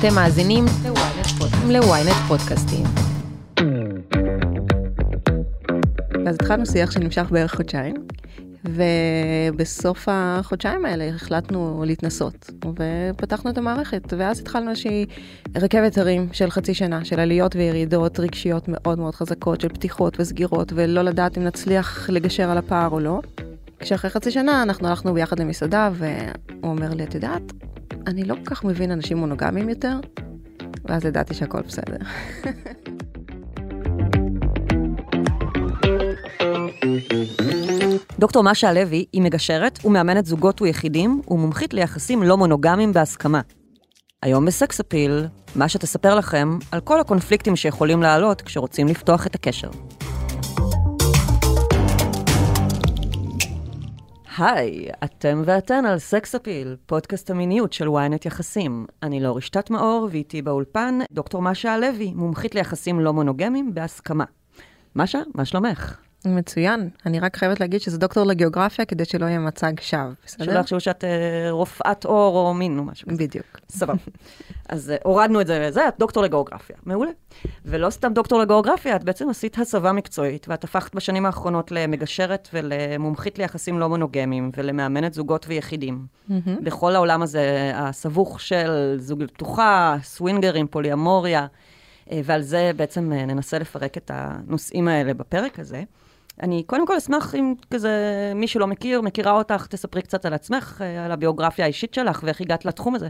אתם 0.00 0.14
מאזינים 0.14 0.64
ל-ynet 1.68 2.28
פודקאסטים. 2.28 2.84
אז 6.28 6.34
התחלנו 6.34 6.66
שיח 6.66 6.90
שנמשך 6.90 7.26
בערך 7.30 7.54
חודשיים, 7.54 7.94
ובסוף 8.64 10.08
החודשיים 10.10 10.84
האלה 10.84 11.08
החלטנו 11.08 11.84
להתנסות, 11.86 12.50
ופתחנו 12.76 13.50
את 13.50 13.58
המערכת, 13.58 14.12
ואז 14.18 14.40
התחלנו 14.40 14.70
איזושהי 14.70 15.06
רכבת 15.56 15.98
הרים 15.98 16.28
של 16.32 16.50
חצי 16.50 16.74
שנה, 16.74 17.04
של 17.04 17.20
עליות 17.20 17.56
וירידות 17.56 18.20
רגשיות 18.20 18.64
מאוד 18.68 18.98
מאוד 18.98 19.14
חזקות, 19.14 19.60
של 19.60 19.68
פתיחות 19.68 20.20
וסגירות, 20.20 20.72
ולא 20.74 21.02
לדעת 21.02 21.38
אם 21.38 21.44
נצליח 21.44 22.10
לגשר 22.10 22.50
על 22.50 22.58
הפער 22.58 22.90
או 22.90 23.00
לא. 23.00 23.20
כשאחרי 23.78 24.10
חצי 24.10 24.30
שנה 24.30 24.62
אנחנו 24.62 24.88
הלכנו 24.88 25.14
ביחד 25.14 25.38
למסעדה, 25.38 25.90
והוא 25.94 26.16
אומר 26.62 26.94
לי, 26.94 27.04
את 27.04 27.14
יודעת, 27.14 27.52
אני 28.06 28.24
לא 28.24 28.34
כל 28.34 28.44
כך 28.44 28.64
מבין 28.64 28.90
אנשים 28.90 29.16
מונוגמיים 29.16 29.68
יותר, 29.68 30.00
ואז 30.84 31.04
ידעתי 31.04 31.34
שהכל 31.34 31.60
בסדר. 31.60 31.96
דוקטור 38.18 38.42
משה 38.42 38.68
הלוי 38.68 39.04
היא 39.12 39.22
מגשרת 39.22 39.84
ומאמנת 39.84 40.26
זוגות 40.26 40.62
ויחידים 40.62 41.20
ומומחית 41.28 41.74
ליחסים 41.74 42.22
לא 42.22 42.36
מונוגמיים 42.36 42.92
בהסכמה. 42.92 43.40
היום 44.22 44.44
בסקס 44.46 44.80
אפיל, 44.80 45.26
משה 45.56 45.78
תספר 45.78 46.14
לכם 46.14 46.58
על 46.72 46.80
כל 46.80 47.00
הקונפליקטים 47.00 47.56
שיכולים 47.56 48.02
לעלות 48.02 48.42
כשרוצים 48.42 48.88
לפתוח 48.88 49.26
את 49.26 49.34
הקשר. 49.34 49.70
היי, 54.38 54.88
אתם 55.04 55.42
ואתן 55.44 55.86
על 55.86 55.98
סקס 55.98 56.34
אפיל, 56.34 56.76
פודקאסט 56.86 57.30
המיניות 57.30 57.72
של 57.72 57.88
ynet 57.88 58.26
יחסים. 58.26 58.86
אני 59.02 59.20
לא 59.20 59.36
רשתת 59.36 59.70
מאור, 59.70 60.08
ואיתי 60.10 60.42
באולפן 60.42 60.98
דוקטור 61.12 61.42
משה 61.42 61.74
הלוי, 61.74 62.12
מומחית 62.14 62.54
ליחסים 62.54 63.00
לא 63.00 63.12
מונוגמיים 63.12 63.74
בהסכמה. 63.74 64.24
משה, 64.96 65.20
מה 65.34 65.44
שלומך? 65.44 66.05
מצוין. 66.34 66.88
אני 67.06 67.20
רק 67.20 67.36
חייבת 67.36 67.60
להגיד 67.60 67.80
שזה 67.80 67.98
דוקטור 67.98 68.26
לגיאוגרפיה, 68.26 68.84
כדי 68.84 69.04
שלא 69.04 69.26
יהיה 69.26 69.38
מצג 69.38 69.72
שווא, 69.80 70.10
בסדר? 70.26 70.44
שלא 70.44 70.58
יחשבו 70.58 70.80
שאת 70.80 71.04
אה, 71.04 71.50
רופאת 71.50 72.04
אור 72.04 72.48
או 72.48 72.54
מין 72.54 72.78
או 72.78 72.84
משהו 72.84 73.08
כזה. 73.08 73.18
בדיוק. 73.18 73.60
סבבה. 73.70 73.98
אז 74.68 74.90
אה, 74.90 74.96
הורדנו 75.04 75.40
את 75.40 75.46
זה 75.46 75.66
וזה, 75.68 75.88
את 75.88 75.94
דוקטור 75.98 76.22
לגיאוגרפיה. 76.22 76.76
מעולה. 76.86 77.10
ולא 77.64 77.90
סתם 77.90 78.12
דוקטור 78.12 78.40
לגיאוגרפיה, 78.40 78.96
את 78.96 79.04
בעצם 79.04 79.30
עשית 79.30 79.58
הסבה 79.58 79.92
מקצועית, 79.92 80.46
ואת 80.48 80.64
הפכת 80.64 80.94
בשנים 80.94 81.26
האחרונות 81.26 81.70
למגשרת 81.70 82.48
ולמומחית 82.52 83.38
ליחסים 83.38 83.78
לא 83.78 83.88
מונוגמיים, 83.88 84.50
ולמאמנת 84.56 85.14
זוגות 85.14 85.46
ויחידים. 85.48 86.06
בכל 86.62 86.94
העולם 86.94 87.22
הזה, 87.22 87.72
הסבוך 87.74 88.40
של 88.40 88.96
זוגיות 88.98 89.30
פתוחה, 89.30 89.96
סווינגרים, 90.02 90.66
פוליאמוריה, 90.66 91.46
אה, 92.12 92.20
ועל 92.24 92.42
זה 92.42 92.70
בעצם 92.76 93.12
אה, 93.12 93.26
ננסה 93.26 93.58
לפרק 93.58 93.96
את 93.96 94.10
הנושאים 94.14 94.88
האלה 94.88 95.14
בפרק 95.14 95.58
הזה. 95.58 95.84
אני 96.42 96.62
קודם 96.66 96.86
כל 96.86 96.96
אשמח 96.96 97.34
אם 97.34 97.54
כזה 97.70 97.92
מי 98.34 98.48
שלא 98.48 98.66
מכיר, 98.66 99.00
מכירה 99.00 99.32
אותך, 99.32 99.66
תספרי 99.66 100.02
קצת 100.02 100.24
על 100.24 100.34
עצמך, 100.34 100.82
אה, 100.84 101.04
על 101.04 101.12
הביוגרפיה 101.12 101.64
האישית 101.64 101.94
שלך, 101.94 102.20
ואיך 102.24 102.40
הגעת 102.40 102.64
לתחום 102.64 102.94
הזה. 102.94 103.08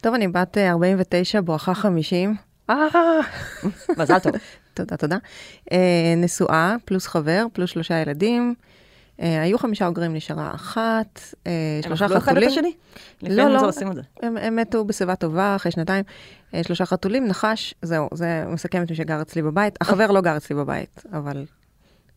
טוב, 0.00 0.14
אני 0.14 0.28
בת 0.28 0.58
אה, 0.58 0.70
49, 0.70 1.40
בואכה 1.40 1.74
50. 1.74 2.34
אה, 2.70 2.86
מזל 3.98 4.18
טוב. 4.18 4.32
תודה, 4.74 4.96
תודה. 4.96 5.16
אה, 5.72 6.14
נשואה, 6.16 6.76
פלוס 6.84 7.06
חבר, 7.06 7.46
פלוס 7.52 7.70
שלושה 7.70 7.94
ילדים. 7.94 8.54
אה, 9.22 9.42
היו 9.42 9.58
חמישה 9.58 9.86
אוגרים, 9.86 10.14
נשארה 10.14 10.54
אחת. 10.54 11.20
אה, 11.46 11.80
שלושה 11.82 12.04
הם 12.04 12.12
אכלו 12.12 12.18
אחד 12.18 12.36
את 12.36 12.36
חתולים. 12.36 12.48
השני? 12.48 12.72
לא, 13.22 13.48
לא. 13.48 13.66
עושים 13.66 13.90
את 13.90 13.94
זה. 13.94 14.02
הם, 14.22 14.36
הם 14.36 14.56
מתו 14.56 14.84
בשיבה 14.84 15.16
טובה 15.16 15.56
אחרי 15.56 15.72
שנתיים. 15.72 16.04
אה, 16.54 16.62
שלושה 16.62 16.86
חתולים, 16.86 17.26
נחש, 17.26 17.74
זהו, 17.82 18.08
זה 18.14 18.44
מסכם 18.48 18.82
את 18.82 18.90
מי 18.90 18.96
שגר 18.96 19.22
אצלי 19.22 19.42
בבית. 19.42 19.78
החבר 19.80 20.10
לא 20.10 20.20
גר 20.20 20.36
אצלי 20.36 20.56
בבית, 20.56 21.02
אבל 21.12 21.44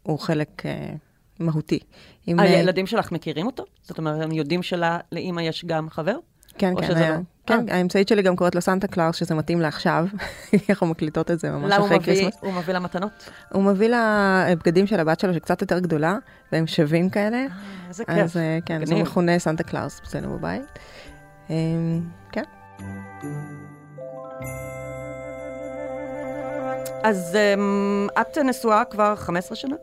הוא 0.10 0.20
חלק 0.20 0.66
אה, 0.66 0.90
מהותי. 1.40 1.80
עם, 2.28 2.40
אה, 2.40 2.46
הילדים 2.46 2.88
שלך 2.88 3.12
מכירים 3.12 3.46
אותו? 3.46 3.64
זאת 3.84 3.97
אומרת, 3.97 4.22
הם 4.22 4.31
יודעים 4.31 4.64
שלאימא 4.64 5.42
יש 5.42 5.66
גם 5.66 5.90
חבר? 5.90 6.16
כן, 6.58 6.74
כן, 6.81 6.96
היה, 6.96 7.09
לא? 7.09 7.18
כן, 7.46 7.70
אה. 7.70 7.78
האמצעית 7.78 8.08
שלי 8.08 8.22
גם 8.22 8.36
קוראת 8.36 8.56
לו 8.56 8.62
סנטה 8.62 8.88
קלאוס, 8.88 9.16
שזה 9.16 9.36
מתאים 9.36 9.62
לעכשיו. 9.62 10.06
אנחנו 10.69 10.88
מקליטות 10.88 11.31
את 11.31 11.40
זה 11.40 11.52
ממש 11.52 11.74
למה 11.74 11.86
אחרי 11.86 11.98
מביא, 11.98 12.06
Christmas. 12.06 12.38
הוא 12.42 12.53
מביא 12.53 12.74
לה 12.74 12.80
מתנות? 12.80 13.30
הוא 13.53 13.64
מביא 13.64 13.88
לה 13.88 14.46
בגדים 14.59 14.88
של 14.88 15.00
הבת 15.00 15.19
שלו 15.19 15.34
שקצת 15.34 15.62
יותר 15.62 15.80
גדולה, 15.80 16.18
והם 16.52 16.68
שווים 16.68 17.09
כאלה. 17.09 17.46
איזה 17.90 18.06
כיף. 18.06 18.16
אז 18.18 18.38
אה, 18.38 18.59
כן, 18.66 18.81
אז 18.81 18.92
הוא. 18.92 19.02
מכונה 19.02 19.40
סנטה 19.40 19.64
קלאוס 19.64 20.02
אצלנו 20.03 20.38
בבית. 20.38 20.80
אמ, 21.50 22.02
כן. 22.31 22.44
אז 27.03 27.36
אמ, 27.36 28.08
את 28.22 28.38
נשואה 28.38 28.86
כבר 28.86 29.16
15 29.16 29.56
שנה? 29.56 29.75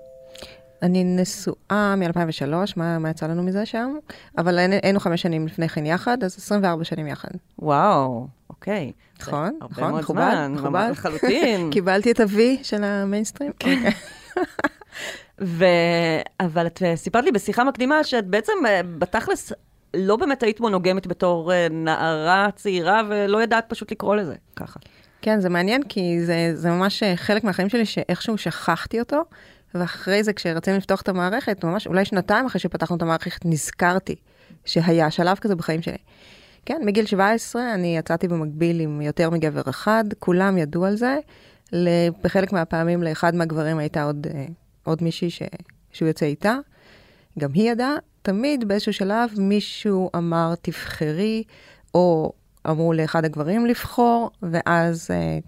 אני 0.82 1.04
נשואה 1.04 1.94
מ-2003, 1.97 2.53
מה, 2.76 2.98
מה 2.98 3.10
יצא 3.10 3.26
לנו 3.26 3.42
מזה 3.42 3.66
שם? 3.66 3.94
אבל 4.38 4.59
היינו- 4.59 5.00
חמש 5.00 5.22
שנים 5.22 5.47
לפני 5.47 5.69
כן 5.69 5.87
יחד, 5.87 6.25
אז 6.25 6.37
24 6.38 6.84
שנים 6.84 7.06
יחד. 7.06 7.28
וואו, 7.59 8.26
אוקיי. 8.50 8.92
נכון, 9.20 9.59
נכון, 9.70 9.94
מכובד, 9.94 10.47
מכובד. 10.50 10.88
לחלוטין. 10.91 11.70
קיבלתי 11.72 12.10
את 12.10 12.20
ה-V 12.20 12.38
של 12.62 12.84
המיינסטרים? 12.84 13.53
כן. 13.59 13.91
ו... 15.41 15.65
אבל 16.41 16.66
את 16.66 16.82
אה, 16.82 16.97
סיפרת 16.97 17.25
לי 17.25 17.32
בשיחה 17.32 17.65
מקדימה 17.65 18.04
שאת 18.04 18.26
בעצם 18.26 18.53
אה, 18.66 18.81
בתכלס 18.98 19.53
לא 19.94 20.16
באמת 20.16 20.42
היית 20.42 20.60
מונוגמית 20.60 21.06
בתור 21.06 21.53
אה, 21.53 21.66
נערה 21.70 22.48
צעירה, 22.56 23.03
ולא 23.09 23.42
ידעת 23.42 23.65
פשוט 23.69 23.92
לקרוא 23.92 24.16
לזה 24.16 24.34
ככה. 24.56 24.81
כן, 25.22 25.41
זה 25.41 25.48
מעניין, 25.48 25.82
כי 25.82 26.20
זה, 26.25 26.50
זה 26.54 26.70
ממש 26.70 27.03
חלק 27.16 27.44
מהחיים 27.44 27.69
שלי 27.69 27.86
שאיכשהו 27.86 28.38
שכחתי 28.38 29.00
אותו, 29.00 29.22
ואחרי 29.75 30.25
זה, 30.25 30.32
כשרצינו 30.32 30.77
לפתוח 30.77 31.00
את 31.00 31.09
המערכת, 31.09 31.65
ממש 31.65 31.87
אולי 31.87 32.04
שנתיים 32.04 32.47
אחרי 32.47 32.60
שפתחנו 32.60 32.97
את 32.97 33.03
המערכת, 33.03 33.44
נזכרתי 33.44 34.15
שהיה 34.65 35.10
שלב 35.10 35.37
כזה 35.37 35.54
בחיים 35.54 35.82
שלי. 35.82 35.97
כן, 36.66 36.82
מגיל 36.84 37.06
17 37.06 37.75
אני 37.75 37.97
יצאתי 37.97 38.28
במקביל 38.28 38.81
עם 38.81 39.00
יותר 39.00 39.31
מגבר 39.31 39.62
אחד, 39.69 40.04
כולם 40.19 40.59
ידעו 40.59 40.84
על 40.84 40.97
זה. 40.97 41.19
בחלק 42.22 42.53
מהפעמים 42.53 43.03
לאחד 43.03 43.34
מהגברים 43.34 43.78
הייתה 43.78 44.03
עוד, 44.03 44.27
אה, 44.34 44.47
עוד 44.84 45.03
מישהי 45.03 45.31
ש, 45.31 45.43
שהוא 45.93 46.09
יוצא 46.09 46.27
איתה, 46.27 46.56
גם 47.38 47.53
היא 47.53 47.71
ידעה. 47.71 47.97
תמיד 48.22 48.69
באיזשהו 48.69 48.93
שלב 48.93 49.31
מישהו 49.38 50.10
אמר, 50.16 50.54
תבחרי, 50.62 51.43
או 51.94 52.33
אמרו 52.69 52.93
לאחד 52.93 53.25
הגברים 53.25 53.66
לבחור, 53.66 54.31
ואז 54.43 55.09
אה, 55.10 55.38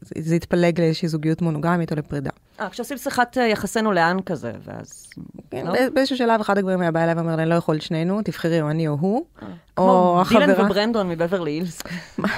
זה- 0.00 0.34
התפלג 0.34 0.80
לאיזושהי 0.80 1.08
זוגיות 1.08 1.42
מונוגמית 1.42 1.92
או 1.92 1.96
לפרידה. 1.96 2.30
אה, 2.60 2.70
כשעושים 2.70 2.96
שיחת 2.98 3.38
אה, 3.38 3.46
יחסינו 3.46 3.92
לאן 3.92 4.16
כזה, 4.26 4.52
ואז... 4.64 5.10
כן, 5.50 5.66
לא? 5.66 5.72
בא- 5.72 5.88
באיזשהו 5.94 6.16
שלב 6.16 6.40
אחד 6.40 6.58
הגברים 6.58 6.80
היה 6.80 6.90
בא 6.90 7.04
אליי 7.04 7.14
ואומר 7.14 7.36
לי, 7.36 7.42
אני 7.42 7.50
לא 7.50 7.54
יכול 7.54 7.80
שנינו, 7.80 8.22
תבחרי 8.22 8.60
או 8.62 8.70
אני 8.70 8.88
או 8.88 8.96
הוא, 9.00 9.24
כמו 9.38 9.48
או 9.78 10.22
דילן 10.28 10.50
החברה, 10.50 10.66
וברנדון 10.66 11.08
מבברלי 11.08 11.50
הילס. 11.50 11.82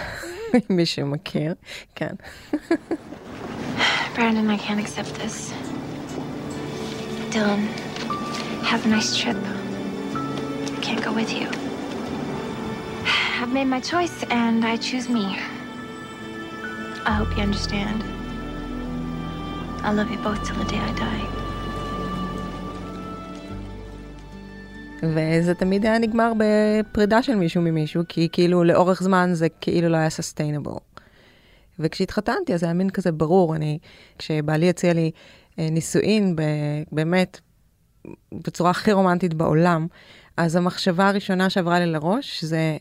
מי 0.71 0.87
שמכיר, 0.87 1.55
כן. 1.95 2.15
Brandon, 4.17 4.49
I 4.51 4.59
can't 4.67 4.81
accept 4.85 5.15
this. 5.23 5.53
Dylan, 7.33 7.63
have 8.71 8.83
a 8.87 8.89
nice 8.97 9.17
trip. 9.21 9.37
I 10.77 10.81
can't 10.87 11.03
go 11.07 11.13
with 11.21 11.33
you. 11.39 11.49
I've 13.41 13.53
made 13.59 13.69
my 13.77 13.81
choice 13.93 14.17
and 14.43 14.59
I 14.73 14.75
choose 14.89 15.09
me. 15.17 15.27
I 17.09 17.13
hope 17.21 17.33
you 17.37 17.43
understand. 17.49 17.99
I'll 19.85 19.97
love 20.01 20.11
you 20.15 20.21
both 20.27 20.41
till 20.47 20.57
the 20.63 20.69
day 20.73 20.81
I 20.91 20.93
die. 20.93 21.27
וזה 25.03 25.55
תמיד 25.55 25.87
היה 25.87 25.99
נגמר 25.99 26.33
בפרידה 26.39 27.23
של 27.23 27.35
מישהו 27.35 27.63
ממישהו, 27.63 28.03
כי 28.09 28.29
כאילו 28.33 28.65
לאורך 28.65 29.03
זמן 29.03 29.31
זה 29.33 29.49
כאילו 29.49 29.89
לא 29.89 29.97
היה 29.97 30.11
סוסטיינבל. 30.11 30.73
וכשהתחתנתי, 31.79 32.55
אז 32.55 32.65
היה 32.65 32.73
מין 32.73 32.91
כזה 32.91 33.13
ברור, 33.13 33.57
אני, 33.57 33.79
כשבעלי 34.19 34.69
הציע 34.69 34.93
לי 34.93 35.11
אה, 35.59 35.69
נישואין, 35.71 36.37
באמת, 36.93 37.41
בצורה 38.33 38.71
הכי 38.71 38.93
רומנטית 38.93 39.35
בעולם, 39.35 39.87
אז 40.37 40.57
המחשבה 40.57 41.09
הראשונה 41.09 41.51
שעברה 41.51 41.79
לי 41.81 41.87
לראש 41.87 42.45
זה, 42.45 42.77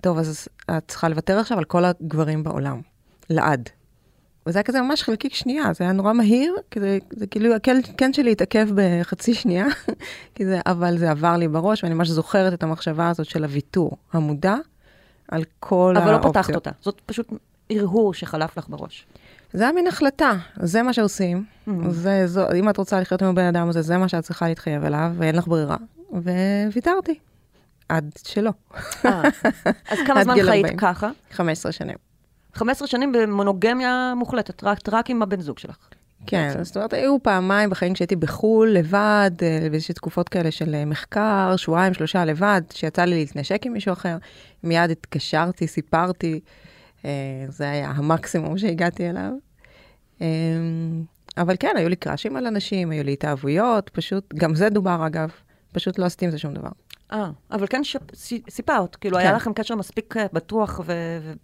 טוב, 0.00 0.18
אז 0.18 0.48
את 0.70 0.82
צריכה 0.88 1.08
לוותר 1.08 1.38
עכשיו 1.38 1.58
על 1.58 1.64
כל 1.64 1.84
הגברים 1.84 2.42
בעולם, 2.42 2.80
לעד. 3.30 3.70
וזה 4.46 4.58
היה 4.58 4.64
כזה 4.64 4.80
ממש 4.80 5.02
חלקיק 5.02 5.34
שנייה, 5.34 5.72
זה 5.72 5.84
היה 5.84 5.92
נורא 5.92 6.12
מהיר, 6.12 6.56
כזה, 6.70 6.98
זה 7.10 7.26
כאילו, 7.26 7.54
הקן 7.54 7.76
כן 7.96 8.12
שלי 8.12 8.32
התעכב 8.32 8.68
בחצי 8.74 9.34
שנייה, 9.34 9.66
כי 10.34 10.46
זה, 10.46 10.60
אבל 10.66 10.98
זה 10.98 11.10
עבר 11.10 11.36
לי 11.36 11.48
בראש, 11.48 11.84
ואני 11.84 11.94
ממש 11.94 12.08
זוכרת 12.08 12.52
את 12.52 12.62
המחשבה 12.62 13.08
הזאת 13.08 13.26
של 13.26 13.44
הוויתור 13.44 13.96
המודע 14.12 14.54
על 15.28 15.44
כל 15.60 15.94
אבל 15.96 16.06
לא 16.06 16.10
האופציות. 16.10 16.36
פתחת 16.36 16.54
אותה. 16.54 16.70
זאת 16.80 17.00
פשוט 17.06 17.28
הרהור 17.70 18.14
שחלף 18.14 18.58
לך 18.58 18.68
בראש. 18.68 19.06
זה 19.52 19.62
היה 19.62 19.72
מין 19.72 19.86
החלטה, 19.86 20.32
זה 20.62 20.82
מה 20.82 20.92
שעושים. 20.92 21.44
Mm. 21.68 21.70
זה, 21.88 22.26
זו, 22.26 22.52
אם 22.54 22.68
את 22.68 22.76
רוצה 22.76 23.00
לחיות 23.00 23.22
עם 23.22 23.28
הבן 23.28 23.44
אדם 23.44 23.68
הזה, 23.68 23.82
זה 23.82 23.98
מה 23.98 24.08
שאת 24.08 24.24
צריכה 24.24 24.48
להתחייב 24.48 24.84
אליו, 24.84 25.12
ואין 25.16 25.36
לך 25.36 25.48
ברירה. 25.48 25.76
וויתרתי. 26.72 27.18
עד 27.88 28.10
שלא, 28.24 28.50
אה, 29.04 29.22
אז 29.88 29.98
כמה 30.06 30.22
זמן 30.24 30.34
חיית 30.34 30.64
40. 30.64 30.76
ככה? 30.76 31.10
15 31.30 31.72
שנים. 31.72 32.09
15 32.54 32.88
שנים 32.88 33.12
במונוגמיה 33.12 34.12
מוחלטת, 34.16 34.64
רק, 34.64 34.78
רק 34.92 35.10
עם 35.10 35.22
הבן 35.22 35.40
זוג 35.40 35.58
שלך. 35.58 35.76
כן, 36.26 36.52
זאת 36.62 36.76
אומרת, 36.76 36.92
היו 36.92 37.22
פעמיים 37.22 37.70
בחיים 37.70 37.94
כשהייתי 37.94 38.16
בחו"ל, 38.16 38.68
לבד, 38.68 39.30
אה, 39.42 39.68
ויש 39.72 39.90
תקופות 39.90 40.28
כאלה 40.28 40.50
של 40.50 40.74
אה, 40.74 40.84
מחקר, 40.84 41.54
שבועיים, 41.56 41.94
שלושה 41.94 42.24
לבד, 42.24 42.62
שיצא 42.72 43.04
לי 43.04 43.14
להתנשק 43.14 43.66
עם 43.66 43.72
מישהו 43.72 43.92
אחר. 43.92 44.16
מיד 44.64 44.90
התקשרתי, 44.90 45.66
סיפרתי, 45.66 46.40
אה, 47.04 47.10
זה 47.48 47.70
היה 47.70 47.90
המקסימום 47.90 48.58
שהגעתי 48.58 49.10
אליו. 49.10 49.32
אה, 50.22 50.26
אבל 51.36 51.56
כן, 51.60 51.74
היו 51.76 51.88
לי 51.88 51.96
קראשים 51.96 52.36
על 52.36 52.46
אנשים, 52.46 52.90
היו 52.90 53.04
לי 53.04 53.12
התאהבויות, 53.12 53.88
פשוט, 53.88 54.34
גם 54.34 54.54
זה 54.54 54.68
דובר 54.68 55.06
אגב, 55.06 55.30
פשוט 55.72 55.98
לא 55.98 56.04
עשיתי 56.04 56.24
עם 56.24 56.30
זה 56.30 56.38
שום 56.38 56.54
דבר. 56.54 56.70
אה, 57.12 57.30
אבל 57.50 57.66
כן 57.70 57.84
ש... 57.84 57.96
סי- 58.14 58.42
סיפרת, 58.50 58.96
כאילו 58.96 59.16
כן. 59.16 59.22
היה 59.22 59.32
לכם 59.32 59.52
קשר 59.52 59.74
מספיק 59.74 60.16
אה, 60.16 60.26
בטוח 60.32 60.80
ו... 60.86 60.92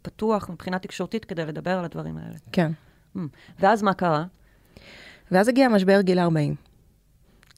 ופתוח 0.02 0.50
מבחינה 0.50 0.78
תקשורתית 0.78 1.24
כדי 1.24 1.46
לדבר 1.46 1.78
על 1.78 1.84
הדברים 1.84 2.16
האלה. 2.18 2.36
כן. 2.52 2.72
Mm. 3.16 3.20
ואז 3.60 3.82
מה 3.82 3.94
קרה? 3.94 4.24
ואז 5.30 5.48
הגיע 5.48 5.68
משבר 5.68 6.00
גיל 6.00 6.18
40. 6.18 6.54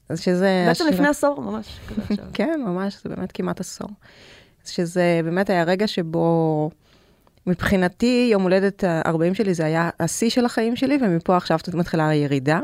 אז 0.09 0.19
שזה... 0.21 0.63
בעצם 0.67 0.83
השלב- 0.83 0.93
לפני 0.93 1.07
עשור, 1.07 1.41
ממש. 1.41 1.79
כן, 2.33 2.61
ממש, 2.65 3.03
זה 3.03 3.09
באמת 3.09 3.31
כמעט 3.31 3.59
עשור. 3.59 3.89
שזה 4.65 5.21
באמת 5.23 5.49
היה 5.49 5.63
רגע 5.63 5.87
שבו, 5.87 6.69
מבחינתי, 7.47 8.29
יום 8.31 8.43
הולדת 8.43 8.83
ה-40 8.83 9.33
שלי 9.33 9.53
זה 9.53 9.65
היה 9.65 9.89
השיא 9.99 10.29
של 10.29 10.45
החיים 10.45 10.75
שלי, 10.75 10.97
ומפה 11.01 11.37
עכשיו 11.37 11.59
מתחילה 11.73 12.07
הירידה. 12.09 12.59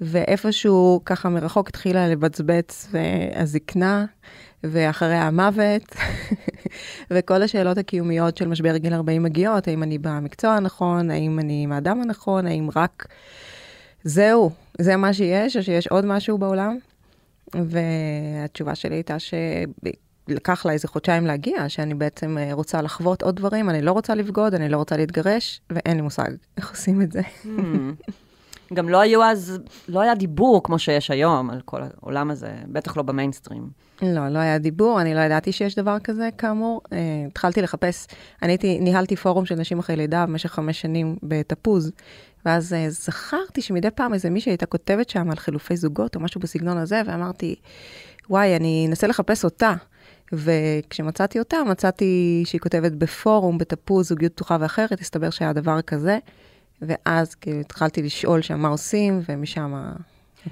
ואיפשהו 0.00 1.00
ככה 1.04 1.28
מרחוק 1.28 1.68
התחילה 1.68 2.08
לבצבץ 2.08 2.88
הזקנה, 3.34 4.04
ואחריה 4.64 5.22
המוות, 5.22 5.96
וכל 7.10 7.42
השאלות 7.42 7.78
הקיומיות 7.78 8.36
של 8.36 8.48
משבר 8.48 8.76
גיל 8.76 8.94
40 8.94 9.22
מגיעות, 9.22 9.68
האם 9.68 9.82
אני 9.82 9.98
במקצוע 9.98 10.50
הנכון, 10.50 11.10
האם 11.10 11.38
אני 11.38 11.62
עם 11.62 11.72
האדם 11.72 12.00
הנכון, 12.02 12.46
האם 12.46 12.68
רק 12.76 13.06
זהו, 14.04 14.50
זה 14.78 14.96
מה 14.96 15.12
שיש, 15.12 15.56
או 15.56 15.62
שיש 15.62 15.86
עוד 15.86 16.06
משהו 16.06 16.38
בעולם? 16.38 16.78
והתשובה 17.54 18.74
שלי 18.74 18.94
הייתה 18.94 19.16
שלקח 19.18 20.66
לה 20.66 20.72
איזה 20.72 20.88
חודשיים 20.88 21.26
להגיע, 21.26 21.68
שאני 21.68 21.94
בעצם 21.94 22.38
אה, 22.38 22.52
רוצה 22.52 22.82
לחוות 22.82 23.22
עוד 23.22 23.36
דברים, 23.36 23.70
אני 23.70 23.82
לא 23.82 23.92
רוצה 23.92 24.14
לבגוד, 24.14 24.54
אני 24.54 24.68
לא 24.68 24.76
רוצה 24.76 24.96
להתגרש, 24.96 25.60
ואין 25.70 25.96
לי 25.96 26.02
מושג 26.02 26.30
איך 26.56 26.70
עושים 26.70 27.02
את 27.02 27.12
זה. 27.12 27.20
Hmm. 27.44 27.48
גם 28.74 28.88
לא 28.88 29.00
היו 29.00 29.22
אז, 29.22 29.58
לא 29.88 30.00
היה 30.00 30.14
דיבור 30.14 30.62
כמו 30.62 30.78
שיש 30.78 31.10
היום 31.10 31.50
על 31.50 31.60
כל 31.64 31.80
העולם 31.82 32.30
הזה, 32.30 32.54
בטח 32.66 32.96
לא 32.96 33.02
במיינסטרים. 33.02 33.85
לא, 34.02 34.28
לא 34.28 34.38
היה 34.38 34.58
דיבור, 34.58 35.00
אני 35.00 35.14
לא 35.14 35.20
ידעתי 35.20 35.52
שיש 35.52 35.74
דבר 35.74 35.98
כזה, 35.98 36.28
כאמור. 36.38 36.80
Uh, 36.84 36.90
התחלתי 37.26 37.62
לחפש, 37.62 38.06
אני 38.42 38.52
הייתי, 38.52 38.78
ניהלתי 38.80 39.16
פורום 39.16 39.46
של 39.46 39.54
נשים 39.54 39.78
אחרי 39.78 39.96
לידה 39.96 40.26
במשך 40.26 40.52
חמש 40.52 40.80
שנים 40.80 41.16
בתפוז, 41.22 41.92
ואז 42.46 42.72
uh, 42.72 42.90
זכרתי 42.90 43.62
שמדי 43.62 43.90
פעם 43.90 44.14
איזה 44.14 44.30
מישהי 44.30 44.52
הייתה 44.52 44.66
כותבת 44.66 45.10
שם 45.10 45.30
על 45.30 45.36
חילופי 45.36 45.76
זוגות 45.76 46.16
או 46.16 46.20
משהו 46.20 46.40
בסגנון 46.40 46.78
הזה, 46.78 47.02
ואמרתי, 47.06 47.54
וואי, 48.30 48.56
אני 48.56 48.86
אנסה 48.88 49.06
לחפש 49.06 49.44
אותה. 49.44 49.74
וכשמצאתי 50.32 51.38
אותה, 51.38 51.56
מצאתי 51.70 52.42
שהיא 52.46 52.60
כותבת 52.60 52.92
בפורום, 52.92 53.58
בתפוז, 53.58 54.08
זוגיות 54.08 54.32
פתוחה 54.32 54.56
ואחרת, 54.60 55.00
הסתבר 55.00 55.30
שהיה 55.30 55.52
דבר 55.52 55.82
כזה, 55.82 56.18
ואז 56.82 57.34
כאילו 57.34 57.60
התחלתי 57.60 58.02
לשאול 58.02 58.42
שם 58.42 58.58
מה 58.58 58.68
עושים, 58.68 59.20
ומשם 59.28 59.74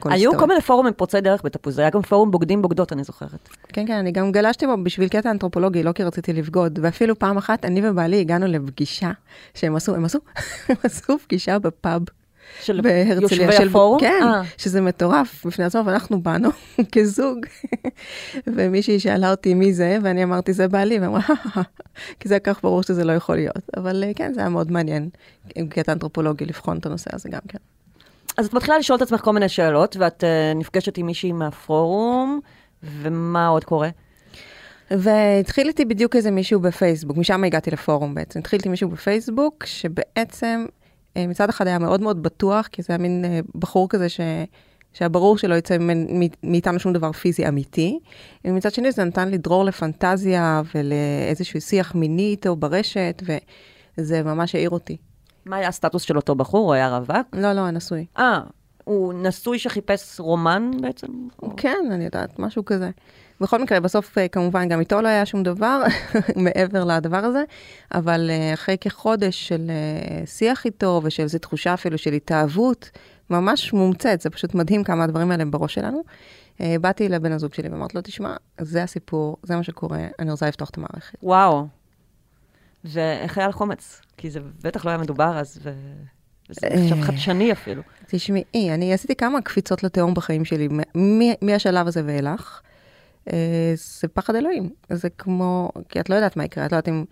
היו. 0.05 0.39
כל 0.39 0.47
מיני 0.47 0.61
פורומים 0.61 0.93
פורצי 0.97 1.21
דרך 1.21 1.41
בתפוז, 1.45 1.79
היה 1.79 1.91
גם 1.91 2.03
פורום 2.03 2.31
בוגדים 2.31 2.63
בוגדות, 2.63 2.93
אני 2.93 3.05
זוכרת. 3.05 3.49
כן, 3.69 3.87
כן, 3.87 3.93
אני 3.95 4.13
גם 4.13 4.33
גלשתי 4.33 4.67
בו 4.67 4.73
בשביל 4.85 5.09
קטע 5.09 5.31
אנתרופולוגי, 5.31 5.83
לא 5.83 5.93
כי 5.93 6.03
רציתי 6.03 6.33
לבגוד. 6.33 6.79
ואפילו 6.83 7.19
פעם 7.19 7.37
אחת, 7.37 7.65
אני 7.65 7.89
ובעלי 7.89 8.21
הגענו 8.21 8.47
לפגישה 8.47 9.11
שהם 9.55 9.77
עשו, 9.77 9.95
הם 9.95 10.05
עשו, 10.05 10.19
הם 10.69 10.77
עשו 10.85 11.19
פגישה 11.19 11.59
בפאב. 11.59 12.03
של 12.63 12.81
בהרצליה. 12.81 13.21
יושבי 13.21 13.53
של- 13.53 13.69
הפורום? 13.69 14.01
כן, 14.01 14.21
אה. 14.23 14.43
שזה 14.59 14.81
מטורף 14.81 15.47
בפני 15.47 15.65
עצמו, 15.65 15.83
ואנחנו 15.87 16.21
באנו 16.23 16.49
כזוג. 16.95 17.39
ומישהי 18.47 19.01
שאלה 19.01 19.31
אותי 19.31 19.55
מי 19.55 19.73
זה, 19.73 19.99
ואני 20.03 20.25
אמרתי, 20.25 20.53
זה 20.53 20.69
בעלי, 20.69 20.99
ואמרה, 20.99 21.21
כי 22.21 22.29
זה 22.29 22.39
כך 22.39 22.63
ברור 22.63 22.83
שזה 22.83 23.05
לא 23.05 23.13
יכול 23.13 23.37
להיות. 23.37 23.71
אבל 23.77 24.05
אה, 24.07 24.15
כן, 24.17 24.33
זה 24.35 24.41
היה 24.41 24.49
מאוד 24.49 24.73
מעניין, 24.73 25.09
עם 25.55 25.67
קטע 25.69 25.93
אנתרופולוגי, 25.93 26.45
לבחון 26.45 26.79
את 26.79 26.87
הנושא 26.87 27.11
הזה 27.15 27.29
גם 27.29 27.41
כן. 27.49 27.59
אז 28.37 28.47
את 28.47 28.55
מתחילה 28.55 28.79
לשאול 28.79 28.97
את 28.97 29.03
עצמך 29.03 29.21
כל 29.21 29.33
מיני 29.33 29.49
שאלות, 29.49 29.97
ואת 29.97 30.25
uh, 30.25 30.59
נפגשת 30.59 30.99
עם 30.99 31.07
מישהי 31.07 31.33
מהפורום, 31.33 32.41
ומה 32.83 33.47
עוד 33.47 33.65
קורה? 33.65 33.89
והתחיל 34.91 35.69
איתי 35.69 35.85
בדיוק 35.85 36.17
איזה 36.17 36.31
מישהו 36.31 36.61
בפייסבוק, 36.61 37.17
משם 37.17 37.45
הגעתי 37.45 37.71
לפורום 37.71 38.15
בעצם. 38.15 38.41
התחיל 38.41 38.59
איתי 38.59 38.69
מישהו 38.69 38.89
בפייסבוק, 38.89 39.65
שבעצם 39.67 40.67
אה, 41.17 41.27
מצד 41.27 41.49
אחד 41.49 41.67
היה 41.67 41.79
מאוד 41.79 42.01
מאוד 42.01 42.23
בטוח, 42.23 42.67
כי 42.67 42.83
זה 42.83 42.87
היה 42.89 42.99
מין 42.99 43.25
אה, 43.25 43.41
בחור 43.55 43.89
כזה 43.89 44.09
ש... 44.09 44.21
שהיה 44.93 45.09
ברור 45.09 45.39
שלא 45.39 45.55
יצא 45.55 45.77
מאיתנו 46.43 46.79
שום 46.79 46.93
דבר 46.93 47.13
פיזי 47.13 47.49
אמיתי. 47.49 47.99
ומצד 48.45 48.73
שני 48.73 48.93
זה 48.93 49.05
נתן 49.05 49.29
לי 49.29 49.39
דרור 49.39 49.65
לפנטזיה 49.65 50.63
ולאיזשהו 50.75 51.61
שיח 51.61 51.95
מיני 51.95 52.23
איתו 52.31 52.57
ברשת, 52.57 53.23
וזה 53.99 54.23
ממש 54.23 54.55
העיר 54.55 54.71
אותי. 54.71 54.97
מה 55.47 55.57
היה 55.57 55.69
הסטטוס 55.69 56.03
של 56.03 56.17
אותו 56.17 56.35
בחור? 56.35 56.67
הוא 56.67 56.75
היה 56.75 56.97
רווק? 56.99 57.27
לא, 57.33 57.53
לא, 57.53 57.71
נשוי. 57.71 58.07
אה, 58.19 58.41
הוא 58.85 59.13
נשוי 59.17 59.59
שחיפש 59.59 60.21
רומן 60.21 60.71
בעצם? 60.81 61.07
או- 61.43 61.51
כן, 61.57 61.89
אני 61.93 62.05
יודעת, 62.05 62.39
משהו 62.39 62.65
כזה. 62.65 62.91
בכל 63.41 63.63
מקרה, 63.63 63.81
בסוף 63.81 64.19
אה, 64.19 64.29
כמובן 64.29 64.69
גם 64.69 64.81
איתו 64.81 65.03
לא 65.03 65.09
היה 65.09 65.27
שום 65.27 65.43
דבר 65.43 65.83
מעבר 66.37 66.85
לדבר 66.85 67.17
הזה, 67.17 67.45
אבל 67.95 68.31
אה, 68.31 68.55
אחרי 68.55 68.77
כחודש 68.81 69.49
של 69.49 69.71
אה, 69.71 70.27
שיח 70.27 70.65
איתו 70.65 71.01
ושל 71.05 71.23
איזו 71.23 71.39
תחושה 71.39 71.75
אפילו 71.75 71.99
של 71.99 72.13
התאהבות, 72.13 72.91
ממש 73.31 73.73
מומצאת, 73.73 74.21
זה 74.21 74.31
פשוט 74.31 74.55
מדהים 74.55 74.85
כמה 74.85 75.05
הדברים 75.05 75.31
האלה 75.31 75.45
בראש 75.45 75.75
שלנו. 75.75 76.03
באתי 76.81 77.09
לבן 77.09 77.33
הזוג 77.33 77.55
שלי 77.55 77.69
ואמרתי 77.69 77.97
לו, 77.97 78.03
תשמע, 78.03 78.37
זה 78.61 78.83
הסיפור, 78.83 79.37
זה 79.43 79.57
מה 79.57 79.63
שקורה, 79.63 79.99
אני 80.19 80.31
רוצה 80.31 80.49
לפתוח 80.49 80.71
את 80.71 80.77
המערכת. 80.79 81.19
וואו. 81.23 81.67
ואיך 82.85 83.39
היה 83.39 83.49
לך 83.49 83.61
אומץ? 83.61 84.01
כי 84.17 84.31
זה 84.31 84.41
בטח 84.63 84.85
לא 84.85 84.91
היה 84.91 84.99
מדובר 84.99 85.39
אז, 85.39 85.59
ו... 85.63 85.73
וזה 86.51 86.67
עכשיו 86.67 86.99
אה. 86.99 87.03
חדשני 87.03 87.53
אפילו. 87.53 87.83
תשמעי, 88.07 88.75
אני 88.75 88.95
עשיתי 88.95 89.15
כמה 89.15 89.43
קפיצות 89.43 89.83
לתהום 89.83 90.15
בחיים 90.15 90.45
שלי, 90.45 90.69
מהשלב 91.43 91.87
הזה 91.87 92.03
ואילך. 92.07 92.61
אה, 93.33 93.73
זה 93.75 94.09
פחד 94.09 94.35
אלוהים. 94.35 94.71
זה 94.93 95.09
כמו, 95.11 95.71
כי 95.89 96.01
את 96.01 96.11
לא 96.11 96.15
יודעת 96.15 96.37
מה 96.37 96.45
יקרה, 96.45 96.67
את 96.67 96.73
לא 96.73 96.77
יודעת 96.77 96.89
אם 96.89 97.05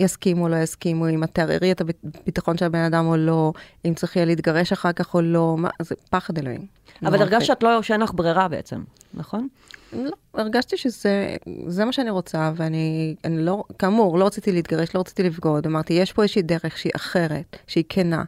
יסכימו 0.00 0.44
או 0.44 0.48
לא 0.48 0.56
יסכימו, 0.56 1.08
אם 1.08 1.24
את 1.24 1.30
תערערי 1.32 1.72
את 1.72 1.80
הביטחון 1.80 2.58
של 2.58 2.64
הבן 2.64 2.78
אדם 2.78 3.06
או 3.06 3.16
לא, 3.16 3.52
אם 3.84 3.94
צריך 3.94 4.16
יהיה 4.16 4.26
להתגרש 4.26 4.72
אחר 4.72 4.92
כך 4.92 5.14
או 5.14 5.20
לא, 5.20 5.56
מה, 5.58 5.70
זה 5.82 5.94
פחד 6.10 6.38
אלוהים. 6.38 6.66
אבל 7.02 7.22
הרגשת. 7.22 7.46
שאת 7.46 7.62
לא, 7.62 7.82
שאין 7.82 8.00
לך 8.00 8.10
ברירה 8.14 8.48
בעצם, 8.48 8.82
נכון? 9.14 9.48
לא, 9.92 10.12
הרגשתי 10.34 10.76
שזה 10.76 11.36
זה 11.66 11.84
מה 11.84 11.92
שאני 11.92 12.10
רוצה, 12.10 12.52
ואני 12.56 13.14
אני 13.24 13.44
לא, 13.44 13.64
כאמור, 13.78 14.18
לא 14.18 14.26
רציתי 14.26 14.52
להתגרש, 14.52 14.94
לא 14.94 15.00
רציתי 15.00 15.22
לבגוד, 15.22 15.66
אמרתי, 15.66 15.92
יש 15.92 16.12
פה 16.12 16.22
איזושהי 16.22 16.42
דרך 16.42 16.78
שהיא 16.78 16.92
אחרת, 16.96 17.56
שהיא 17.66 17.84
כנה, 17.88 18.24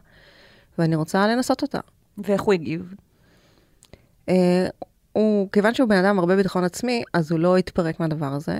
ואני 0.77 0.95
רוצה 0.95 1.27
לנסות 1.27 1.61
אותה. 1.61 1.79
ואיך 2.17 2.41
הוא 2.41 2.53
הגיב? 2.53 2.93
אה, 4.29 4.67
הוא, 5.13 5.49
כיוון 5.51 5.73
שהוא 5.73 5.89
בן 5.89 6.05
אדם 6.05 6.19
הרבה 6.19 6.35
ביטחון 6.35 6.63
עצמי, 6.63 7.03
אז 7.13 7.31
הוא 7.31 7.39
לא 7.39 7.57
התפרק 7.57 7.99
מהדבר 7.99 8.33
הזה. 8.33 8.59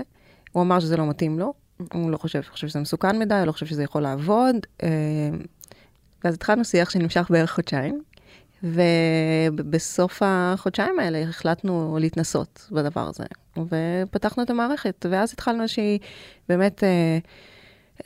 הוא 0.52 0.62
אמר 0.62 0.80
שזה 0.80 0.96
לא 0.96 1.06
מתאים 1.06 1.38
לו, 1.38 1.54
הוא 1.92 2.10
לא 2.10 2.16
חושב, 2.16 2.40
חושב 2.50 2.68
שזה 2.68 2.80
מסוכן 2.80 3.18
מדי, 3.18 3.34
הוא 3.34 3.44
לא 3.44 3.52
חושב 3.52 3.66
שזה 3.66 3.82
יכול 3.82 4.02
לעבוד. 4.02 4.56
אה, 4.82 4.88
ואז 6.24 6.34
התחלנו 6.34 6.64
שיח 6.64 6.90
שנמשך 6.90 7.26
בערך 7.30 7.52
חודשיים, 7.54 8.02
ובסוף 8.62 10.22
החודשיים 10.24 10.98
האלה 10.98 11.22
החלטנו 11.22 11.98
להתנסות 12.00 12.68
בדבר 12.72 13.08
הזה, 13.08 13.24
ופתחנו 13.56 14.42
את 14.42 14.50
המערכת, 14.50 15.06
ואז 15.10 15.32
התחלנו 15.32 15.62
איזושהי 15.62 15.98
באמת 16.48 16.84
אה, 16.84 17.18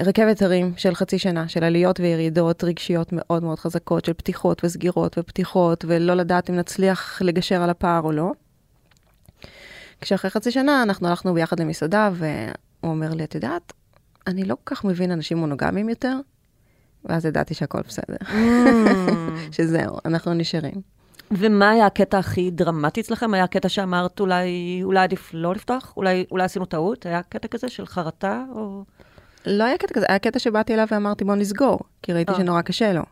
רכבת 0.00 0.42
הרים 0.42 0.72
של 0.76 0.94
חצי 0.94 1.18
שנה, 1.18 1.48
של 1.48 1.64
עליות 1.64 2.00
וירידות 2.00 2.64
רגשיות 2.64 3.08
מאוד 3.12 3.42
מאוד 3.42 3.58
חזקות, 3.58 4.04
של 4.04 4.12
פתיחות 4.12 4.64
וסגירות 4.64 5.18
ופתיחות, 5.18 5.84
ולא 5.88 6.14
לדעת 6.14 6.50
אם 6.50 6.56
נצליח 6.56 7.22
לגשר 7.22 7.62
על 7.62 7.70
הפער 7.70 8.02
או 8.02 8.12
לא. 8.12 8.32
כשאחרי 10.00 10.30
חצי 10.30 10.50
שנה 10.50 10.82
אנחנו 10.82 11.08
הלכנו 11.08 11.34
ביחד 11.34 11.60
למסעדה, 11.60 12.10
והוא 12.82 12.92
אומר 12.92 13.14
לי, 13.14 13.24
את 13.24 13.34
יודעת, 13.34 13.72
אני 14.26 14.44
לא 14.44 14.56
כל 14.64 14.74
כך 14.74 14.84
מבין 14.84 15.10
אנשים 15.10 15.38
מונוגמיים 15.38 15.88
יותר, 15.88 16.16
ואז 17.04 17.24
ידעתי 17.24 17.54
שהכל 17.54 17.80
בסדר, 17.88 18.16
שזהו, 19.56 19.98
אנחנו 20.04 20.34
נשארים. 20.34 20.98
ומה 21.30 21.70
היה 21.70 21.86
הקטע 21.86 22.18
הכי 22.18 22.50
דרמטי 22.50 23.00
אצלכם? 23.00 23.34
היה 23.34 23.44
הקטע 23.44 23.68
שאמרת 23.68 24.20
אולי, 24.20 24.80
אולי 24.82 25.00
עדיף 25.00 25.30
לא 25.34 25.54
לפתוח? 25.54 25.92
אולי, 25.96 26.24
אולי 26.30 26.44
עשינו 26.44 26.64
טעות? 26.64 27.06
היה 27.06 27.22
קטע 27.22 27.48
כזה 27.48 27.68
של 27.68 27.86
חרטה? 27.86 28.44
או... 28.54 28.84
לא 29.46 29.64
היה 29.64 29.78
קטע 29.78 29.94
כזה, 29.94 30.06
היה 30.08 30.18
קטע 30.18 30.38
שבאתי 30.38 30.74
אליו 30.74 30.86
ואמרתי 30.90 31.24
בוא 31.24 31.34
נסגור, 31.34 31.78
כי 32.02 32.12
ראיתי 32.12 32.32
אה. 32.32 32.36
שנורא 32.36 32.62
קשה 32.62 32.92
לו. 32.92 33.02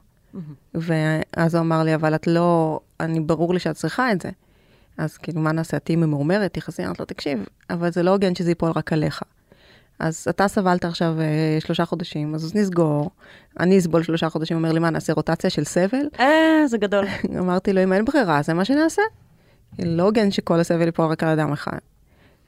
ואז 0.75 1.55
הוא 1.55 1.61
אמר 1.63 1.83
לי, 1.83 1.95
אבל 1.95 2.15
את 2.15 2.27
לא, 2.27 2.81
אני 3.01 3.21
ברור 3.21 3.55
לי 3.55 3.61
שאת 3.61 3.77
צריכה 3.77 4.13
את 4.13 4.21
זה. 4.21 4.31
אז 4.99 5.17
כאילו, 5.17 5.41
מה 5.41 5.53
נעשה? 5.53 5.79
תהיי 5.79 5.97
ממורמרת, 5.97 6.55
תכעסי, 6.55 6.87
אמרת 6.87 7.01
לו, 7.01 7.07
תקשיב, 7.07 7.47
אבל 7.71 7.93
זה 7.93 8.03
לא 8.03 8.11
הוגן 8.11 8.35
שזה 8.35 8.51
ייפול 8.51 8.71
רק 8.71 8.93
עליך. 8.93 9.23
אז 9.99 10.27
אתה 10.31 10.49
סבלת 10.49 10.85
עכשיו 10.85 11.21
אה, 11.21 11.57
שלושה 11.61 11.85
חודשים, 11.85 12.35
אז 12.35 12.55
נסגור. 12.55 13.11
אני 13.61 13.79
אסבול 13.79 14.03
שלושה 14.03 14.29
חודשים, 14.29 14.57
אומר 14.57 14.73
לי, 14.73 14.81
מה, 14.81 14.91
נעשה 14.91 15.13
רוטציה 15.13 15.51
של 15.51 15.65
סבל? 15.65 16.09
אה, 16.21 16.67
זה 16.67 16.79
גדול. 16.79 17.05
אמרתי 17.41 17.73
לו, 17.73 17.83
אם 17.83 17.93
אין 17.93 18.05
ברירה, 18.05 18.43
זה 18.43 18.55
מה 18.55 18.65
שנעשה. 18.65 19.03
לא 19.79 20.03
הוגן 20.03 20.31
שכל 20.31 20.61
הסבל 20.61 20.87
ייפול 20.87 21.07
רק 21.07 21.23
על 21.23 21.29
אדם 21.29 21.53
אחד. 21.53 21.79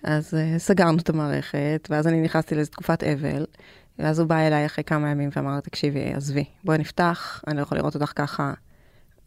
אז 0.03 0.35
uh, 0.35 0.59
סגרנו 0.59 0.99
את 0.99 1.09
המערכת, 1.09 1.89
ואז 1.91 2.07
אני 2.07 2.21
נכנסתי 2.21 2.55
לאיזו 2.55 2.71
תקופת 2.71 3.05
אבל, 3.05 3.47
ואז 3.99 4.19
הוא 4.19 4.29
בא 4.29 4.39
אליי 4.39 4.67
אחרי 4.67 4.85
כמה 4.85 5.11
ימים 5.11 5.31
ואמר, 5.37 5.61
תקשיבי, 5.61 6.13
עזבי, 6.15 6.45
בואי 6.65 6.79
נפתח, 6.79 7.43
אני 7.47 7.57
לא 7.57 7.63
יכול 7.63 7.79
לראות 7.79 7.95
אותך 7.95 8.13
ככה. 8.17 8.53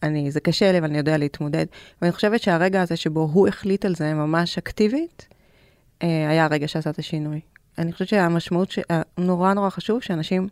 אני, 0.03 0.31
זה 0.31 0.39
קשה 0.39 0.71
לי, 0.71 0.77
אבל 0.77 0.87
אני 0.87 0.97
יודע 0.97 1.17
להתמודד. 1.17 1.65
ואני 2.01 2.11
חושבת 2.11 2.41
שהרגע 2.41 2.81
הזה 2.81 2.95
שבו 2.95 3.29
הוא 3.33 3.47
החליט 3.47 3.85
על 3.85 3.95
זה 3.95 4.13
ממש 4.13 4.57
אקטיבית, 4.57 5.27
uh, 5.29 6.03
היה 6.03 6.45
הרגע 6.45 6.67
שעשה 6.67 6.89
את 6.89 6.99
השינוי. 6.99 7.39
אני 7.77 7.93
חושבת 7.93 8.07
שהמשמעות, 8.07 8.71
ש... 8.71 8.79
נורא 9.17 9.53
נורא 9.53 9.69
חשוב 9.69 10.01
שאנשים, 10.01 10.47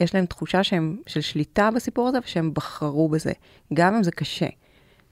יש 0.00 0.14
להם 0.14 0.26
תחושה 0.26 0.64
שהם, 0.64 0.96
של 1.06 1.20
שליטה 1.20 1.70
בסיפור 1.74 2.08
הזה, 2.08 2.18
ושהם 2.24 2.54
בחרו 2.54 3.08
בזה, 3.08 3.32
גם 3.74 3.94
אם 3.94 4.02
זה 4.02 4.10
קשה. 4.10 4.46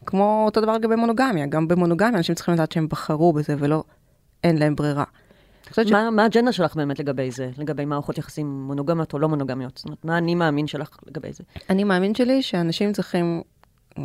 כמו 0.07 0.43
אותו 0.47 0.61
דבר 0.61 0.73
לגבי 0.73 0.97
מונוגמיה, 0.97 1.47
גם 1.47 1.69
במונוגמיה 1.69 2.19
אנשים 2.19 2.35
צריכים 2.35 2.55
לדעת 2.55 2.73
שהם 2.73 2.89
בחרו 2.89 3.33
בזה 3.33 3.55
ולא, 3.59 3.85
אין 4.45 4.59
להם 4.59 4.77
ברירה. 4.77 5.05
ש... 5.73 5.93
מה, 5.93 6.11
מה 6.11 6.23
האג'נדה 6.23 6.53
שלך 6.53 6.77
באמת 6.77 6.99
לגבי 6.99 7.31
זה? 7.31 7.51
לגבי 7.59 7.85
מערכות 7.85 8.19
יחסים 8.19 8.47
מונוגמיות 8.47 9.13
או 9.13 9.19
לא 9.19 9.29
מונוגמיות? 9.29 9.77
זאת 9.77 9.85
אומרת, 9.85 10.05
מה 10.05 10.19
אני 10.19 10.35
מאמין 10.35 10.67
שלך 10.67 10.99
לגבי 11.07 11.33
זה? 11.33 11.45
אני 11.71 11.85
מאמין 11.85 12.15
שלי 12.15 12.43
שאנשים 12.43 12.93
צריכים, 12.93 13.43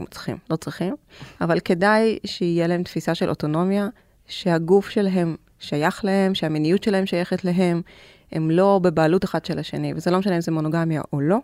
צריכים, 0.10 0.38
לא 0.50 0.56
צריכים, 0.56 0.96
אבל 1.42 1.60
כדאי 1.60 2.20
שיהיה 2.26 2.68
להם 2.68 2.84
תפיסה 2.84 3.16
של 3.16 3.30
אוטונומיה, 3.30 3.88
שהגוף 4.28 4.90
שלהם 4.90 5.36
שייך 5.60 6.06
להם, 6.06 6.36
שהמיניות 6.36 6.84
שלהם 6.84 7.06
שייכת 7.06 7.46
להם, 7.46 7.82
הם 8.32 8.52
לא 8.52 8.80
בבעלות 8.84 9.26
אחת 9.26 9.46
של 9.46 9.60
השני, 9.60 9.94
וזה 9.96 10.12
לא 10.12 10.20
משנה 10.20 10.36
אם 10.36 10.42
זה 10.42 10.52
מונוגמיה 10.52 11.02
או 11.14 11.22
לא. 11.22 11.38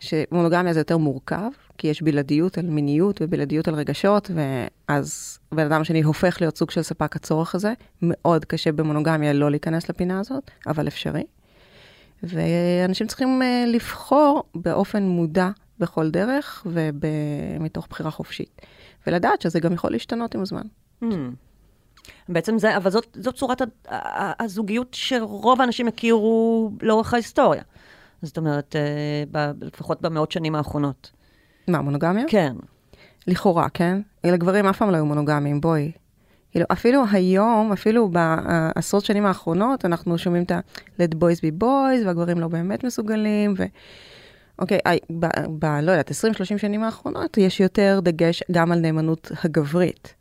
שמונוגמיה 0.00 0.72
זה 0.72 0.80
יותר 0.80 0.96
מורכב, 0.96 1.50
כי 1.78 1.86
יש 1.86 2.02
בלעדיות 2.02 2.58
על 2.58 2.66
מיניות 2.66 3.22
ובלעדיות 3.22 3.68
על 3.68 3.74
רגשות, 3.74 4.30
ואז 4.34 5.38
בן 5.52 5.72
אדם 5.72 5.84
שני 5.84 6.02
הופך 6.02 6.40
להיות 6.40 6.56
סוג 6.56 6.70
של 6.70 6.82
ספק 6.82 7.16
הצורך 7.16 7.54
הזה. 7.54 7.72
מאוד 8.02 8.44
קשה 8.44 8.72
במונוגמיה 8.72 9.32
לא 9.32 9.50
להיכנס 9.50 9.88
לפינה 9.88 10.20
הזאת, 10.20 10.50
אבל 10.66 10.88
אפשרי. 10.88 11.24
ואנשים 12.22 13.06
צריכים 13.06 13.42
uh, 13.42 13.68
לבחור 13.68 14.42
באופן 14.54 15.02
מודע 15.02 15.50
בכל 15.78 16.10
דרך 16.10 16.66
ומתוך 16.66 17.86
בחירה 17.90 18.10
חופשית. 18.10 18.60
ולדעת 19.06 19.42
שזה 19.42 19.60
גם 19.60 19.72
יכול 19.72 19.90
להשתנות 19.90 20.34
עם 20.34 20.40
הזמן. 20.40 20.62
Mm. 21.02 21.06
בעצם 22.28 22.58
זה, 22.58 22.76
אבל 22.76 22.90
זאת, 22.90 23.16
זאת 23.20 23.34
צורת 23.34 23.62
הזוגיות 24.40 24.88
שרוב 24.92 25.60
האנשים 25.60 25.88
הכירו 25.88 26.70
לאורך 26.82 27.14
ההיסטוריה. 27.14 27.62
זאת 28.22 28.38
אומרת, 28.38 28.76
אה, 28.76 29.50
לפחות 29.60 30.02
במאות 30.02 30.32
שנים 30.32 30.54
האחרונות. 30.54 31.10
מה, 31.68 31.80
מונוגמיה? 31.80 32.24
כן. 32.28 32.56
לכאורה, 33.26 33.68
כן? 33.68 34.00
אלה 34.24 34.36
גברים 34.36 34.66
אף 34.66 34.78
פעם 34.78 34.90
לא 34.90 34.96
היו 34.96 35.06
מונוגמיים, 35.06 35.60
בואי. 35.60 35.92
כאילו, 36.50 36.66
אפילו 36.72 37.04
היום, 37.12 37.72
אפילו 37.72 38.08
בעשרות 38.08 39.04
שנים 39.04 39.26
האחרונות, 39.26 39.84
אנחנו 39.84 40.18
שומעים 40.18 40.42
את 40.44 40.50
ה-let 40.50 41.14
boys 41.14 41.38
be 41.38 41.62
boys, 41.62 42.06
והגברים 42.06 42.40
לא 42.40 42.48
באמת 42.48 42.84
מסוגלים, 42.84 43.54
ו... 43.56 43.64
אוקיי, 44.58 44.78
ב, 45.18 45.26
ב, 45.58 45.64
לא 45.64 45.90
יודעת, 45.90 46.10
20-30 46.10 46.14
שנים 46.58 46.82
האחרונות, 46.82 47.38
יש 47.38 47.60
יותר 47.60 48.00
דגש 48.02 48.42
גם 48.52 48.72
על 48.72 48.78
נאמנות 48.78 49.32
הגברית. 49.44 50.14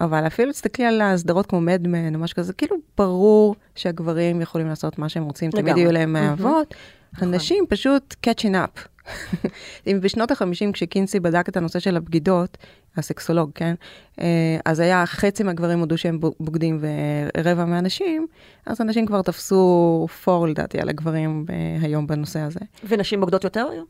אבל 0.00 0.26
אפילו 0.26 0.52
תסתכלי 0.52 0.86
על 0.86 1.00
הסדרות 1.00 1.46
כמו 1.46 1.60
מדמן 1.60 2.14
או 2.14 2.20
משהו 2.20 2.36
כזה, 2.36 2.52
כאילו 2.52 2.76
ברור 2.98 3.56
שהגברים 3.74 4.40
יכולים 4.40 4.66
לעשות 4.66 4.98
מה 4.98 5.08
שהם 5.08 5.24
רוצים, 5.24 5.50
תמיד 5.50 5.76
יהיו 5.76 5.92
להם 5.92 6.16
אהבות. 6.16 6.74
נכון. 7.12 7.28
הנשים 7.28 7.64
פשוט 7.68 8.14
catching 8.26 8.54
up. 8.54 8.80
אם 9.86 9.98
בשנות 10.00 10.30
ה-50, 10.30 10.72
כשקינסי 10.72 11.20
בדק 11.20 11.48
את 11.48 11.56
הנושא 11.56 11.78
של 11.78 11.96
הבגידות, 11.96 12.58
הסקסולוג, 12.96 13.50
כן? 13.54 13.74
אה, 14.20 14.58
אז 14.64 14.80
היה 14.80 15.06
חצי 15.06 15.42
מהגברים 15.42 15.78
הודו 15.78 15.98
שהם 15.98 16.20
בוגדים 16.40 16.80
ורבע 16.80 17.64
מהנשים, 17.64 18.26
אז 18.66 18.80
אנשים 18.80 19.06
כבר 19.06 19.22
תפסו 19.22 20.06
פור 20.24 20.48
לדעתי 20.48 20.80
על 20.80 20.88
הגברים 20.88 21.44
אה, 21.50 21.76
היום 21.82 22.06
בנושא 22.06 22.40
הזה. 22.40 22.60
ונשים 22.88 23.20
בוגדות 23.20 23.44
יותר 23.44 23.66
היום? 23.72 23.86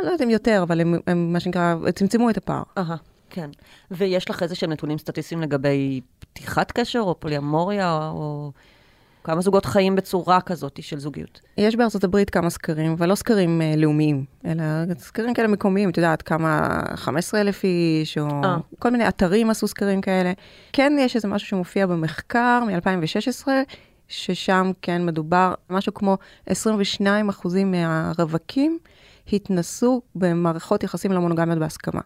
אני 0.00 0.06
לא 0.06 0.12
יודעת 0.12 0.26
אם 0.26 0.30
יותר, 0.30 0.60
אבל 0.62 0.80
הם, 0.80 0.94
הם 1.06 1.32
מה 1.32 1.40
שנקרא, 1.40 1.74
צמצמו 1.94 2.30
את 2.30 2.36
הפער. 2.36 2.62
אהה. 2.78 2.96
כן. 3.32 3.50
ויש 3.90 4.30
לך 4.30 4.42
איזה 4.42 4.54
שהם 4.54 4.72
נתונים 4.72 4.98
סטטיסטיים 4.98 5.40
לגבי 5.40 6.00
פתיחת 6.18 6.72
קשר 6.72 7.00
או 7.00 7.20
פוליאמוריה 7.20 8.08
או... 8.08 8.52
כמה 9.24 9.40
זוגות 9.40 9.66
חיים 9.66 9.96
בצורה 9.96 10.40
כזאת 10.40 10.82
של 10.82 10.98
זוגיות? 10.98 11.40
יש 11.58 11.76
בארצות 11.76 12.04
הברית 12.04 12.30
כמה 12.30 12.50
סקרים, 12.50 12.92
אבל 12.92 13.08
לא 13.08 13.14
סקרים 13.14 13.60
uh, 13.60 13.80
לאומיים, 13.80 14.24
אלא 14.46 14.62
סקרים 14.98 15.34
כאלה 15.34 15.48
מקומיים, 15.48 15.90
את 15.90 15.96
יודעת, 15.96 16.22
כמה 16.22 16.80
15 16.94 17.40
אלף 17.40 17.64
איש, 17.64 18.18
או 18.18 18.28
아. 18.28 18.44
אה. 18.44 18.56
כל 18.78 18.90
מיני 18.90 19.08
אתרים 19.08 19.50
עשו 19.50 19.68
סקרים 19.68 20.00
כאלה. 20.00 20.32
כן 20.72 20.92
יש 21.00 21.16
איזה 21.16 21.28
משהו 21.28 21.48
שמופיע 21.48 21.86
במחקר 21.86 22.62
מ-2016, 22.66 23.48
ששם 24.08 24.70
כן 24.82 25.06
מדובר, 25.06 25.54
משהו 25.70 25.94
כמו 25.94 26.18
22 26.46 27.28
אחוזים 27.28 27.70
מהרווקים 27.70 28.78
התנסו 29.32 30.02
במערכות 30.14 30.82
יחסים 30.84 31.12
לא 31.12 31.20
מונוגמיות 31.20 31.58
בהסכמה. 31.58 32.00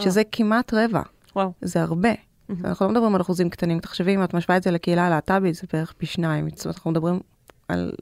שזה 0.00 0.22
כמעט 0.32 0.74
רבע. 0.74 1.02
וואו. 1.36 1.52
זה 1.60 1.82
הרבה. 1.82 2.12
Mm-hmm. 2.12 2.52
אנחנו 2.64 2.86
לא 2.86 2.92
מדברים 2.92 3.14
על 3.14 3.20
אחוזים 3.20 3.50
קטנים, 3.50 3.80
תחשבי, 3.80 4.14
אם 4.14 4.24
את 4.24 4.34
משווה 4.34 4.56
את 4.56 4.62
זה 4.62 4.70
לקהילה 4.70 5.06
הלהט"בית, 5.06 5.54
זה 5.54 5.62
בערך 5.72 5.92
פי 5.98 6.06
שניים. 6.06 6.48
זאת 6.50 6.64
אומרת, 6.64 6.76
אנחנו 6.76 6.90
מדברים 6.90 7.20
על 7.68 7.92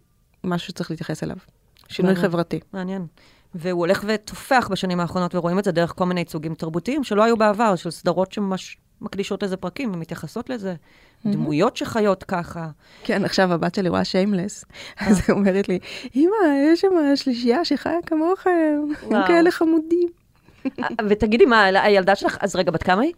משהו 0.45 0.69
שצריך 0.69 0.91
להתייחס 0.91 1.23
אליו. 1.23 1.37
שינוי 1.88 2.12
מעניין. 2.12 2.31
חברתי. 2.31 2.61
מעניין. 2.73 3.07
והוא 3.55 3.81
הולך 3.81 4.05
ותופח 4.07 4.69
בשנים 4.71 5.00
האחרונות, 5.00 5.35
ורואים 5.35 5.59
את 5.59 5.65
זה 5.65 5.73
דרך 5.73 5.93
כל 5.97 6.05
מיני 6.05 6.21
ייצוגים 6.21 6.55
תרבותיים 6.55 7.05
שלא 7.05 7.25
היו 7.25 7.37
בעבר, 7.37 7.76
של 7.76 7.91
סדרות 7.91 8.33
שממש 8.33 8.76
מקדישות 9.00 9.43
לזה 9.43 9.57
פרקים 9.57 9.95
ומתייחסות 9.95 10.50
לזה. 10.50 10.75
Mm-hmm. 10.75 11.29
דמויות 11.29 11.76
שחיות 11.76 12.25
ככה. 12.25 12.69
כן, 13.05 13.25
עכשיו 13.25 13.53
הבת 13.53 13.75
שלי 13.75 13.88
רואה 13.88 14.05
שיימלס, 14.05 14.65
אז 15.00 15.21
היא 15.29 15.37
אומרת 15.37 15.69
לי, 15.69 15.79
אמא, 16.17 16.35
יש 16.73 16.81
שם 16.81 16.88
שלישייה 17.15 17.65
שחיה 17.65 17.99
כמוכם, 18.07 18.81
הם 19.03 19.26
כאלה 19.26 19.50
חמודים. 19.50 20.09
ותגידי, 21.08 21.44
מה, 21.44 21.64
הילדה 21.64 22.14
שלך, 22.14 22.38
אז 22.40 22.56
רגע, 22.56 22.70
בת 22.70 22.82
כמה 22.82 23.02
היא? 23.02 23.12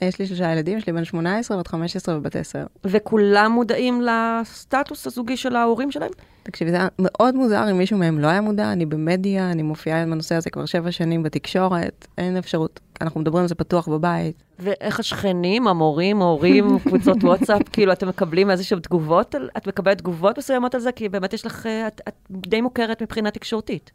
יש 0.00 0.18
לי 0.18 0.26
שלושה 0.26 0.52
ילדים, 0.52 0.78
יש 0.78 0.86
לי 0.86 0.92
בן 0.92 1.04
18, 1.04 1.58
בת 1.58 1.66
15 1.66 2.16
ובת 2.16 2.36
10. 2.36 2.64
וכולם 2.84 3.52
מודעים 3.52 4.02
לסטטוס 4.02 5.06
הזוגי 5.06 5.36
של 5.36 5.56
ההורים 5.56 5.90
שלהם? 5.90 6.10
תקשיבי, 6.42 6.70
זה 6.70 6.76
היה 6.76 6.88
מאוד 6.98 7.34
מוזר 7.34 7.70
אם 7.70 7.78
מישהו 7.78 7.98
מהם 7.98 8.18
לא 8.18 8.26
היה 8.26 8.40
מודע, 8.40 8.72
אני 8.72 8.86
במדיה, 8.86 9.50
אני 9.50 9.62
מופיעה 9.62 10.02
עם 10.02 10.12
הנושא 10.12 10.34
הזה 10.34 10.50
כבר 10.50 10.66
שבע 10.66 10.92
שנים 10.92 11.22
בתקשורת, 11.22 12.06
אין 12.18 12.36
אפשרות, 12.36 12.80
אנחנו 13.00 13.20
מדברים 13.20 13.42
על 13.42 13.48
זה 13.48 13.54
פתוח 13.54 13.88
בבית. 13.88 14.42
ואיך 14.58 15.00
השכנים, 15.00 15.68
המורים, 15.68 16.22
ההורים, 16.22 16.78
קבוצות 16.84 17.24
וואטסאפ, 17.24 17.68
כאילו, 17.72 17.92
אתם 17.92 18.08
מקבלים 18.08 18.50
איזשהן 18.50 18.80
תגובות, 18.80 19.34
את 19.56 19.66
מקבלת 19.66 19.98
תגובות 19.98 20.38
מסוימות 20.38 20.74
על 20.74 20.80
זה? 20.80 20.92
כי 20.92 21.08
באמת 21.08 21.32
יש 21.32 21.46
לך, 21.46 21.66
את, 21.66 22.00
את 22.08 22.14
די 22.30 22.60
מוכרת 22.60 23.02
מבחינה 23.02 23.30
תקשורתית. 23.30 23.90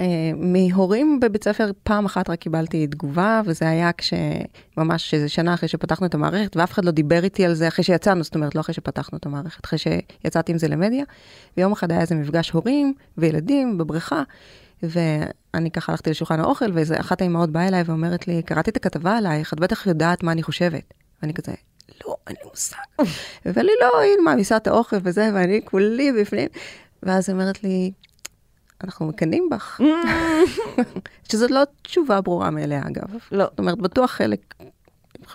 Uh, 0.00 0.02
מהורים 0.36 1.20
בבית 1.20 1.44
ספר 1.44 1.70
פעם 1.82 2.04
אחת 2.04 2.30
רק 2.30 2.38
קיבלתי 2.38 2.86
תגובה, 2.86 3.40
וזה 3.44 3.68
היה 3.68 3.90
כשממש 3.92 5.14
איזה 5.14 5.28
שנה 5.28 5.54
אחרי 5.54 5.68
שפתחנו 5.68 6.06
את 6.06 6.14
המערכת, 6.14 6.56
ואף 6.56 6.72
אחד 6.72 6.84
לא 6.84 6.90
דיבר 6.90 7.24
איתי 7.24 7.44
על 7.44 7.54
זה 7.54 7.68
אחרי 7.68 7.84
שיצאנו, 7.84 8.22
זאת 8.24 8.34
אומרת, 8.34 8.54
לא 8.54 8.60
אחרי 8.60 8.74
שפתחנו 8.74 9.18
את 9.18 9.26
המערכת, 9.26 9.64
אחרי 9.64 9.78
שיצאתי 9.78 10.52
עם 10.52 10.58
זה 10.58 10.68
למדיה. 10.68 11.04
ויום 11.56 11.72
אחד 11.72 11.90
היה 11.90 12.00
איזה 12.00 12.14
מפגש 12.14 12.50
הורים 12.50 12.94
וילדים 13.18 13.78
בבריכה, 13.78 14.22
ואני 14.82 15.70
ככה 15.70 15.92
הלכתי 15.92 16.10
לשולחן 16.10 16.40
האוכל, 16.40 16.72
ואיזה 16.74 17.00
אחת 17.00 17.20
האימהות 17.20 17.50
באה 17.50 17.68
אליי 17.68 17.82
ואומרת 17.82 18.28
לי, 18.28 18.42
קראתי 18.42 18.70
את 18.70 18.76
הכתבה 18.76 19.16
עלייך, 19.16 19.52
את 19.52 19.60
בטח 19.60 19.86
יודעת 19.86 20.22
מה 20.22 20.32
אני 20.32 20.42
חושבת. 20.42 20.94
ואני 21.22 21.34
כזה, 21.34 21.52
לא, 22.06 22.16
אין 22.26 22.36
לי 22.42 22.50
מושג. 22.50 22.76
ואומר 23.46 23.72
לא, 23.80 24.02
הנה 24.02 24.22
מעמיסה 24.24 24.56
את 24.56 24.66
האוכל 24.66 24.96
וזה, 25.02 25.30
ואני 25.34 25.60
כולי 25.64 26.12
בפנים. 26.12 26.48
ואז 27.02 27.28
היא 27.28 27.34
אומרת 27.34 27.64
לי, 27.64 27.92
אנחנו 28.84 29.06
מקנאים 29.06 29.48
בך. 29.50 29.80
שזאת 31.30 31.50
לא 31.50 31.60
תשובה 31.82 32.20
ברורה 32.20 32.50
מאליה, 32.50 32.82
אגב. 32.86 33.16
לא. 33.32 33.44
זאת 33.44 33.58
אומרת, 33.58 33.78
בטוח 33.78 34.10
חלק, 34.10 34.54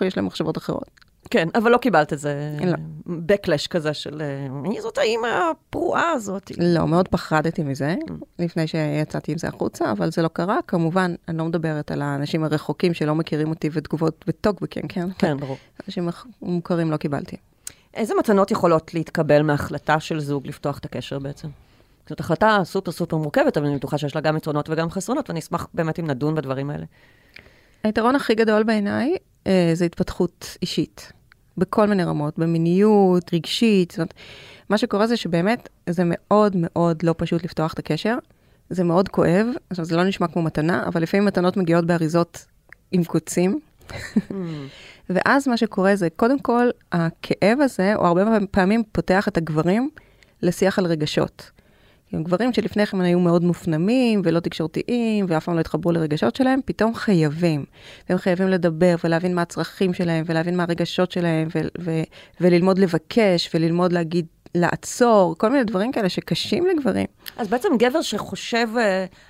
יש 0.00 0.16
להם 0.16 0.26
מחשבות 0.26 0.58
אחרות. 0.58 0.90
כן, 1.30 1.48
אבל 1.54 1.70
לא 1.70 1.78
קיבלת 1.78 2.12
איזה 2.12 2.56
לא. 2.64 2.74
backlash 3.06 3.68
כזה 3.70 3.94
של 3.94 4.22
מי 4.50 4.80
זאת 4.80 4.98
האימא 4.98 5.26
הפרועה 5.50 6.10
הזאת. 6.10 6.52
לא, 6.58 6.88
מאוד 6.88 7.08
פחדתי 7.08 7.62
מזה, 7.62 7.94
mm. 8.08 8.12
לפני 8.38 8.66
שיצאתי 8.66 9.32
עם 9.32 9.38
זה 9.38 9.48
החוצה, 9.48 9.92
אבל 9.92 10.10
זה 10.10 10.22
לא 10.22 10.28
קרה. 10.28 10.58
כמובן, 10.66 11.14
אני 11.28 11.38
לא 11.38 11.44
מדברת 11.44 11.90
על 11.90 12.02
האנשים 12.02 12.44
הרחוקים 12.44 12.94
שלא 12.94 13.14
מכירים 13.14 13.50
אותי 13.50 13.68
ותגובות 13.72 14.24
בטוקבקים, 14.26 14.88
כן? 14.88 15.08
כן, 15.18 15.36
ברור. 15.36 15.56
אנשים 15.86 16.08
מוכרים 16.42 16.90
לא 16.90 16.96
קיבלתי. 16.96 17.36
איזה 17.94 18.14
מתנות 18.18 18.50
יכולות 18.50 18.94
להתקבל 18.94 19.42
מהחלטה 19.42 20.00
של 20.00 20.20
זוג 20.20 20.46
לפתוח 20.46 20.78
את 20.78 20.84
הקשר 20.84 21.18
בעצם? 21.18 21.48
זאת 22.08 22.20
החלטה 22.20 22.60
סופר 22.64 22.92
סופר 22.92 23.16
מורכבת, 23.16 23.56
אבל 23.56 23.66
אני 23.66 23.76
בטוחה 23.76 23.98
שיש 23.98 24.14
לה 24.14 24.20
גם 24.20 24.36
יתרונות 24.36 24.70
וגם 24.70 24.90
חסרונות, 24.90 25.30
ואני 25.30 25.40
אשמח 25.40 25.66
באמת 25.74 25.98
אם 25.98 26.06
נדון 26.06 26.34
בדברים 26.34 26.70
האלה. 26.70 26.84
היתרון 27.84 28.16
הכי 28.16 28.34
גדול 28.34 28.62
בעיניי 28.62 29.16
אה, 29.46 29.70
זה 29.74 29.84
התפתחות 29.84 30.56
אישית, 30.62 31.12
בכל 31.58 31.86
מיני 31.86 32.04
רמות, 32.04 32.38
במיניות, 32.38 33.34
רגשית. 33.34 33.90
זאת 33.90 33.98
אומרת, 33.98 34.14
מה 34.68 34.78
שקורה 34.78 35.06
זה 35.06 35.16
שבאמת 35.16 35.68
זה 35.90 36.02
מאוד 36.06 36.52
מאוד 36.56 37.02
לא 37.02 37.14
פשוט 37.18 37.44
לפתוח 37.44 37.72
את 37.72 37.78
הקשר. 37.78 38.18
זה 38.70 38.84
מאוד 38.84 39.08
כואב, 39.08 39.46
עכשיו 39.70 39.84
זה 39.84 39.96
לא 39.96 40.04
נשמע 40.04 40.26
כמו 40.26 40.42
מתנה, 40.42 40.84
אבל 40.86 41.02
לפעמים 41.02 41.24
מתנות 41.24 41.56
מגיעות 41.56 41.86
באריזות 41.86 42.46
עם 42.92 43.04
קוצים. 43.04 43.60
ואז 45.10 45.48
מה 45.48 45.56
שקורה 45.56 45.96
זה, 45.96 46.08
קודם 46.16 46.38
כל, 46.38 46.68
הכאב 46.92 47.60
הזה, 47.60 47.94
הוא 47.94 48.06
הרבה 48.06 48.22
פעמים 48.50 48.82
פותח 48.92 49.28
את 49.28 49.36
הגברים 49.36 49.90
לשיח 50.42 50.78
על 50.78 50.86
רגשות. 50.86 51.50
עם 52.12 52.22
גברים 52.22 52.52
שלפני 52.52 52.86
כן 52.86 53.00
היו 53.00 53.20
מאוד 53.20 53.44
מופנמים 53.44 54.22
ולא 54.24 54.40
תקשורתיים 54.40 55.26
ואף 55.28 55.44
פעם 55.44 55.54
לא 55.54 55.60
התחברו 55.60 55.92
לרגשות 55.92 56.36
שלהם, 56.36 56.60
פתאום 56.64 56.94
חייבים. 56.94 57.64
והם 58.08 58.18
חייבים 58.18 58.48
לדבר 58.48 58.94
ולהבין 59.04 59.34
מה 59.34 59.42
הצרכים 59.42 59.94
שלהם 59.94 60.24
ולהבין 60.26 60.56
מה 60.56 60.62
הרגשות 60.62 61.12
שלהם 61.12 61.48
ו- 61.54 61.68
ו- 61.80 62.02
וללמוד 62.40 62.78
לבקש 62.78 63.50
וללמוד 63.54 63.92
להגיד 63.92 64.26
לעצור, 64.54 65.34
כל 65.38 65.50
מיני 65.50 65.64
דברים 65.64 65.92
כאלה 65.92 66.08
שקשים 66.08 66.66
לגברים. 66.66 67.06
אז 67.36 67.48
בעצם 67.48 67.68
גבר 67.78 68.02
שחושב 68.02 68.68
uh, 68.74 68.80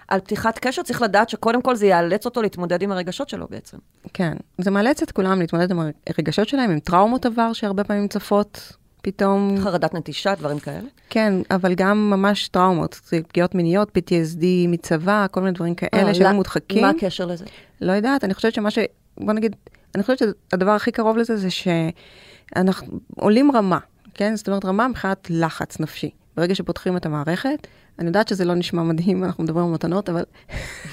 על 0.08 0.20
פתיחת 0.20 0.58
קשר, 0.58 0.82
צריך 0.82 1.02
לדעת 1.02 1.28
שקודם 1.28 1.62
כל 1.62 1.74
זה 1.76 1.86
יאלץ 1.86 2.24
אותו 2.24 2.42
להתמודד 2.42 2.82
עם 2.82 2.92
הרגשות 2.92 3.28
שלו 3.28 3.46
בעצם. 3.50 3.76
כן, 4.14 4.36
זה 4.58 4.70
מאלץ 4.70 5.02
את 5.02 5.12
כולם 5.12 5.40
להתמודד 5.40 5.70
עם 5.70 5.80
הרגשות 6.06 6.48
שלהם, 6.48 6.70
עם 6.70 6.78
טראומות 6.78 7.26
עבר 7.26 7.52
שהרבה 7.52 7.84
פעמים 7.84 8.08
צפות 8.08 8.76
פתאום... 9.06 9.56
חרדת 9.60 9.94
נטישה, 9.94 10.34
דברים 10.34 10.58
כאלה? 10.58 10.88
כן, 11.10 11.34
אבל 11.50 11.74
גם 11.74 12.10
ממש 12.10 12.48
טראומות, 12.48 13.00
פגיעות 13.28 13.54
מיניות, 13.54 13.88
PTSD 13.98 14.44
מצבא, 14.68 15.26
כל 15.30 15.40
מיני 15.40 15.52
דברים 15.52 15.74
כאלה 15.74 16.14
שהיו 16.14 16.34
מודחקים. 16.34 16.82
מה 16.82 16.90
הקשר 16.90 17.26
לזה? 17.26 17.44
לא 17.80 17.92
יודעת, 17.92 18.24
אני 18.24 18.34
חושבת 18.34 18.54
שמה 18.54 18.70
ש... 18.70 18.78
בוא 19.18 19.32
נגיד, 19.32 19.56
אני 19.94 20.02
חושבת 20.02 20.18
שהדבר 20.18 20.70
הכי 20.70 20.92
קרוב 20.92 21.16
לזה 21.16 21.36
זה 21.36 21.48
שאנחנו 21.50 22.98
עולים 23.16 23.50
רמה, 23.56 23.78
כן? 24.14 24.36
זאת 24.36 24.48
אומרת, 24.48 24.64
רמה 24.64 24.88
מבחינת 24.88 25.26
לחץ 25.30 25.80
נפשי. 25.80 26.10
ברגע 26.36 26.54
שפותחים 26.54 26.96
את 26.96 27.06
המערכת, 27.06 27.66
אני 27.98 28.06
יודעת 28.06 28.28
שזה 28.28 28.44
לא 28.44 28.54
נשמע 28.54 28.82
מדהים, 28.82 29.24
אנחנו 29.24 29.44
מדברים 29.44 29.66
על 29.66 29.72
מתנות, 29.72 30.08
אבל... 30.08 30.24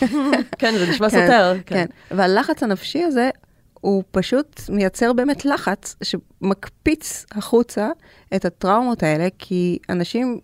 כן, 0.59 0.73
זה 0.77 0.89
נשמע 0.89 1.09
סותר. 1.09 1.53
כן, 1.65 1.85
כן. 2.09 2.17
והלחץ 2.17 2.63
הנפשי 2.63 3.03
הזה, 3.03 3.29
הוא 3.83 4.03
פשוט 4.11 4.61
מייצר 4.69 5.13
באמת 5.13 5.45
לחץ 5.45 5.95
שמקפיץ 6.03 7.25
החוצה 7.31 7.89
את 8.35 8.45
הטראומות 8.45 9.03
האלה, 9.03 9.27
כי 9.39 9.77
אנשים, 9.89 10.39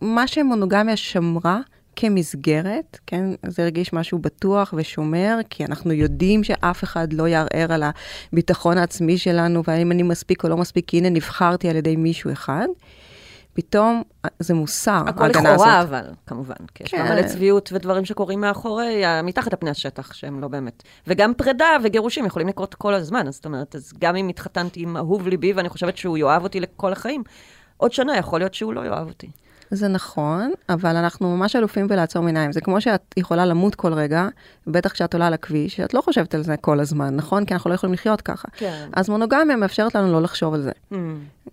מה 0.00 0.26
שמונוגמיה 0.26 0.96
שמרה 0.96 1.60
כמסגרת, 1.96 2.98
כן, 3.06 3.24
זה 3.46 3.62
הרגיש 3.62 3.92
משהו 3.92 4.18
בטוח 4.18 4.74
ושומר, 4.76 5.38
כי 5.50 5.64
אנחנו 5.64 5.92
יודעים 5.92 6.44
שאף 6.44 6.84
אחד 6.84 7.12
לא 7.12 7.28
יערער 7.28 7.72
על 7.72 7.82
הביטחון 8.32 8.78
העצמי 8.78 9.18
שלנו, 9.18 9.62
והאם 9.66 9.92
אני 9.92 10.02
מספיק 10.02 10.44
או 10.44 10.48
לא 10.48 10.56
מספיק, 10.56 10.88
כי 10.88 10.98
הנה 10.98 11.08
נבחרתי 11.08 11.68
על 11.68 11.76
ידי 11.76 11.96
מישהו 11.96 12.32
אחד. 12.32 12.66
פתאום 13.54 14.02
זה 14.38 14.54
מוסר, 14.54 15.02
הכל 15.06 15.26
לכאורה, 15.26 15.82
אבל, 15.82 16.04
כמובן. 16.26 16.54
כי 16.74 16.84
כן. 16.84 17.04
יש 17.04 17.10
מלא 17.10 17.22
צביעות 17.22 17.70
ודברים 17.72 18.04
שקורים 18.04 18.40
מאחורי, 18.40 19.02
מתחת 19.22 19.52
לפני 19.52 19.70
השטח, 19.70 20.12
שהם 20.12 20.40
לא 20.40 20.48
באמת. 20.48 20.82
וגם 21.06 21.34
פרידה 21.34 21.68
וגירושים 21.82 22.26
יכולים 22.26 22.48
לקרות 22.48 22.74
כל 22.74 22.94
הזמן, 22.94 23.28
אז 23.28 23.34
זאת 23.34 23.44
אומרת, 23.44 23.74
אז 23.74 23.92
גם 23.98 24.16
אם 24.16 24.28
התחתנתי 24.28 24.82
עם 24.82 24.96
אהוב 24.96 25.28
ליבי, 25.28 25.52
ואני 25.52 25.68
חושבת 25.68 25.96
שהוא 25.96 26.18
יאהב 26.18 26.42
אותי 26.42 26.60
לכל 26.60 26.92
החיים, 26.92 27.22
עוד 27.76 27.92
שנה 27.92 28.16
יכול 28.16 28.40
להיות 28.40 28.54
שהוא 28.54 28.72
לא 28.72 28.86
יאהב 28.86 29.08
אותי. 29.08 29.30
זה 29.74 29.88
נכון, 29.88 30.52
אבל 30.68 30.96
אנחנו 30.96 31.36
ממש 31.36 31.56
אלופים 31.56 31.88
בלעצום 31.88 32.26
עיניים. 32.26 32.52
זה 32.52 32.60
כמו 32.60 32.80
שאת 32.80 33.14
יכולה 33.16 33.46
למות 33.46 33.74
כל 33.74 33.92
רגע, 33.92 34.28
בטח 34.66 34.92
כשאת 34.92 35.14
עולה 35.14 35.26
על 35.26 35.34
הכביש, 35.34 35.80
את 35.80 35.94
לא 35.94 36.00
חושבת 36.00 36.34
על 36.34 36.42
זה 36.42 36.56
כל 36.56 36.80
הזמן, 36.80 37.16
נכון? 37.16 37.44
כי 37.44 37.54
אנחנו 37.54 37.70
לא 37.70 37.74
יכולים 37.74 37.94
לחיות 37.94 38.20
ככה. 38.20 38.48
כן. 38.52 38.88
אז 38.92 39.08
מונוגמיה 39.08 39.56
מאפשרת 39.56 39.94
לנו 39.94 40.12
לא 40.12 40.22
לחשוב 40.22 40.54
על 40.54 40.62
זה. 40.62 40.70
Mm. 40.92 40.96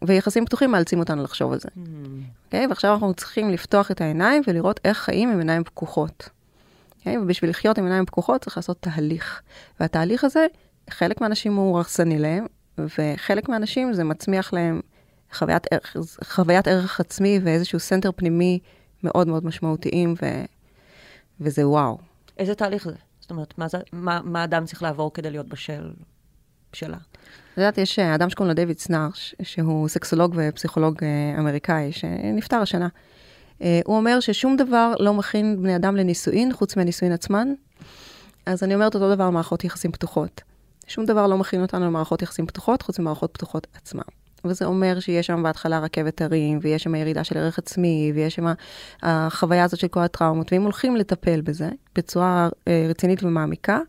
ויחסים 0.02 0.46
פתוחים 0.46 0.72
מאלצים 0.72 1.00
אותנו 1.00 1.24
לחשוב 1.24 1.54
על 1.54 1.60
זה. 1.60 1.68
Mm. 1.68 1.80
Okay? 1.80 2.46
אוקיי? 2.46 2.68
ועכשיו 2.68 2.94
אנחנו 2.94 3.14
צריכים 3.14 3.50
לפתוח 3.50 3.92
את 3.92 4.02
העיניים 4.02 4.42
ולראות 4.48 4.80
איך 4.86 4.98
חיים 4.98 5.32
עם 5.32 5.40
עיניים 5.40 5.64
פקוחות. 5.64 6.24
Okay? 6.24 7.00
אוקיי? 7.00 7.18
ובשביל 7.18 7.50
לחיות 7.50 7.78
עם 7.78 7.84
עיניים 7.84 8.06
פקוחות 8.06 8.42
צריך 8.42 8.58
לעשות 8.58 8.78
תהליך. 8.80 9.42
והתהליך 9.80 10.24
הזה, 10.24 10.46
חלק 10.89 11.22
מהאנשים 11.22 11.56
הוא 11.56 11.78
הרסני 11.78 12.20
להם, 12.20 12.46
וחלק 12.78 13.50
מהאנשים 13.50 13.93
זה 13.93 14.04
מצמיח 14.04 14.54
להם 14.54 14.82
חוויית 15.34 15.68
ערך, 15.72 15.96
חוויית 16.24 16.68
ערך 16.68 17.00
עצמי 17.00 17.39
ואיזשהו 17.44 17.80
center 17.80 18.12
פנימי 18.15 18.60
מאוד 19.04 19.28
מאוד 19.28 19.46
משמעותיים, 19.46 20.13
ו, 20.22 20.26
וזה 21.42 21.68
וואו. 21.68 21.98
איזה 22.38 22.56
תהליך 22.56 22.86
זה? 22.86 22.96
זאת 23.20 23.32
אומרת, 23.32 23.58
מה, 23.58 23.68
זה, 23.68 23.78
מה, 23.94 24.20
מה 24.24 24.44
אדם 24.44 24.65
צריך 24.65 24.84
לעבור 24.84 25.13
כדי 25.13 25.32
להיות 25.32 25.48
בשל, 25.48 25.92
בשלה? 26.74 26.98
את 27.54 27.58
יודעת, 27.58 27.78
יש 27.78 28.00
אה, 28.00 28.15
אדם 28.15 28.30
שקוראים 28.30 28.50
לו 28.50 28.56
דיוויד 28.56 28.80
סנאר, 28.80 29.08
שהוא 29.42 29.88
סקסולוג 29.88 30.36
ופסיכולוג 30.38 31.04
אה, 31.04 31.39
אמריקאי, 31.39 31.92
שנפטר 31.92 32.58
השנה. 32.58 32.88
אה, 33.62 33.80
הוא 33.86 33.98
אומר 33.98 34.20
ששום 34.20 34.58
דבר 34.58 34.94
לא 35.00 35.13
מכין 35.13 35.63
בני 35.63 35.76
אדם 35.76 35.96
לנישואין 35.96 36.54
חוץ 36.54 36.76
מהנישואין 36.76 37.13
עצמן. 37.13 37.54
אז 38.46 38.63
אני 38.63 38.76
אומרת 38.76 38.96
אותו 38.96 39.15
דבר 39.15 39.24
על 39.24 39.30
מערכות 39.30 39.63
יחסים 39.63 39.92
פתוחות. 39.92 40.42
שום 40.88 41.06
דבר 41.06 41.28
לא 41.28 41.38
מכין 41.38 41.62
אותנו 41.62 41.86
למערכות 41.86 42.22
יחסים 42.22 42.48
פתוחות 42.48 42.82
חוץ 42.82 43.00
ממערכות 43.00 43.34
פתוחות 43.34 43.68
עצמן. 43.74 44.04
וזה 44.45 44.65
אומר 44.65 44.99
שיש 44.99 45.28
שם 45.28 45.43
בהתחלה 45.43 45.80
רכבת 45.80 46.21
הרים, 46.21 46.60
ויש 46.62 46.84
שם 46.84 46.95
ירידה 46.95 47.23
של 47.23 47.38
ערך 47.38 47.58
עצמי, 47.58 48.12
ויש 48.15 48.36
שם 48.36 48.45
החוויה 49.04 49.63
הזאת 49.63 49.80
של 49.80 49.88
כל 49.88 49.99
הטראומות, 49.99 50.54
ואם 50.54 50.63
הולכים 50.63 50.95
לטפל 50.95 51.41
בזה 51.41 51.69
בצורה 51.95 52.49
אה, 52.67 52.86
רצינית 52.89 53.23
ומעמיקה, 53.23 53.80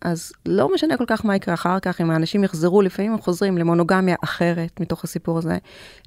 אז 0.00 0.32
לא 0.46 0.74
משנה 0.74 0.96
כל 0.96 1.04
כך 1.06 1.24
מה 1.24 1.36
יקרה 1.36 1.54
אחר 1.54 1.80
כך, 1.80 2.00
אם 2.00 2.10
האנשים 2.10 2.44
יחזרו, 2.44 2.82
לפעמים 2.82 3.12
הם 3.12 3.20
חוזרים 3.20 3.58
למונוגמיה 3.58 4.16
אחרת 4.24 4.80
מתוך 4.80 5.04
הסיפור 5.04 5.38
הזה, 5.38 5.58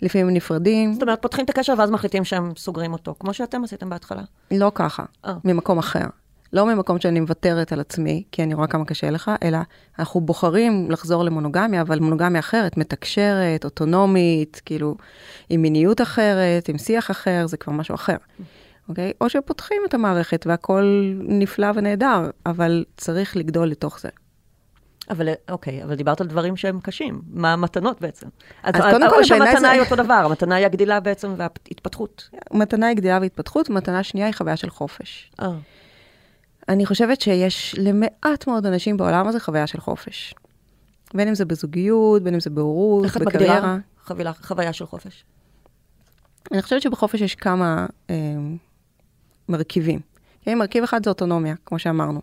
לפעמים 0.02 0.28
הם 0.28 0.34
נפרדים. 0.34 0.94
זאת 0.94 1.02
אומרת, 1.02 1.22
פותחים 1.22 1.46
את 1.46 1.50
הקשר 1.50 1.74
ואז 1.78 1.92
מחליטים 1.92 2.26
שהם 2.26 2.52
סוגרים 2.58 2.94
אותו, 2.94 3.16
כמו 3.20 3.34
שאתם 3.34 3.64
עשיתם 3.64 3.90
בהתחלה. 3.90 4.22
לא 4.52 4.72
ככה, 4.76 5.04
oh. 5.26 5.30
ממקום 5.46 5.78
אחר. 5.78 6.06
לא 6.54 6.66
ממקום 6.66 7.00
שאני 7.00 7.20
מוותרת 7.20 7.72
על 7.72 7.80
עצמי, 7.80 8.24
כי 8.32 8.44
אני 8.44 8.54
רואה 8.54 8.68
כמה 8.68 8.86
קשה 8.86 9.10
לך, 9.10 9.32
אלא 9.44 9.58
אנחנו 10.00 10.22
בוחרים 10.22 10.92
לחזור 10.92 11.24
למונוגמיה, 11.24 11.82
אבל 11.82 12.00
מונוגמיה 12.00 12.40
אחרת, 12.40 12.78
מתקשרת, 12.78 13.66
אוטונומית, 13.66 14.62
כאילו, 14.66 14.96
עם 15.50 15.62
מיניות 15.62 16.02
אחרת, 16.02 16.70
עם 16.70 16.78
שיח 16.78 17.12
אחר, 17.12 17.48
זה 17.48 17.58
כבר 17.58 17.74
משהו 17.74 17.96
אחר. 17.96 18.16
אוקיי? 18.90 19.12
או 19.22 19.30
שפותחים 19.30 19.82
את 19.88 19.94
המערכת 19.94 20.48
והכול 20.48 21.16
נפלא 21.28 21.68
ונהדר, 21.76 22.30
אבל 22.46 22.86
צריך 22.98 23.38
לגדול 23.38 23.68
לתוך 23.68 24.00
זה. 24.00 24.10
אבל 25.10 25.30
אוקיי, 25.50 25.84
אבל 25.84 25.96
דיברת 25.96 26.22
על 26.22 26.28
דברים 26.28 26.58
שהם 26.58 26.80
קשים. 26.80 27.22
מה 27.28 27.54
המתנות 27.54 28.02
בעצם? 28.02 28.28
אז, 28.64 28.76
אז 28.76 28.82
קודם 28.82 29.10
כל, 29.10 29.16
בעיניי 29.16 29.28
זה... 29.28 29.34
או 29.34 29.48
שהמתנה 29.48 29.70
היא 29.70 29.82
אותו 29.82 29.96
דבר, 29.96 30.14
המתנה 30.14 30.56
היא 30.56 30.66
הגדילה 30.66 31.00
בעצם 31.00 31.34
וההתפתחות. 31.38 32.30
מתנה 32.54 32.88
היא 32.88 32.96
גדילה 32.96 33.20
והתפתחות, 33.22 33.70
מתנה 33.70 34.04
שנייה 34.04 34.28
היא 34.28 34.36
חוויה 34.36 34.56
של 34.58 34.70
חופש. 34.70 35.32
אה. 35.42 35.52
אני 36.70 36.86
חושבת 36.86 37.22
שיש 37.22 37.76
למעט 37.78 38.48
מאוד 38.48 38.66
אנשים 38.66 38.98
בעולם 38.98 39.28
הזה 39.28 39.40
חוויה 39.40 39.68
של 39.68 39.80
חופש. 39.80 40.34
בין 41.14 41.28
אם 41.28 41.36
זה 41.36 41.46
בזוגיות, 41.46 42.24
בין 42.24 42.34
אם 42.34 42.40
זה 42.40 42.50
בהורות, 42.50 43.06
בקריירה. 43.06 43.78
איך 43.96 44.06
את 44.06 44.12
מגדירה 44.12 44.34
חוויה 44.34 44.74
של 44.74 44.86
חופש? 44.86 45.24
אני 46.52 46.62
חושבת 46.62 46.82
שבחופש 46.82 47.22
יש 47.22 47.36
כמה 47.36 47.86
אה, 48.10 48.16
מרכיבים. 49.50 50.00
כן, 50.42 50.58
מרכיב 50.58 50.84
אחד 50.84 51.04
זה 51.04 51.10
אוטונומיה, 51.10 51.56
כמו 51.66 51.80
שאמרנו. 51.80 52.22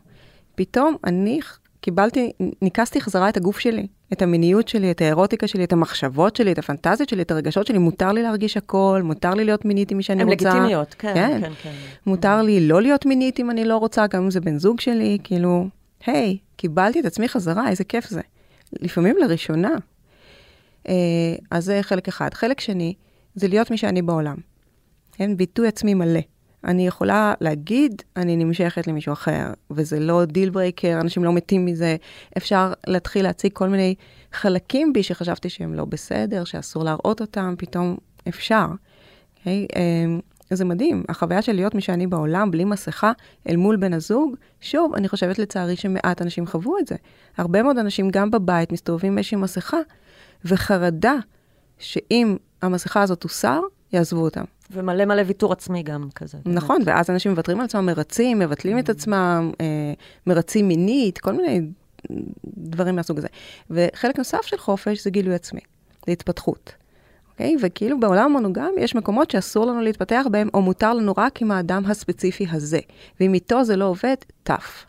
פתאום 0.55 0.97
אני 1.05 1.41
קיבלתי, 1.87 2.33
ניקסתי 2.63 3.01
חזרה 3.01 3.29
את 3.29 3.37
הגוף 3.37 3.59
שלי, 3.59 3.87
את 4.13 4.23
המיניות 4.23 4.69
שלי, 4.69 4.91
את 4.91 5.01
האירוטיקה 5.01 5.47
שלי, 5.47 5.65
את 5.65 5.73
המחשבות 5.73 6.37
שלי, 6.37 6.53
את 6.53 6.59
הפנטזיות 6.59 7.09
שלי, 7.09 7.23
את 7.23 7.31
הרגשות 7.31 7.67
שלי. 7.67 7.79
מותר 7.79 8.13
לי 8.13 8.23
להרגיש 8.23 8.57
הכל, 8.57 9.01
מותר 9.05 9.35
לי 9.35 9.45
להיות 9.45 9.65
מינית 9.65 9.91
עם 9.91 9.97
מי 9.97 10.03
שאני 10.03 10.25
רוצה. 10.25 10.49
הן 10.49 10.55
לגיטימיות, 10.55 10.95
כן, 10.99 11.15
כן, 11.15 11.41
כן, 11.41 11.53
כן. 11.63 11.73
מותר 12.07 12.43
לי 12.43 12.69
לא 12.69 12.83
להיות 12.83 13.07
מינית 13.07 13.41
אם 13.41 13.51
אני 13.51 13.65
לא 13.65 13.77
רוצה, 13.77 14.07
גם 14.07 14.23
אם 14.23 14.31
זה 14.31 14.41
בן 14.41 14.59
זוג 14.59 14.81
שלי, 14.81 15.19
כאילו, 15.25 15.69
היי, 16.07 16.39
קיבלתי 16.57 17.01
את 17.01 17.05
עצמי 17.05 17.29
חזרה, 17.29 17.69
איזה 17.69 17.85
כיף 17.85 18.09
זה. 18.09 18.21
לפעמים 18.81 19.17
לראשונה. 19.19 19.75
אה, 20.89 20.95
אז 21.51 21.65
זה 21.65 21.79
חלק 21.83 22.09
אחד. 22.09 22.35
חלק 22.35 22.61
שני, 22.61 22.95
זה 23.35 23.49
להיות 23.49 23.71
מי 23.71 23.77
שאני 23.77 24.03
בעולם. 24.03 24.37
כן, 25.13 25.37
ביטוי 25.37 25.69
עצמי 25.69 25.95
מלא. 25.95 26.21
אני 26.67 26.87
יכולה 26.87 27.35
להגיד, 27.41 28.03
אני 28.17 28.37
נמשכת 28.37 28.87
למישהו 28.87 29.13
אחר, 29.13 29.47
וזה 29.71 30.01
לא 30.01 30.25
deal 30.25 30.51
breaker, 30.51 30.99
אנשים 31.01 31.25
לא 31.25 31.33
מתים 31.33 31.65
מזה. 31.67 31.97
אפשר 32.37 32.73
להתחיל 32.87 33.23
להציג 33.25 33.53
כל 33.53 33.69
מיני 33.69 33.95
חלקים 34.33 34.93
בי 34.93 35.03
שחשבתי 35.03 35.49
שהם 35.49 35.75
לא 35.75 35.85
בסדר, 35.85 36.45
שאסור 36.45 36.85
להראות 36.85 37.21
אותם, 37.21 37.55
פתאום 37.59 37.97
אפשר. 38.29 38.67
Okay? 38.67 39.49
אמ, 39.77 40.21
זה 40.51 40.65
מדהים, 40.65 41.05
החוויה 41.09 41.43
של 41.43 41.53
להיות 41.53 41.75
מי 41.75 41.81
שאני 41.81 42.07
בעולם, 42.07 42.51
בלי 42.51 42.65
מסכה, 42.65 43.13
אל 43.49 43.57
מול 43.57 43.77
בן 43.77 43.93
הזוג, 43.93 44.35
שוב, 44.61 44.95
אני 44.95 45.09
חושבת 45.09 45.39
לצערי 45.39 45.77
שמעט 45.77 46.23
אנשים 46.23 46.47
חוו 46.47 46.79
את 46.79 46.87
זה. 46.87 46.97
הרבה 47.37 47.63
מאוד 47.63 47.79
אנשים 47.79 48.11
גם 48.11 48.31
בבית 48.31 48.73
מסתובבים 48.73 49.13
עם 49.13 49.19
איזושהי 49.19 49.39
מסכה, 49.39 49.79
וחרדה 50.45 51.15
שאם 51.79 52.37
המסכה 52.63 53.03
הזאת 53.03 53.21
תוסר, 53.21 53.61
יעזבו 53.93 54.21
אותם. 54.21 54.45
ומלא 54.71 55.05
מלא 55.05 55.23
ויתור 55.27 55.53
עצמי 55.53 55.83
גם 55.83 56.09
כזה. 56.15 56.39
נכון, 56.47 56.77
באמת. 56.77 56.89
ואז 56.89 57.11
אנשים 57.11 57.33
מוותרים 57.33 57.59
על 57.59 57.65
עצמם, 57.65 57.87
מרצים, 57.87 58.39
מבטלים 58.39 58.79
את 58.79 58.89
עצמם, 58.89 59.53
אה, 59.61 59.93
מרצים 60.27 60.69
מינית, 60.69 61.19
כל 61.19 61.33
מיני 61.33 61.61
דברים 62.47 62.97
מהסוג 62.97 63.19
הזה. 63.19 63.29
וחלק 63.71 64.19
נוסף 64.19 64.43
של 64.43 64.57
חופש 64.59 65.05
זה 65.05 65.11
גילוי 65.11 65.35
עצמי, 65.35 65.61
זה 66.07 66.13
התפתחות. 66.13 66.73
אוקיי? 67.33 67.57
וכאילו 67.63 68.01
בעולם 68.01 68.25
המונוגמי 68.25 68.81
יש 68.81 68.95
מקומות 68.95 69.31
שאסור 69.31 69.67
לנו 69.67 69.81
להתפתח 69.81 70.27
בהם, 70.31 70.49
או 70.55 70.63
מותר 70.63 70.95
לנו 70.95 71.13
רק 71.17 71.43
עם 71.43 71.51
האדם 71.51 71.83
הספציפי 71.87 72.47
הזה. 72.51 72.81
ואם 73.21 73.35
איתו 73.35 73.65
זה 73.65 73.77
לא 73.77 73.85
עובד, 73.85 74.15
טף. 74.43 74.85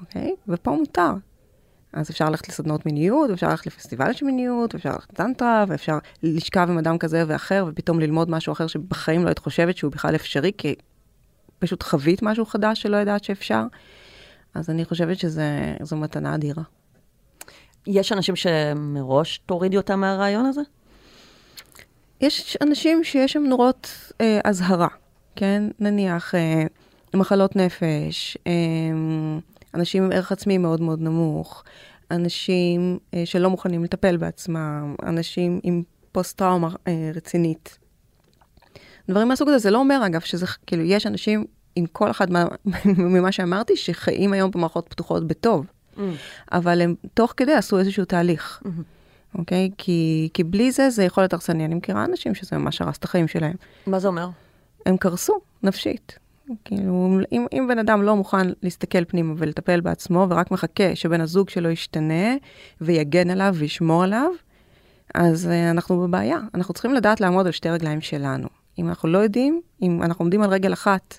אוקיי? 0.00 0.34
ופה 0.48 0.70
מותר. 0.70 1.12
אז 1.92 2.10
אפשר 2.10 2.30
ללכת 2.30 2.48
לסדנות 2.48 2.86
מיניות, 2.86 3.30
ואפשר 3.30 3.48
ללכת 3.48 3.66
לפסטיבל 3.66 4.12
של 4.12 4.26
מיניות, 4.26 4.74
ואפשר 4.74 4.90
ללכת 4.90 5.12
לטנטרה, 5.12 5.64
ואפשר 5.68 5.98
לשכב 6.22 6.66
עם 6.70 6.78
אדם 6.78 6.98
כזה 6.98 7.24
ואחר, 7.26 7.64
ופתאום 7.68 8.00
ללמוד 8.00 8.30
משהו 8.30 8.52
אחר 8.52 8.66
שבחיים 8.66 9.22
לא 9.22 9.28
היית 9.28 9.38
חושבת 9.38 9.76
שהוא 9.76 9.92
בכלל 9.92 10.14
אפשרי, 10.14 10.52
כי 10.58 10.74
פשוט 11.58 11.82
חווית 11.82 12.22
משהו 12.22 12.46
חדש 12.46 12.82
שלא 12.82 12.96
ידעת 12.96 13.24
שאפשר. 13.24 13.62
אז 14.54 14.70
אני 14.70 14.84
חושבת 14.84 15.18
שזו 15.18 15.96
מתנה 15.96 16.34
אדירה. 16.34 16.62
יש 17.86 18.12
אנשים 18.12 18.36
שמראש 18.36 19.38
תורידי 19.46 19.76
אותם 19.76 20.00
מהרעיון 20.00 20.46
הזה? 20.46 20.60
יש 22.20 22.56
אנשים 22.60 23.04
שיש 23.04 23.32
שם 23.32 23.42
נורות 23.42 24.12
אה, 24.20 24.40
אזהרה, 24.44 24.88
כן? 25.36 25.62
נניח 25.78 26.34
אה, 26.34 26.64
מחלות 27.14 27.56
נפש, 27.56 28.36
אה, 28.46 28.52
אנשים 29.74 30.04
עם 30.04 30.12
ערך 30.12 30.32
עצמי 30.32 30.58
מאוד 30.58 30.80
מאוד 30.80 31.00
נמוך, 31.00 31.64
אנשים 32.10 32.98
אה, 33.14 33.22
שלא 33.26 33.50
מוכנים 33.50 33.84
לטפל 33.84 34.16
בעצמם, 34.16 34.94
אנשים 35.02 35.60
עם 35.62 35.82
פוסט-טראומה 36.12 36.68
אה, 36.88 37.10
רצינית. 37.14 37.78
דברים 39.08 39.28
מהסוג 39.28 39.48
הזה, 39.48 39.58
זה 39.58 39.70
לא 39.70 39.78
אומר 39.78 40.06
אגב 40.06 40.20
שזה, 40.20 40.46
כאילו, 40.66 40.82
יש 40.82 41.06
אנשים 41.06 41.44
עם 41.76 41.86
כל 41.86 42.10
אחד 42.10 42.30
מה, 42.30 42.44
ממה 42.84 43.32
שאמרתי, 43.32 43.76
שחיים 43.76 44.32
היום 44.32 44.50
במערכות 44.50 44.86
פתוחות 44.88 45.26
בטוב, 45.26 45.66
mm. 45.96 46.00
אבל 46.52 46.80
הם 46.80 46.94
תוך 47.14 47.34
כדי 47.36 47.52
עשו 47.52 47.78
איזשהו 47.78 48.04
תהליך. 48.04 48.62
Mm-hmm. 48.64 49.38
אוקיי? 49.38 49.70
כי, 49.78 50.28
כי 50.34 50.44
בלי 50.44 50.72
זה, 50.72 50.90
זה 50.90 51.04
יכול 51.04 51.22
להיות 51.22 51.32
הרסני. 51.32 51.64
אני 51.64 51.74
מכירה 51.74 52.04
אנשים 52.04 52.34
שזה 52.34 52.58
ממש 52.58 52.82
הרס 52.82 52.98
את 52.98 53.04
החיים 53.04 53.28
שלהם. 53.28 53.54
מה 53.86 53.98
זה 53.98 54.08
אומר? 54.08 54.28
הם 54.86 54.96
קרסו 54.96 55.38
נפשית. 55.62 56.18
כאילו, 56.64 57.18
אם, 57.32 57.46
אם 57.52 57.66
בן 57.68 57.78
אדם 57.78 58.02
לא 58.02 58.16
מוכן 58.16 58.46
להסתכל 58.62 59.04
פנימה 59.04 59.34
ולטפל 59.36 59.80
בעצמו, 59.80 60.26
ורק 60.30 60.50
מחכה 60.50 60.96
שבן 60.96 61.20
הזוג 61.20 61.50
שלו 61.50 61.70
ישתנה, 61.70 62.34
ויגן 62.80 63.30
עליו 63.30 63.54
וישמור 63.58 64.04
עליו, 64.04 64.30
אז 65.14 65.46
uh, 65.46 65.70
אנחנו 65.70 66.00
בבעיה. 66.00 66.38
אנחנו 66.54 66.74
צריכים 66.74 66.94
לדעת 66.94 67.20
לעמוד 67.20 67.46
על 67.46 67.52
שתי 67.52 67.68
רגליים 67.68 68.00
שלנו. 68.00 68.48
אם 68.78 68.88
אנחנו 68.88 69.08
לא 69.08 69.18
יודעים, 69.18 69.60
אם 69.82 70.02
אנחנו 70.02 70.22
עומדים 70.22 70.42
על 70.42 70.50
רגל 70.50 70.72
אחת, 70.72 71.18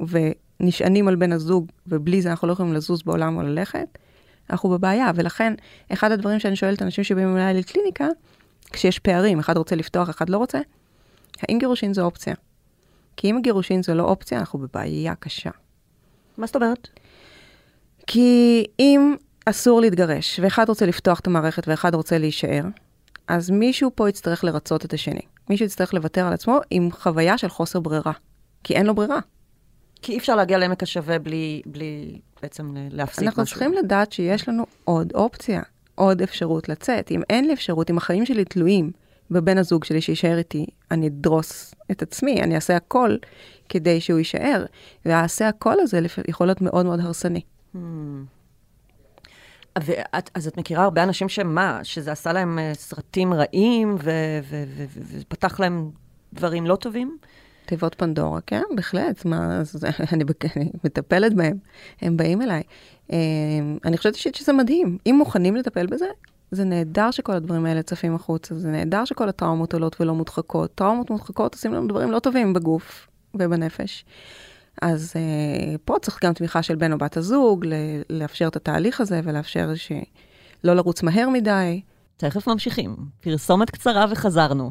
ונשענים 0.00 1.08
על 1.08 1.16
בן 1.16 1.32
הזוג, 1.32 1.66
ובלי 1.86 2.22
זה 2.22 2.30
אנחנו 2.30 2.48
לא 2.48 2.52
יכולים 2.52 2.74
לזוז 2.74 3.02
בעולם 3.02 3.36
או 3.36 3.42
ללכת, 3.42 3.98
אנחנו 4.50 4.68
בבעיה. 4.68 5.10
ולכן, 5.14 5.54
אחד 5.92 6.12
הדברים 6.12 6.38
שאני 6.38 6.56
שואלת 6.56 6.82
אנשים 6.82 7.04
שבאים 7.04 7.36
אליי 7.36 7.54
לקליניקה, 7.54 8.06
כשיש 8.70 8.98
פערים, 8.98 9.38
אחד 9.38 9.56
רוצה 9.56 9.76
לפתוח, 9.76 10.10
אחד 10.10 10.28
לא 10.28 10.38
רוצה, 10.38 10.58
האם 11.42 11.58
גירושין 11.58 11.94
זו 11.94 12.02
אופציה? 12.02 12.34
כי 13.16 13.30
אם 13.30 13.36
הגירושין 13.36 13.82
זו 13.82 13.94
לא 13.94 14.02
אופציה, 14.02 14.38
אנחנו 14.38 14.58
בבעיה 14.58 15.14
קשה. 15.14 15.50
מה 16.38 16.46
זאת 16.46 16.56
אומרת? 16.56 16.88
כי 18.06 18.64
אם 18.78 19.16
אסור 19.46 19.80
להתגרש, 19.80 20.40
ואחד 20.42 20.68
רוצה 20.68 20.86
לפתוח 20.86 21.20
את 21.20 21.26
המערכת 21.26 21.68
ואחד 21.68 21.94
רוצה 21.94 22.18
להישאר, 22.18 22.62
אז 23.28 23.50
מישהו 23.50 23.90
פה 23.94 24.08
יצטרך 24.08 24.44
לרצות 24.44 24.84
את 24.84 24.92
השני. 24.92 25.20
מישהו 25.50 25.66
יצטרך 25.66 25.94
לוותר 25.94 26.26
על 26.26 26.32
עצמו 26.32 26.60
עם 26.70 26.90
חוויה 26.92 27.38
של 27.38 27.48
חוסר 27.48 27.80
ברירה. 27.80 28.12
כי 28.64 28.74
אין 28.74 28.86
לו 28.86 28.94
ברירה. 28.94 29.18
כי 30.02 30.12
אי 30.12 30.18
אפשר 30.18 30.36
להגיע 30.36 30.58
לעמק 30.58 30.82
השווה 30.82 31.18
בלי, 31.18 31.62
בלי 31.66 32.18
בעצם 32.42 32.74
להפסיק 32.90 33.18
משהו. 33.18 33.26
אנחנו 33.26 33.44
צריכים 33.44 33.72
לדעת 33.72 34.12
שיש 34.12 34.48
לנו 34.48 34.66
עוד 34.84 35.12
אופציה, 35.14 35.62
עוד 35.94 36.22
אפשרות 36.22 36.68
לצאת. 36.68 37.10
אם 37.10 37.22
אין 37.30 37.46
לי 37.46 37.52
אפשרות, 37.52 37.90
אם 37.90 37.98
החיים 37.98 38.26
שלי 38.26 38.44
תלויים 38.44 38.90
בבן 39.30 39.58
הזוג 39.58 39.84
שלי 39.84 40.00
שיישאר 40.00 40.38
איתי, 40.38 40.66
אני 40.90 41.06
אדרוס 41.06 41.74
את 41.90 42.02
עצמי, 42.02 42.42
אני 42.42 42.54
אעשה 42.54 42.76
הכל 42.76 43.16
כדי 43.68 44.00
שהוא 44.00 44.18
יישאר. 44.18 44.64
והעשה 45.04 45.48
הכל 45.48 45.80
הזה 45.80 46.00
יכול 46.28 46.46
להיות 46.46 46.60
מאוד 46.60 46.86
מאוד 46.86 47.00
הרסני. 47.00 47.40
Hmm. 47.74 47.78
ואת, 49.78 50.30
אז 50.34 50.46
את 50.46 50.56
מכירה 50.56 50.84
הרבה 50.84 51.02
אנשים 51.02 51.28
שמה, 51.28 51.80
שזה 51.82 52.12
עשה 52.12 52.32
להם 52.32 52.58
אה, 52.58 52.72
סרטים 52.74 53.34
רעים 53.34 53.96
ופתח 55.18 55.60
להם 55.60 55.90
דברים 56.32 56.66
לא 56.66 56.76
טובים? 56.76 57.18
תיבות 57.66 57.94
פנדורה, 57.94 58.40
כן, 58.40 58.62
בהחלט, 58.76 59.24
מה, 59.24 59.58
אז, 59.58 59.84
אני, 60.12 60.24
אני 60.56 60.70
מטפלת 60.84 61.34
בהם, 61.34 61.58
הם 62.00 62.16
באים 62.16 62.42
אליי. 62.42 62.62
אה, 63.12 63.18
אני 63.84 63.96
חושבת 63.96 64.14
אישית 64.14 64.34
שזה 64.34 64.52
מדהים, 64.52 64.98
אם 65.06 65.14
מוכנים 65.18 65.56
לטפל 65.56 65.86
בזה, 65.86 66.06
זה 66.50 66.64
נהדר 66.64 67.10
שכל 67.10 67.32
הדברים 67.32 67.66
האלה 67.66 67.82
צפים 67.82 68.14
החוצה, 68.14 68.58
זה 68.58 68.68
נהדר 68.68 69.04
שכל 69.04 69.28
הטראומות 69.28 69.74
עולות 69.74 70.00
ולא 70.00 70.14
מודחקות. 70.14 70.74
טראומות 70.74 71.10
מודחקות 71.10 71.54
עושים 71.54 71.74
לנו 71.74 71.88
דברים 71.88 72.10
לא 72.10 72.18
טובים 72.18 72.52
בגוף 72.52 73.08
ובנפש. 73.34 74.04
אז 74.82 75.12
uh, 75.12 75.78
פה 75.84 75.94
צריך 76.02 76.24
גם 76.24 76.32
תמיכה 76.32 76.62
של 76.62 76.74
בן 76.74 76.92
או 76.92 76.98
בת 76.98 77.16
הזוג, 77.16 77.66
לאפשר 78.10 78.48
את 78.48 78.56
התהליך 78.56 79.00
הזה 79.00 79.20
ולאפשר 79.24 79.74
שלא 79.74 80.74
לרוץ 80.74 81.02
מהר 81.02 81.28
מדי. 81.28 81.80
תכף 82.16 82.46
ממשיכים. 82.46 82.96
פרסומת 83.20 83.70
קצרה 83.70 84.06
וחזרנו. 84.10 84.70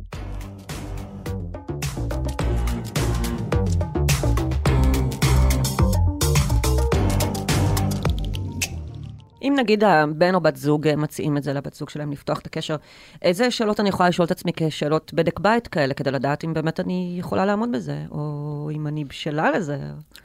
אם 9.41 9.53
נגיד 9.59 9.83
הבן 9.83 10.35
או 10.35 10.41
בת 10.41 10.55
זוג 10.55 10.87
אה, 10.87 10.95
מציעים 10.95 11.37
את 11.37 11.43
זה 11.43 11.53
לבת 11.53 11.73
זוג 11.73 11.89
שלהם 11.89 12.11
לפתוח 12.11 12.39
את 12.39 12.45
הקשר, 12.45 12.75
איזה 13.21 13.51
שאלות 13.51 13.79
אני 13.79 13.89
יכולה 13.89 14.09
לשאול 14.09 14.25
את 14.25 14.31
עצמי 14.31 14.51
כשאלות 14.55 15.13
בדק 15.13 15.39
בית 15.39 15.67
כאלה, 15.67 15.93
כדי 15.93 16.11
לדעת 16.11 16.43
אם 16.43 16.53
באמת 16.53 16.79
אני 16.79 17.15
יכולה 17.19 17.45
לעמוד 17.45 17.71
בזה, 17.71 17.97
או 18.11 18.69
אם 18.75 18.87
אני 18.87 19.05
בשלה 19.05 19.51
לזה? 19.51 19.77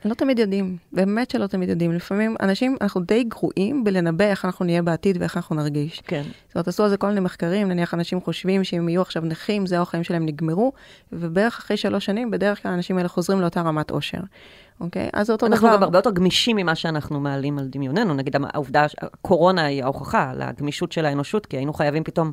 לא 0.04 0.14
תמיד 0.14 0.38
יודעים, 0.38 0.76
באמת 0.92 1.30
שלא 1.30 1.46
תמיד 1.46 1.68
יודעים. 1.68 1.92
לפעמים 1.92 2.36
אנשים, 2.40 2.76
אנחנו 2.80 3.00
די 3.00 3.24
גרועים 3.24 3.84
בלנבא 3.84 4.24
איך 4.24 4.44
אנחנו 4.44 4.64
נהיה 4.64 4.82
בעתיד 4.82 5.16
ואיך 5.20 5.36
אנחנו 5.36 5.56
נרגיש. 5.56 6.02
כן. 6.06 6.22
זאת 6.22 6.54
אומרת, 6.54 6.68
עשו 6.68 6.82
על 6.82 6.88
זה 6.88 6.96
כל 6.96 7.08
מיני 7.08 7.20
מחקרים, 7.20 7.68
נניח 7.68 7.94
אנשים 7.94 8.20
חושבים 8.20 8.64
שאם 8.64 8.88
יהיו 8.88 9.02
עכשיו 9.02 9.22
נכים, 9.22 9.66
זהו 9.66 9.82
החיים 9.82 10.04
שלהם 10.04 10.26
נגמרו, 10.26 10.72
ובערך 11.12 11.58
אחרי 11.58 11.76
שלוש 11.76 12.04
שנים, 12.04 12.30
בדרך 12.30 12.62
כלל 12.62 12.72
האנשים 12.72 12.96
האלה 12.96 13.08
חוזרים 13.08 13.40
לאותה 13.40 13.60
רמת 13.60 13.90
עושר. 13.90 14.20
אוקיי? 14.80 15.08
אז 15.12 15.30
אותו 15.30 15.46
אנחנו 15.46 15.58
דבר. 15.58 15.68
אנחנו 15.68 15.78
גם 15.78 15.82
הרבה 15.82 15.98
יותר 15.98 16.10
גמישים 16.10 16.56
ממה 16.56 16.74
שאנחנו 16.74 17.20
מעלים 17.20 17.58
על 17.58 17.66
דמיוננו. 17.66 18.14
נגיד, 18.14 18.36
העובדה, 18.54 18.86
הקורונה 19.00 19.64
היא 19.64 19.84
ההוכחה 19.84 20.32
לגמישות 20.36 20.92
של 20.92 21.06
האנושות, 21.06 21.46
כי 21.46 21.56
היינו 21.56 21.72
חייבים 21.72 22.04
פתאום 22.04 22.32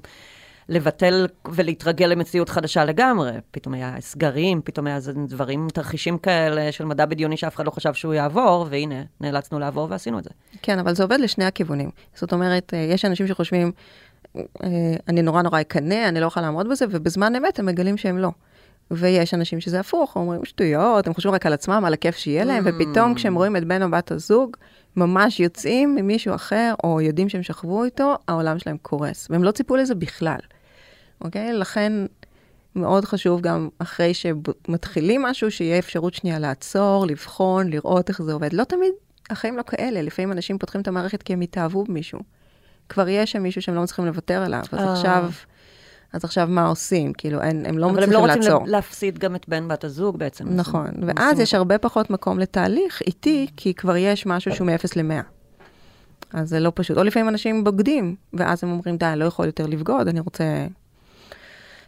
לבטל 0.69 1.27
ולהתרגל 1.51 2.05
למציאות 2.05 2.49
חדשה 2.49 2.85
לגמרי. 2.85 3.31
פתאום 3.51 3.73
היה 3.73 3.95
סגרים, 3.99 4.61
פתאום 4.63 4.87
היה 4.87 4.99
דברים, 5.27 5.67
תרחישים 5.73 6.17
כאלה 6.17 6.71
של 6.71 6.85
מדע 6.85 7.05
בדיוני 7.05 7.37
שאף 7.37 7.55
אחד 7.55 7.65
לא 7.65 7.71
חשב 7.71 7.93
שהוא 7.93 8.13
יעבור, 8.13 8.65
והנה, 8.69 9.01
נאלצנו 9.21 9.59
לעבור 9.59 9.87
ועשינו 9.89 10.19
את 10.19 10.23
זה. 10.23 10.29
כן, 10.61 10.79
אבל 10.79 10.95
זה 10.95 11.03
עובד 11.03 11.19
לשני 11.19 11.45
הכיוונים. 11.45 11.89
זאת 12.15 12.33
אומרת, 12.33 12.73
אה, 12.73 12.79
יש 12.79 13.05
אנשים 13.05 13.27
שחושבים, 13.27 13.71
אה, 14.35 14.41
אני 15.07 15.21
נורא 15.21 15.41
נורא 15.41 15.61
אקנא, 15.61 16.07
אני 16.07 16.19
לא 16.19 16.25
יכולה 16.25 16.45
לעמוד 16.45 16.69
בזה, 16.69 16.85
ובזמן 16.89 17.35
אמת 17.35 17.59
הם 17.59 17.65
מגלים 17.65 17.97
שהם 17.97 18.17
לא. 18.17 18.29
ויש 18.91 19.33
אנשים 19.33 19.59
שזה 19.59 19.79
הפוך, 19.79 20.15
אומרים 20.15 20.45
שטויות, 20.45 21.07
הם 21.07 21.13
חושבים 21.13 21.33
רק 21.33 21.45
על 21.45 21.53
עצמם, 21.53 21.83
על 21.85 21.93
הכיף 21.93 22.15
שיהיה 22.15 22.43
להם, 22.43 22.67
mm. 22.67 22.69
ופתאום 22.69 23.13
כשהם 23.13 23.35
רואים 23.35 23.55
את 23.55 23.63
בן 23.63 23.83
או 23.83 23.91
בת 23.91 24.11
הזוג, 24.11 24.57
ממש 24.95 25.39
יוצאים 25.39 25.95
ממישהו 25.95 26.35
אחר, 26.35 26.73
או 26.83 27.01
יודעים 27.01 27.29
שהם 27.29 27.43
שכבו 27.43 27.83
איתו, 27.83 28.15
העולם 28.27 28.59
שלהם 28.59 28.77
קורס. 28.81 29.27
והם 29.29 29.43
לא 29.43 29.51
ציפו 29.51 29.75
לזה 29.75 29.95
בכלל, 29.95 30.39
אוקיי? 31.21 31.53
לכן 31.53 31.93
מאוד 32.75 33.05
חשוב 33.05 33.41
גם 33.41 33.69
אחרי 33.79 34.13
שמתחילים 34.13 35.21
משהו, 35.21 35.51
שיהיה 35.51 35.79
אפשרות 35.79 36.13
שנייה 36.13 36.39
לעצור, 36.39 37.05
לבחון, 37.07 37.69
לראות 37.69 38.09
איך 38.09 38.21
זה 38.21 38.33
עובד. 38.33 38.53
לא 38.53 38.63
תמיד 38.63 38.91
החיים 39.29 39.57
לא 39.57 39.63
כאלה, 39.67 40.01
לפעמים 40.01 40.31
אנשים 40.31 40.57
פותחים 40.57 40.81
את 40.81 40.87
המערכת 40.87 41.23
כי 41.23 41.33
הם 41.33 41.41
התאהבו 41.41 41.83
במישהו. 41.83 42.19
כבר 42.89 43.09
יש 43.09 43.31
שם 43.31 43.43
מישהו 43.43 43.61
שהם 43.61 43.75
לא 43.75 43.81
מצליחים 43.81 44.05
לוותר 44.05 44.41
עליו, 44.41 44.63
אז 44.71 44.79
אה. 44.79 44.93
עכשיו... 44.93 45.31
אז 46.13 46.23
עכשיו 46.23 46.47
מה 46.47 46.67
עושים? 46.67 47.13
כאילו, 47.13 47.41
הם, 47.41 47.63
הם 47.65 47.77
לא 47.77 47.89
מצליחים 47.89 48.11
לעצור. 48.11 48.25
אבל 48.25 48.33
הם 48.33 48.41
לא 48.41 48.53
רוצים 48.53 48.71
להפסיד 48.71 49.19
גם 49.19 49.35
את 49.35 49.49
בן 49.49 49.67
בת 49.67 49.83
הזוג 49.83 50.17
בעצם. 50.17 50.45
נכון, 50.49 50.87
ואז 51.07 51.39
יש 51.39 51.53
הרבה 51.53 51.77
פחות 51.77 52.09
מקום 52.09 52.39
לתהליך 52.39 53.01
איטי, 53.01 53.47
כי 53.57 53.73
כבר 53.73 53.95
יש 53.95 54.25
משהו 54.25 54.55
שהוא 54.55 54.67
מ-0 54.67 54.87
ל-100. 54.95 55.23
אז 56.33 56.49
זה 56.49 56.59
לא 56.59 56.71
פשוט. 56.75 56.97
או 56.97 57.03
לפעמים 57.03 57.29
אנשים 57.29 57.63
בוגדים, 57.63 58.15
ואז 58.33 58.63
הם 58.63 58.71
אומרים, 58.71 58.97
די, 58.97 59.13
לא 59.15 59.25
יכול 59.25 59.45
יותר 59.45 59.65
לבגוד, 59.65 60.07
אני 60.07 60.19
רוצה 60.19 60.65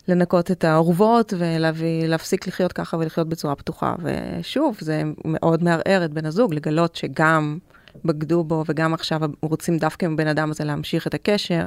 לנקות 0.08 0.52
את 0.52 0.64
האורוות 0.64 1.34
ולהפסיק 1.76 2.48
לחיות 2.48 2.74
ככה 2.74 2.98
ולחיות 2.98 3.30
בצורה 3.30 3.56
פתוחה. 3.56 3.96
ושוב, 4.04 4.78
זה 4.80 5.04
מאוד 5.26 5.64
מערער 5.64 6.06
את 6.06 6.14
בן 6.14 6.26
הזוג, 6.26 6.54
לגלות 6.54 6.96
שגם 6.96 7.58
בגדו 8.06 8.44
בו 8.44 8.64
וגם 8.68 8.94
עכשיו 8.94 9.22
רוצים 9.42 9.78
דווקא 9.78 10.06
עם 10.06 10.14
הבן 10.14 10.28
אדם 10.28 10.52
הזה 10.52 10.64
להמשיך 10.64 11.08
את 11.08 11.14
הקשר, 11.14 11.66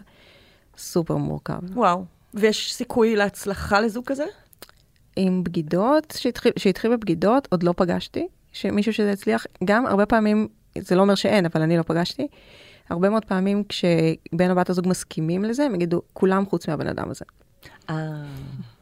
סופר 0.77 1.17
מורכב. 1.17 1.59
וואו. 1.75 2.18
ויש 2.41 2.75
סיכוי 2.75 3.17
להצלחה 3.17 3.81
לזוג 3.81 4.05
כזה? 4.05 4.25
עם 5.17 5.45
בגידות, 5.45 6.15
שהתחיל, 6.17 6.53
שהתחיל 6.57 6.97
בבגידות, 6.97 7.49
עוד 7.51 7.63
לא 7.63 7.75
פגשתי. 7.77 8.29
שמישהו 8.53 8.93
שזה 8.93 9.13
הצליח, 9.13 9.47
גם 9.65 9.87
הרבה 9.87 10.07
פעמים, 10.07 10.49
זה 10.79 10.97
לא 10.97 11.01
אומר 11.01 11.15
שאין, 11.15 11.47
אבל 11.47 11.63
אני 11.63 11.77
לא 11.77 11.83
פגשתי. 11.83 12.29
הרבה 12.91 13.11
מאוד 13.11 13.25
פעמים 13.25 13.63
כשבן 13.69 14.51
או 14.51 14.55
בת 14.55 14.71
הזוג 14.71 14.89
מסכימים 14.89 15.45
לזה, 15.45 15.65
הם 15.65 15.75
יגידו, 15.75 16.03
כולם 16.13 16.47
חוץ 16.47 16.69
מהבן 16.69 16.87
אדם 16.87 17.11
הזה. 17.11 17.25
אה, 17.91 17.95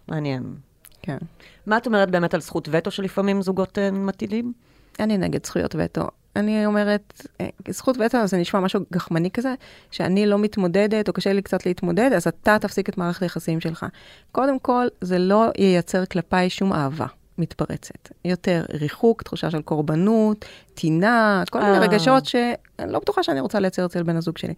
מעניין. 0.08 0.54
כן. 1.02 1.18
מה 1.66 1.76
את 1.76 1.86
אומרת 1.86 2.10
באמת 2.10 2.34
על 2.34 2.40
זכות 2.40 2.68
וטו 2.72 2.90
שלפעמים 2.90 3.42
זוגות 3.42 3.78
אה, 3.78 3.90
מטילים? 3.90 4.52
אני 5.00 5.18
נגד 5.18 5.46
זכויות 5.46 5.74
וטו. 5.78 6.08
אני 6.36 6.66
אומרת, 6.66 7.22
אה, 7.40 7.48
זכות 7.68 7.96
וטו 7.98 8.26
זה 8.26 8.36
נשמע 8.36 8.60
משהו 8.60 8.80
גחמני 8.92 9.30
כזה, 9.30 9.54
שאני 9.90 10.26
לא 10.26 10.38
מתמודדת, 10.38 11.08
או 11.08 11.12
קשה 11.12 11.32
לי 11.32 11.42
קצת 11.42 11.66
להתמודד, 11.66 12.10
אז 12.16 12.26
אתה 12.26 12.58
תפסיק 12.58 12.88
את 12.88 12.98
מערכת 12.98 13.22
היחסים 13.22 13.60
שלך. 13.60 13.86
קודם 14.32 14.58
כל, 14.58 14.86
זה 15.00 15.18
לא 15.18 15.50
ייצר 15.58 16.06
כלפיי 16.06 16.50
שום 16.50 16.72
אהבה. 16.72 17.06
מתפרצת. 17.38 18.08
יותר 18.24 18.64
ריחוק, 18.72 19.22
תחושה 19.22 19.50
של 19.50 19.62
קורבנות, 19.62 20.44
טינה, 20.74 21.42
כל 21.50 21.58
מיני 21.58 21.72
אה. 21.72 21.78
רגשות 21.78 22.26
שאני 22.26 22.92
לא 22.92 22.98
בטוחה 22.98 23.22
שאני 23.22 23.40
רוצה 23.40 23.60
לייצר 23.60 23.86
אצל 23.86 24.02
בן 24.02 24.16
הזוג 24.16 24.38
שלי. 24.38 24.54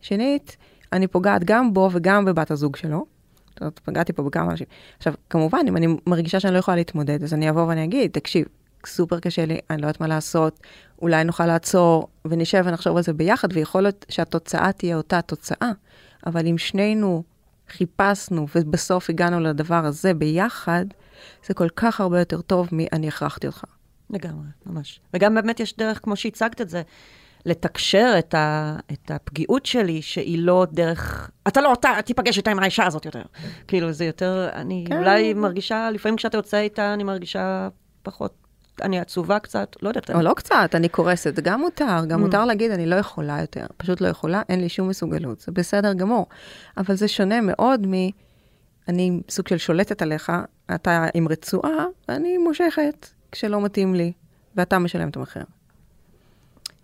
שנית, 0.00 0.56
אני 0.92 1.06
פוגעת 1.06 1.44
גם 1.44 1.74
בו 1.74 1.88
וגם 1.92 2.24
בבת 2.24 2.50
הזוג 2.50 2.76
שלו. 2.76 3.06
זאת 3.50 3.60
אומרת, 3.60 3.78
פגעתי 3.78 4.12
פה 4.12 4.22
בכמה 4.22 4.50
אנשים. 4.50 4.66
עכשיו, 4.98 5.14
כמובן, 5.30 5.58
אם 5.68 5.76
אני 5.76 5.86
מרגישה 6.06 6.40
שאני 6.40 6.54
לא 6.54 6.58
יכולה 6.58 6.76
להתמודד, 6.76 7.22
אז 7.22 7.34
אני 7.34 7.50
אבוא 7.50 7.62
ואני 7.62 7.84
אגיד, 7.84 8.10
תקשיב, 8.10 8.46
סופר 8.86 9.20
קשה 9.20 9.46
לי, 9.46 9.58
אני 9.70 9.82
לא 9.82 9.86
יודעת 9.86 10.00
מה 10.00 10.06
לעשות, 10.06 10.60
אולי 11.02 11.24
נוכל 11.24 11.46
לעצור 11.46 12.08
ונשב 12.24 12.62
ונחשוב 12.66 12.96
על 12.96 13.02
זה 13.02 13.12
ביחד, 13.12 13.48
ויכול 13.52 13.82
להיות 13.82 14.06
שהתוצאה 14.08 14.72
תהיה 14.72 14.96
אותה 14.96 15.22
תוצאה, 15.22 15.70
אבל 16.26 16.46
אם 16.46 16.58
שנינו 16.58 17.22
חיפשנו 17.68 18.46
ובסוף 18.54 19.10
הגענו 19.10 19.40
לדבר 19.40 19.84
הזה 19.84 20.14
ביחד, 20.14 20.84
זה 21.46 21.54
כל 21.54 21.68
כך 21.76 22.00
הרבה 22.00 22.18
יותר 22.18 22.40
טוב 22.40 22.68
מ"אני 22.72 23.08
הכרחתי 23.08 23.46
אותך". 23.46 23.64
לגמרי, 24.10 24.46
ממש. 24.66 25.00
וגם 25.14 25.34
באמת 25.34 25.60
יש 25.60 25.76
דרך, 25.76 26.00
כמו 26.02 26.16
שהצגת 26.16 26.60
את 26.60 26.68
זה, 26.68 26.82
לתקשר 27.46 28.14
את, 28.18 28.34
ה, 28.34 28.76
את 28.92 29.10
הפגיעות 29.10 29.66
שלי, 29.66 30.02
שהיא 30.02 30.38
לא 30.38 30.66
דרך, 30.72 31.30
אתה 31.48 31.60
לא, 31.60 31.72
אתה 31.72 31.88
תיפגש 32.04 32.36
איתה 32.36 32.50
עם 32.50 32.58
האישה 32.58 32.86
הזאת 32.86 33.04
יותר. 33.04 33.22
כאילו, 33.68 33.92
זה 33.92 34.04
יותר, 34.04 34.48
אני 34.52 34.84
כן. 34.88 34.98
אולי 34.98 35.34
מרגישה, 35.34 35.90
לפעמים 35.90 36.16
כשאתה 36.16 36.38
יוצא 36.38 36.60
איתה, 36.60 36.94
אני 36.94 37.04
מרגישה 37.04 37.68
פחות, 38.02 38.43
אני 38.82 39.00
עצובה 39.00 39.38
קצת, 39.38 39.76
לא 39.82 39.88
יודעת. 39.88 40.10
או 40.10 40.22
לא 40.22 40.34
קצת, 40.36 40.70
אני 40.74 40.88
קורסת, 40.88 41.34
גם 41.40 41.60
מותר, 41.60 42.04
גם 42.08 42.20
Mm. 42.20 42.24
מותר 42.24 42.44
להגיד, 42.44 42.70
אני 42.70 42.86
לא 42.86 42.94
יכולה 42.96 43.40
יותר, 43.40 43.66
פשוט 43.76 44.00
לא 44.00 44.08
יכולה, 44.08 44.42
אין 44.48 44.60
לי 44.60 44.68
שום 44.68 44.88
מסוגלות, 44.88 45.40
זה 45.40 45.52
בסדר 45.52 45.92
גמור. 45.92 46.26
אבל 46.76 46.94
זה 46.96 47.08
שונה 47.08 47.40
מאוד 47.40 47.86
מ... 47.86 47.92
אני 48.88 49.20
סוג 49.30 49.48
של 49.48 49.56
שולטת 49.58 50.02
עליך, 50.02 50.32
אתה 50.74 51.06
עם 51.14 51.28
רצועה, 51.28 51.86
ואני 52.08 52.38
מושכת 52.38 53.08
כשלא 53.32 53.60
מתאים 53.60 53.94
לי, 53.94 54.12
ואתה 54.56 54.78
משלם 54.78 55.08
את 55.08 55.16
המחיר. 55.16 55.42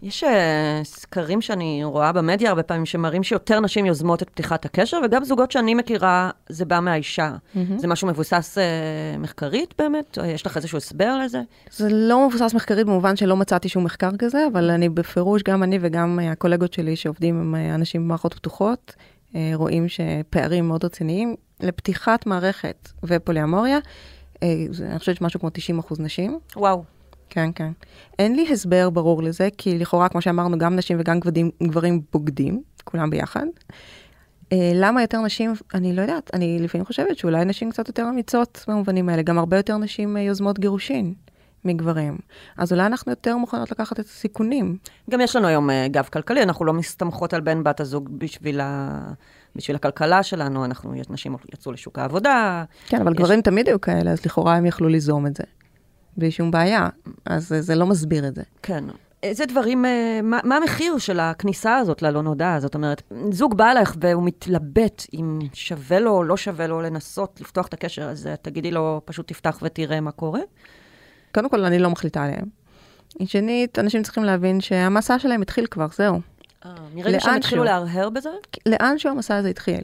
יש 0.03 0.25
אה, 0.25 0.81
סקרים 0.85 1.41
שאני 1.41 1.85
רואה 1.85 2.13
במדיה 2.13 2.49
הרבה 2.49 2.63
פעמים, 2.63 2.87
שמראים 2.87 3.23
שיותר 3.23 3.61
נשים 3.61 3.87
יוזמות 3.87 4.23
את 4.23 4.31
פתיחת 4.31 4.65
הקשר, 4.65 5.01
וגם 5.05 5.25
זוגות 5.25 5.53
שאני 5.53 5.75
מכירה, 5.75 6.31
זה 6.49 6.65
בא 6.65 6.81
מהאישה. 6.81 7.33
זה 7.77 7.87
משהו 7.87 8.09
מבוסס 8.09 8.59
אה, 8.59 9.19
מחקרית 9.19 9.75
באמת? 9.79 10.19
או 10.19 10.25
יש 10.25 10.47
לך 10.47 10.57
איזשהו 10.57 10.79
הסבר 10.79 11.19
לזה? 11.25 11.41
זה 11.71 11.89
לא 11.91 12.29
מבוסס 12.29 12.55
מחקרית 12.55 12.87
במובן 12.87 13.17
שלא 13.17 13.37
מצאתי 13.37 13.69
שום 13.69 13.85
מחקר 13.85 14.11
כזה, 14.19 14.47
אבל 14.53 14.71
אני 14.71 14.89
בפירוש, 14.89 15.43
גם 15.43 15.63
אני 15.63 15.79
וגם 15.81 16.19
אה, 16.23 16.31
הקולגות 16.31 16.73
שלי 16.73 16.97
שעובדים 16.97 17.41
עם 17.41 17.55
אה, 17.55 17.75
אנשים 17.75 18.05
במערכות 18.05 18.35
פתוחות, 18.35 18.95
אה, 19.35 19.51
רואים 19.55 19.87
שפערים 19.89 20.69
מאוד 20.69 20.85
רציניים 20.85 21.37
לפתיחת 21.61 22.27
מערכת 22.27 22.89
ופוליאמוריה, 23.05 23.79
אה, 24.43 24.49
זה, 24.71 24.87
אני 24.91 24.99
חושבת 24.99 25.17
שמשהו 25.17 25.41
כמו 25.41 25.51
90 25.51 25.79
אחוז 25.79 26.01
נשים. 26.01 26.39
וואו. 26.57 26.85
כן, 27.31 27.51
כן. 27.55 27.71
אין 28.19 28.37
לי 28.37 28.53
הסבר 28.53 28.91
ברור 28.91 29.23
לזה, 29.23 29.49
כי 29.59 29.79
לכאורה, 29.79 30.09
כמו 30.09 30.21
שאמרנו, 30.21 30.59
גם 30.59 30.77
נשים 30.77 30.97
וגם 31.01 31.21
גברים, 31.21 31.51
גברים 31.63 32.01
בוגדים, 32.13 32.63
כולם 32.85 33.11
ביחד. 33.11 33.47
אה, 34.53 34.73
למה 34.75 35.03
יותר 35.03 35.21
נשים? 35.21 35.53
אני 35.75 35.97
לא 35.97 36.03
יודעת. 36.03 36.31
אני 36.35 36.59
לפעמים 36.59 36.85
חושבת 36.87 37.19
שאולי 37.19 37.45
נשים 37.45 37.71
קצת 37.71 37.89
יותר 37.89 38.07
אמיצות 38.09 38.65
במובנים 38.69 39.09
האלה. 39.09 39.23
גם 39.23 39.39
הרבה 39.39 39.57
יותר 39.57 39.77
נשים 39.77 40.17
אה, 40.17 40.23
יוזמות 40.23 40.59
גירושין 40.59 41.15
מגברים. 41.65 42.19
אז 42.57 42.73
אולי 42.73 42.87
אנחנו 42.87 43.13
יותר 43.13 43.37
מוכנות 43.37 43.71
לקחת 43.71 44.01
את 44.01 44.05
הסיכונים. 44.05 44.77
גם 45.11 45.21
יש 45.21 45.37
לנו 45.37 45.47
היום 45.47 45.71
אה, 45.71 45.87
גב 45.91 46.09
כלכלי, 46.13 46.43
אנחנו 46.43 46.65
לא 46.65 46.73
מסתמכות 46.73 47.35
על 47.35 47.41
בן 47.41 47.63
בת 47.65 47.81
הזוג 47.81 48.09
בשביל, 48.19 48.61
ה... 48.61 48.99
בשביל 49.57 49.77
הכלכלה 49.77 50.23
שלנו, 50.23 50.65
אנחנו, 50.65 50.95
יש 50.97 51.11
נשים 51.11 51.37
יצאו 51.55 51.73
לשוק 51.73 51.99
העבודה. 51.99 52.65
כן, 52.87 53.01
אבל 53.01 53.13
יש- 53.13 53.19
גברים 53.19 53.41
תמיד 53.43 53.69
היו 53.69 53.81
כאלה, 53.81 54.11
אז 54.11 54.25
לכאורה 54.27 54.57
הם 54.57 54.67
יכלו 54.67 54.89
ליזום 54.89 55.27
את 55.27 55.37
זה. 55.37 55.45
בלי 56.17 56.31
שום 56.31 56.51
בעיה. 56.51 56.89
אז 57.25 57.53
אה, 57.53 57.63
זה 57.63 57.75
לא 57.75 57.87
מסביר 57.87 58.29
את 58.29 58.35
זה. 58.35 58.43
כן. 58.63 58.85
איזה 59.23 59.47
דברים, 59.47 59.85
אה, 59.85 60.21
מה, 60.23 60.41
מה 60.45 60.57
המחיר 60.57 60.99
של 60.99 61.21
הכניסה 61.21 61.77
הזאת 61.77 62.03
ללא 62.03 62.23
נודע? 62.23 62.57
זאת 62.61 62.75
אומרת, 62.75 63.03
זוג 63.31 63.57
בא 63.57 63.71
אליך 63.71 63.95
והוא 64.01 64.23
מתלבט 64.23 65.07
אם 65.15 65.39
שווה 65.53 66.01
לו 66.01 66.11
או 66.11 66.25
לא 66.25 66.37
שווה 66.37 66.67
לו 66.67 66.81
לנסות 66.81 67.41
לפתוח 67.41 67.67
את 67.67 67.75
הקשר, 67.75 68.03
אז 68.03 68.27
אה, 68.27 68.37
תגידי 68.37 68.71
לו, 68.71 69.01
פשוט 69.05 69.29
תפתח 69.29 69.59
ותראה 69.63 70.01
מה 70.01 70.13
קורה. 70.13 70.41
קודם 71.35 71.49
כל, 71.49 71.65
אני 71.65 71.79
לא 71.79 71.91
מחליטה 71.91 72.23
עליהם. 72.25 72.45
שנית, 73.25 73.79
אנשים 73.79 74.03
צריכים 74.03 74.25
להבין 74.25 74.61
שהמסע 74.61 75.19
שלהם 75.19 75.43
התחיל 75.43 75.67
כבר, 75.67 75.87
זהו. 75.97 76.21
מרגע 76.95 77.21
שהם 77.21 77.31
לאן 77.31 77.39
התחילו 77.39 77.63
שהוא. 77.63 77.65
להרהר 77.65 78.11
בזה? 78.11 78.31
לאן 78.67 78.99
שהוא 78.99 79.13
המסע 79.13 79.37
הזה 79.37 79.49
התחיל. 79.49 79.81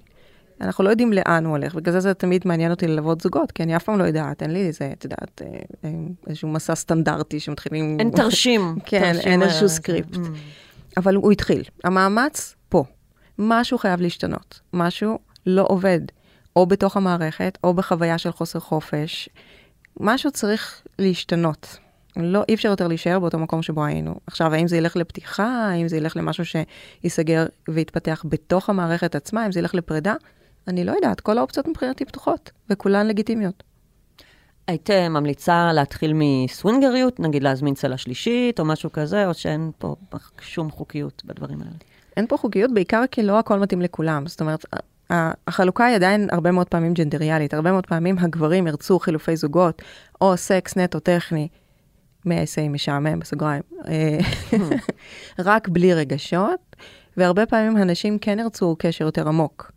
אנחנו 0.61 0.85
לא 0.85 0.91
יודעים 0.91 1.13
לאן 1.13 1.45
הוא 1.45 1.57
הולך, 1.57 1.75
בגלל 1.75 1.93
זה 1.93 2.01
זה 2.01 2.15
תמיד 2.15 2.43
מעניין 2.45 2.71
אותי 2.71 2.87
ללוות 2.87 3.21
זוגות, 3.21 3.53
כי 3.53 3.63
אני 3.63 3.77
אף 3.77 3.85
פעם 3.85 3.99
לא 3.99 4.05
יודעת, 4.05 4.43
אין 4.43 4.51
לי 4.51 4.67
איזה, 4.67 4.91
את 4.93 5.05
יודעת, 5.05 5.43
אה, 5.45 5.59
אה, 5.85 5.91
איזשהו 6.27 6.49
מסע 6.49 6.75
סטנדרטי 6.75 7.41
שמתחילים... 7.41 7.97
אין 8.01 8.11
תרשים. 8.11 8.77
כן, 8.87 9.13
תרשים, 9.13 9.31
אין 9.31 9.43
אה, 9.43 9.47
איזשהו. 9.47 9.69
סקריפט. 9.69 10.19
אבל 10.97 11.15
הוא 11.15 11.33
התחיל. 11.33 11.63
המאמץ 11.85 12.55
פה. 12.69 12.85
משהו 13.39 13.79
חייב 13.79 14.01
להשתנות. 14.01 14.61
משהו 14.73 15.19
לא 15.47 15.65
עובד. 15.69 16.01
או 16.57 16.67
בתוך 16.67 16.97
המערכת, 16.97 17.59
או 17.65 17.75
בחוויה 17.75 18.19
של 18.19 18.33
חוסר 18.33 18.61
חופש. 18.61 19.29
משהו 20.01 20.31
צריך 20.31 20.83
להשתנות. 20.99 21.79
לא, 22.17 22.43
אי 22.49 22.55
אפשר 22.55 22.69
יותר 22.69 22.89
להישאר 22.89 23.19
באותו 23.19 23.39
מקום 23.39 23.63
שבו 23.63 23.85
היינו. 23.85 24.15
עכשיו, 24.27 24.55
האם 24.55 24.69
זה 24.69 24.77
ילך 24.77 24.97
לפתיחה, 24.97 25.69
האם 25.73 25.89
זה 25.89 25.97
ילך 25.97 26.17
למשהו 26.17 26.45
שייסגר 26.45 27.47
ויתפתח 27.69 28.25
בתוך 28.29 28.71
המערכת 28.71 29.15
עצמה, 29.15 29.47
אם 29.47 29.53
זה 29.53 29.61
ילך 29.61 29.75
לפרידה, 29.75 30.15
אני 30.69 30.85
לא 30.85 30.93
יודעת. 30.93 31.21
כל 31.21 31.39
האופציות 31.39 31.69
מבחינתי 31.69 32.05
פתוחות, 32.05 32.51
וכולן 32.71 33.07
לגיטימיות. 33.07 33.63
היית 34.67 34.91
ממליצה 34.91 35.73
להתחיל 35.73 36.13
מסווינגריות, 36.15 37.21
נגיד 37.21 37.43
להזמין 37.43 37.75
צלע 37.75 37.97
שלישית 37.97 38.61
או 38.61 38.65
משהו 38.65 38.93
כזה, 38.93 39.27
או 39.27 39.35
שאין 39.35 39.71
פה 39.79 39.97
שום 40.41 40.71
חוקיות 40.71 41.23
בדברים 41.25 41.61
האלה? 41.61 41.77
אין 42.17 42.27
פה 42.27 42.37
חוקיות, 42.37 42.75
בעיקר 42.75 43.05
כי 43.11 43.23
לא 43.23 43.39
הכל 43.39 43.59
מתאים 43.59 43.83
לכולם. 43.83 44.27
זאת 44.27 44.41
אומרת, 44.41 44.65
החלוקה 45.47 45.85
היא 45.85 45.97
עדיין 45.97 46.29
הרבה 46.33 46.51
מאוד 46.51 46.69
פעמים 46.69 46.95
ג'נדריאלית. 46.95 47.55
הרבה 47.55 47.73
מאוד 47.73 47.87
פעמים 47.87 48.19
הגברים 48.19 48.67
ירצו 48.67 48.99
חילופי 48.99 49.37
זוגות, 49.37 49.83
או 50.21 50.37
סקס 50.37 50.77
נטו 50.77 51.01
טכני, 51.01 51.49
מ-SA 52.25 52.69
משעמם, 52.71 53.19
בסוגריים, 53.19 53.63
אה, 53.89 54.19
רק 55.45 55.69
בלי 55.69 55.95
רגשות, 55.95 56.77
והרבה 57.17 57.47
פעמים 57.47 57.77
הנשים 57.77 58.19
כן 58.19 58.39
ירצו 58.39 58.77
קשר 58.79 59.05
יותר 59.05 59.29
עמוק. 59.29 59.73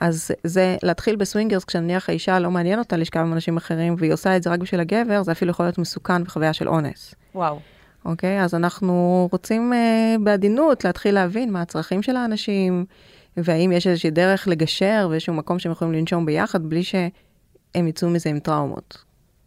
אז 0.00 0.30
זה 0.44 0.76
להתחיל 0.82 1.16
ב 1.16 1.21
swingers, 1.21 1.64
כשנניח 1.64 2.08
האישה 2.08 2.38
לא 2.38 2.50
מעניין 2.50 2.78
אותה 2.78 2.96
לשכב 2.96 3.20
עם 3.20 3.32
אנשים 3.32 3.56
אחרים, 3.56 3.94
והיא 3.98 4.12
עושה 4.12 4.36
את 4.36 4.42
זה 4.42 4.50
רק 4.50 4.60
בשביל 4.60 4.80
הגבר, 4.80 5.22
זה 5.22 5.32
אפילו 5.32 5.50
יכול 5.50 5.66
להיות 5.66 5.78
מסוכן 5.78 6.22
וחוויה 6.22 6.52
של 6.52 6.68
אונס. 6.68 7.14
וואו. 7.34 7.58
אוקיי? 8.04 8.42
אז 8.42 8.54
אנחנו 8.54 9.28
רוצים 9.32 9.72
uh, 9.72 10.18
בעדינות 10.22 10.84
להתחיל 10.84 11.14
להבין 11.14 11.52
מה 11.52 11.62
הצרכים 11.62 12.02
של 12.02 12.16
האנשים, 12.16 12.84
והאם 13.36 13.72
יש 13.72 13.86
איזושהי 13.86 14.10
דרך 14.10 14.48
לגשר 14.48 15.06
ואיזשהו 15.10 15.34
מקום 15.34 15.58
שהם 15.58 15.72
יכולים 15.72 15.94
לנשום 15.94 16.26
ביחד, 16.26 16.62
בלי 16.62 16.82
שהם 16.82 17.88
יצאו 17.88 18.10
מזה 18.10 18.30
עם 18.30 18.38
טראומות. 18.38 19.05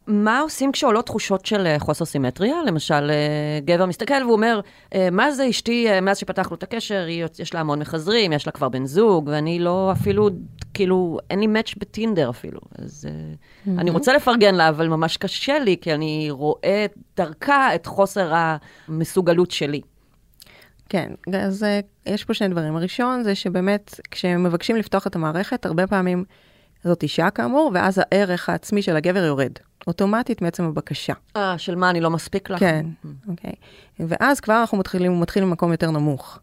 מה 0.10 0.40
עושים 0.40 0.72
כשעולות 0.72 1.06
תחושות 1.06 1.46
של 1.46 1.68
אה, 1.68 1.80
חוסר 1.80 2.06
סימטריה? 2.06 2.56
למשל, 2.66 3.10
אה, 3.10 3.60
גבר 3.66 3.86
מסתכל 3.86 4.14
והוא 4.22 4.34
אומר, 4.34 4.60
אה, 4.96 5.10
מה 5.12 5.32
זה 5.32 5.50
אשתי, 5.50 5.88
מאז 6.02 6.18
שפתחנו 6.18 6.56
את 6.56 6.64
הקשר, 6.64 7.06
יש 7.40 7.54
לה 7.54 7.60
המון 7.60 7.80
מחזרים, 7.80 8.34
יש 8.34 8.46
לה 8.46 8.52
כבר 8.52 8.70
בן 8.70 8.86
זוג, 8.86 9.30
ואני 9.32 9.60
לא 9.60 9.92
אפילו, 9.92 10.30
כאילו, 10.74 11.18
אין 11.30 11.40
לי 11.40 11.48
מאץ' 11.48 11.74
בטינדר 11.78 12.30
אפילו. 12.30 12.60
אז 12.78 13.08
אה, 13.10 13.72
אני 13.78 13.92
רוצה 13.92 14.14
לפרגן 14.14 14.56
לה, 14.56 14.70
אבל 14.70 14.88
ממש 14.88 15.18
קשה 15.18 15.60
לי, 15.60 15.78
כי 15.82 15.94
אני 15.94 16.28
רואה 16.32 16.86
דרכה 17.18 17.76
את 17.76 17.86
חוסר 17.86 18.34
המסוגלות 18.34 19.52
שלי. 19.52 19.82
כן, 20.90 21.12
אז 21.34 21.66
יש 22.06 22.26
פה 22.26 22.34
שני 22.34 22.48
דברים. 22.48 22.76
הראשון 22.76 23.24
זה 23.24 23.36
שבאמת, 23.36 24.00
כשמבקשים 24.12 24.76
לפתוח 24.76 25.08
את 25.08 25.16
המערכת, 25.16 25.66
הרבה 25.66 25.88
פעמים 25.88 26.24
זאת 26.84 27.04
אישה 27.04 27.30
כאמור, 27.30 27.72
ואז 27.74 28.02
הערך 28.12 28.50
העצמי 28.50 28.82
של 28.82 28.96
הגבר 28.96 29.24
יורד, 29.24 29.52
אוטומטית 29.88 30.42
מעצם 30.42 30.64
הבקשה. 30.64 31.14
אה, 31.36 31.58
של 31.58 31.76
מה, 31.76 31.90
אני 31.90 32.02
לא 32.02 32.10
מספיק 32.10 32.50
לך? 32.50 32.60
כן, 32.60 32.86
אוקיי. 33.28 33.54
ואז 34.00 34.40
כבר 34.40 34.60
אנחנו 34.60 34.78
מתחילים, 34.78 35.12
הוא 35.12 35.22
מתחיל 35.22 35.46
ממקום 35.46 35.72
יותר 35.72 35.92
נמוך. 35.92 36.40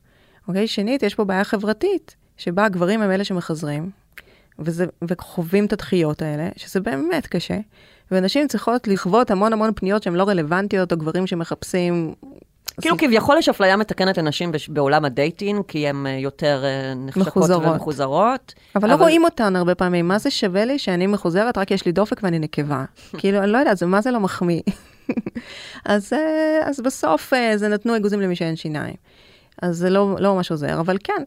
אוקיי? 0.48 0.66
שנית, 0.66 1.02
יש 1.02 1.14
פה 1.14 1.24
בעיה 1.24 1.44
חברתית, 1.44 2.16
שבה 2.36 2.64
הגברים 2.64 3.02
הם 3.02 3.10
אלה 3.10 3.24
שמחזרים, 3.24 3.90
וזה, 4.58 4.86
וחווים 5.08 5.66
את 5.66 5.72
הדחיות 5.72 6.22
האלה, 6.22 6.48
שזה 6.56 6.80
באמת 6.80 7.26
קשה, 7.26 7.58
ונשים 8.10 8.48
צריכות 8.48 8.88
לחוות 8.88 9.30
המון 9.30 9.52
המון 9.52 9.70
פניות 9.74 10.02
שהן 10.02 10.14
לא 10.14 10.28
רלוונטיות, 10.28 10.92
או 10.92 10.98
גברים 10.98 11.26
שמחפשים... 11.26 12.14
כאילו 12.80 12.96
כביכול 12.98 13.38
יש 13.38 13.48
אפליה 13.48 13.76
מתקנת 13.76 14.18
לנשים 14.18 14.52
בעולם 14.68 15.04
הדייטינג, 15.04 15.62
כי 15.68 15.88
הן 15.88 16.06
אה, 16.06 16.12
יותר 16.12 16.64
אה, 16.64 16.94
נחשקות 16.94 17.26
מחוזרות. 17.26 17.64
ומחוזרות. 17.64 18.54
אבל, 18.76 18.90
אבל 18.90 18.98
לא 18.98 19.02
רואים 19.02 19.24
אותן 19.24 19.56
הרבה 19.56 19.74
פעמים. 19.74 20.08
מה 20.08 20.18
זה 20.18 20.30
שווה 20.30 20.64
לי 20.64 20.78
שאני 20.78 21.06
מחוזרת, 21.06 21.58
רק 21.58 21.70
יש 21.70 21.86
לי 21.86 21.92
דופק 21.92 22.20
ואני 22.22 22.38
נקבה? 22.38 22.84
כאילו, 23.18 23.38
אני 23.38 23.52
לא 23.52 23.58
יודעת, 23.58 23.82
מה 23.82 24.00
זה 24.00 24.10
לא 24.10 24.20
מחמיא. 24.20 24.62
אז, 25.84 26.12
אה, 26.12 26.60
אז 26.64 26.80
בסוף 26.80 27.32
זה 27.56 27.68
נתנו 27.68 27.96
אגוזים 27.96 28.20
למי 28.20 28.36
שאין 28.36 28.56
שיניים. 28.56 28.94
אז 29.62 29.76
זה 29.76 29.90
לא, 29.90 30.16
לא 30.18 30.34
ממש 30.34 30.50
עוזר, 30.50 30.80
אבל 30.80 30.96
כן, 31.04 31.22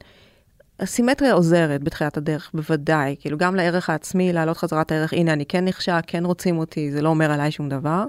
הסימטריה 0.80 1.34
עוזרת 1.34 1.84
בתחילת 1.84 2.18
הדרך, 2.18 2.52
בוודאי. 2.54 3.16
כאילו, 3.20 3.38
גם 3.38 3.56
לערך 3.56 3.90
העצמי, 3.90 4.34
להעלות 4.34 4.58
חזרה 4.58 4.82
את 4.82 4.92
הערך, 4.92 5.14
הנה, 5.14 5.34
אני 5.34 5.46
כן 5.46 5.66
נחשק, 5.66 6.02
כן 6.08 6.26
רוצים 6.26 6.58
אותי, 6.58 6.92
זה 6.92 7.02
לא 7.02 7.10
אומר 7.10 7.32
עליי 7.32 7.52
שום 7.52 7.70
דבר. 7.70 8.04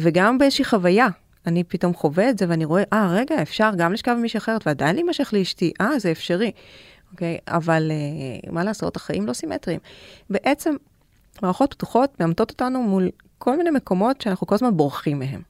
וגם 0.00 0.38
באיזושהי 0.38 0.64
חוויה. 0.64 1.08
אני 1.46 1.64
פתאום 1.64 1.94
חווה 1.94 2.30
את 2.30 2.38
זה 2.38 2.46
ואני 2.48 2.64
רואה, 2.64 2.82
אה, 2.92 3.08
רגע, 3.12 3.42
אפשר 3.42 3.70
גם 3.76 3.92
לשכב 3.92 4.12
עם 4.12 4.22
מישהי 4.22 4.38
אחרת 4.38 4.66
ועדיין 4.66 4.94
להימשך 4.94 5.30
לאשתי, 5.32 5.72
אה, 5.80 5.98
זה 5.98 6.10
אפשרי. 6.10 6.52
אוקיי? 7.12 7.38
אבל 7.48 7.90
אה, 7.90 8.52
מה 8.52 8.64
לעשות, 8.64 8.96
החיים 8.96 9.26
לא 9.26 9.32
סימטריים. 9.32 9.80
בעצם, 10.30 10.74
מערכות 11.42 11.74
פתוחות 11.74 12.20
מאמתות 12.20 12.50
אותנו 12.50 12.82
מול 12.82 13.08
כל 13.38 13.56
מיני 13.56 13.70
מקומות 13.70 14.20
שאנחנו 14.20 14.46
כל 14.46 14.54
הזמן 14.54 14.76
בורחים 14.76 15.18
מהם. 15.18 15.42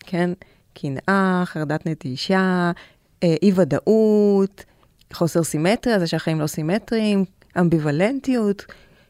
כן? 0.00 0.30
קנאה, 0.74 1.42
חרדת 1.46 1.86
נטישה, 1.86 2.72
אה, 3.22 3.34
אי-ודאות, 3.42 4.64
חוסר 5.12 5.42
סימטריה, 5.42 5.98
זה 5.98 6.06
שהחיים 6.06 6.40
לא 6.40 6.46
סימטריים, 6.46 7.24
אמביוולנטיות, 7.60 8.64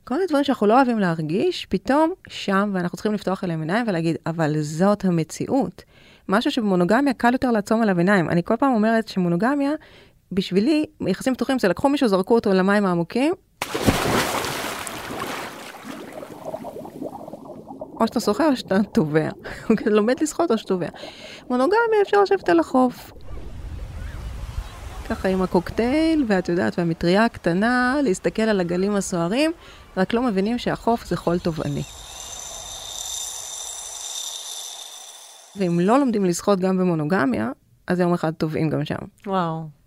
כל 0.04 0.14
מיני 0.14 0.26
דברים 0.26 0.44
שאנחנו 0.44 0.66
לא 0.66 0.76
אוהבים 0.76 0.98
להרגיש, 0.98 1.66
פתאום 1.66 2.12
שם, 2.28 2.70
ואנחנו 2.74 2.96
צריכים 2.96 3.14
לפתוח 3.14 3.44
אליהם 3.44 3.60
עיניים 3.60 3.88
ולהגיד, 3.88 4.16
אבל 4.26 4.62
זאת 4.62 5.04
המציאות. 5.04 5.82
משהו 6.28 6.50
שבמונוגמיה 6.50 7.12
קל 7.14 7.32
יותר 7.32 7.50
לעצום 7.50 7.82
עליו 7.82 7.98
עיניים. 7.98 8.30
אני 8.30 8.42
כל 8.44 8.56
פעם 8.56 8.74
אומרת 8.74 9.08
שמונוגמיה, 9.08 9.70
בשבילי, 10.32 10.84
יחסים 11.06 11.34
פתוחים 11.34 11.58
זה 11.58 11.68
לקחו 11.68 11.88
מישהו, 11.88 12.08
זרקו 12.08 12.34
אותו 12.34 12.52
למים 12.52 12.86
העמוקים, 12.86 13.34
או 18.00 18.06
שאתה 18.06 18.20
שוחה 18.20 18.48
או 18.48 18.56
שאתה 18.56 18.82
טובע. 18.82 19.28
אתה 19.72 19.90
לומד 19.90 20.22
לשחות 20.22 20.50
או 20.50 20.58
שטובע. 20.58 20.88
מונוגמיה 21.50 22.02
אפשר 22.02 22.22
לשבת 22.22 22.48
על 22.48 22.60
החוף. 22.60 23.12
ככה 25.08 25.28
עם 25.28 25.42
הקוקטייל, 25.42 26.24
ואת 26.28 26.48
יודעת, 26.48 26.78
והמטריה 26.78 27.24
הקטנה, 27.24 27.96
להסתכל 28.02 28.42
על 28.42 28.60
הגלים 28.60 28.94
הסוערים, 28.94 29.52
רק 29.96 30.14
לא 30.14 30.22
מבינים 30.22 30.58
שהחוף 30.58 31.06
זה 31.06 31.16
חול 31.16 31.38
תובעני. 31.38 31.82
ואם 35.56 35.80
לא 35.80 35.98
לומדים 35.98 36.24
לשחות 36.24 36.60
גם 36.60 36.78
במונוגמיה, 36.78 37.50
אז 37.86 38.00
יום 38.00 38.14
אחד 38.14 38.32
טובעים 38.34 38.70
גם 38.70 38.84
שם. 38.84 38.96
וואו. 39.26 39.78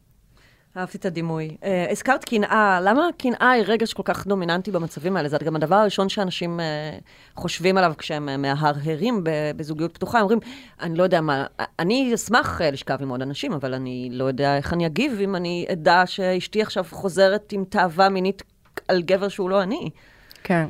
אהבתי 0.78 0.98
את 0.98 1.06
הדימוי. 1.06 1.58
Uh, 1.62 1.92
הזכרת 1.92 2.26
קנאה, 2.26 2.80
למה 2.82 3.02
קנאה 3.18 3.50
היא 3.52 3.64
רגש 3.68 3.94
כל 3.94 4.04
כך 4.06 4.28
דומיננטי 4.28 4.72
במצבים 4.72 5.18
האלה? 5.18 5.30
זה 5.30 5.38
גם 5.46 5.56
הדבר 5.56 5.76
הראשון 5.76 6.10
שאנשים 6.10 6.60
uh, 6.60 7.40
חושבים 7.40 7.78
עליו 7.78 7.94
כשהם 7.98 8.30
uh, 8.30 8.38
מהרהרים 8.38 9.24
בזוגיות 9.56 9.94
פתוחה. 9.94 10.18
הם 10.18 10.24
אומרים, 10.24 10.40
אני 10.82 10.96
לא 10.96 11.04
יודע 11.04 11.22
מה, 11.22 11.46
אני 11.80 12.12
אשמח 12.16 12.62
uh, 12.62 12.64
לשכב 12.64 12.98
עם 13.02 13.10
עוד 13.10 13.22
אנשים, 13.22 13.54
אבל 13.54 13.74
אני 13.74 14.10
לא 14.12 14.24
יודע 14.24 14.58
איך 14.58 14.74
אני 14.74 14.86
אגיב 14.86 15.20
אם 15.24 15.36
אני 15.36 15.66
אדע 15.72 16.04
שאשתי 16.06 16.62
עכשיו 16.62 16.86
חוזרת 16.90 17.52
עם 17.52 17.64
תאווה 17.70 18.10
מינית 18.10 18.44
על 18.88 19.02
גבר 19.02 19.28
שהוא 19.28 19.50
לא 19.50 19.64
אני. 19.64 19.90
כן. 20.44 20.66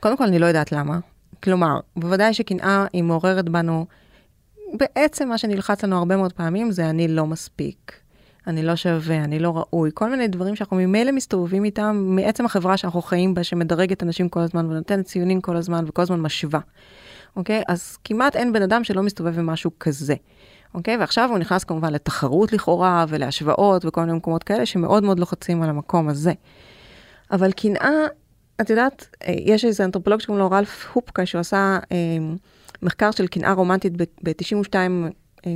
קודם 0.00 0.16
כל, 0.16 0.24
אני 0.24 0.38
לא 0.38 0.46
יודעת 0.46 0.72
למה. 0.72 0.98
כלומר, 1.42 1.80
בוודאי 1.96 2.34
שקנאה 2.34 2.86
היא 2.92 3.02
מעוררת 3.02 3.48
בנו, 3.48 3.86
בעצם 4.76 5.28
מה 5.28 5.38
שנלחץ 5.38 5.84
לנו 5.84 5.98
הרבה 5.98 6.16
מאוד 6.16 6.32
פעמים 6.32 6.70
זה 6.70 6.90
אני 6.90 7.08
לא 7.08 7.26
מספיק. 7.26 7.92
אני 8.46 8.62
לא 8.62 8.76
שווה, 8.76 9.24
אני 9.24 9.38
לא 9.38 9.56
ראוי, 9.56 9.90
כל 9.94 10.10
מיני 10.10 10.28
דברים 10.28 10.56
שאנחנו 10.56 10.76
ממילא 10.76 11.12
מסתובבים 11.12 11.64
איתם 11.64 12.02
מעצם 12.06 12.44
החברה 12.46 12.76
שאנחנו 12.76 13.02
חיים 13.02 13.34
בה, 13.34 13.44
שמדרגת 13.44 14.02
אנשים 14.02 14.28
כל 14.28 14.40
הזמן 14.40 14.66
ונותנת 14.66 15.06
ציונים 15.06 15.40
כל 15.40 15.56
הזמן 15.56 15.84
וכל 15.88 16.02
הזמן 16.02 16.20
משווה. 16.20 16.60
אוקיי? 17.36 17.62
אז 17.68 17.98
כמעט 18.04 18.36
אין 18.36 18.52
בן 18.52 18.62
אדם 18.62 18.84
שלא 18.84 19.02
מסתובב 19.02 19.38
עם 19.38 19.46
משהו 19.46 19.70
כזה. 19.80 20.14
אוקיי? 20.74 20.96
ועכשיו 20.96 21.30
הוא 21.30 21.38
נכנס 21.38 21.64
כמובן 21.64 21.92
לתחרות 21.92 22.52
לכאורה 22.52 23.04
ולהשוואות 23.08 23.84
וכל 23.84 24.00
מיני 24.00 24.12
מקומות 24.12 24.42
כאלה 24.42 24.66
שמאוד 24.66 25.04
מאוד 25.04 25.18
לוחצים 25.18 25.62
על 25.62 25.68
המקום 25.68 26.08
הזה. 26.08 26.32
אבל 27.30 27.52
קנאה, 27.52 27.90
את 28.60 28.70
יודעת, 28.70 29.08
אה, 29.22 29.34
יש 29.38 29.64
איזה 29.64 29.84
אנתרופולוג 29.84 30.20
שקוראים 30.20 30.44
לו 30.44 30.50
רלף 30.50 30.90
הופקה, 30.92 31.26
שהוא 31.26 31.40
עשה 31.40 31.78
אה, 31.92 31.96
מחקר 32.82 33.10
של 33.10 33.26
קנאה 33.26 33.52
רומנטית 33.52 33.92
ב-92 33.96 34.74
אה, 35.46 35.50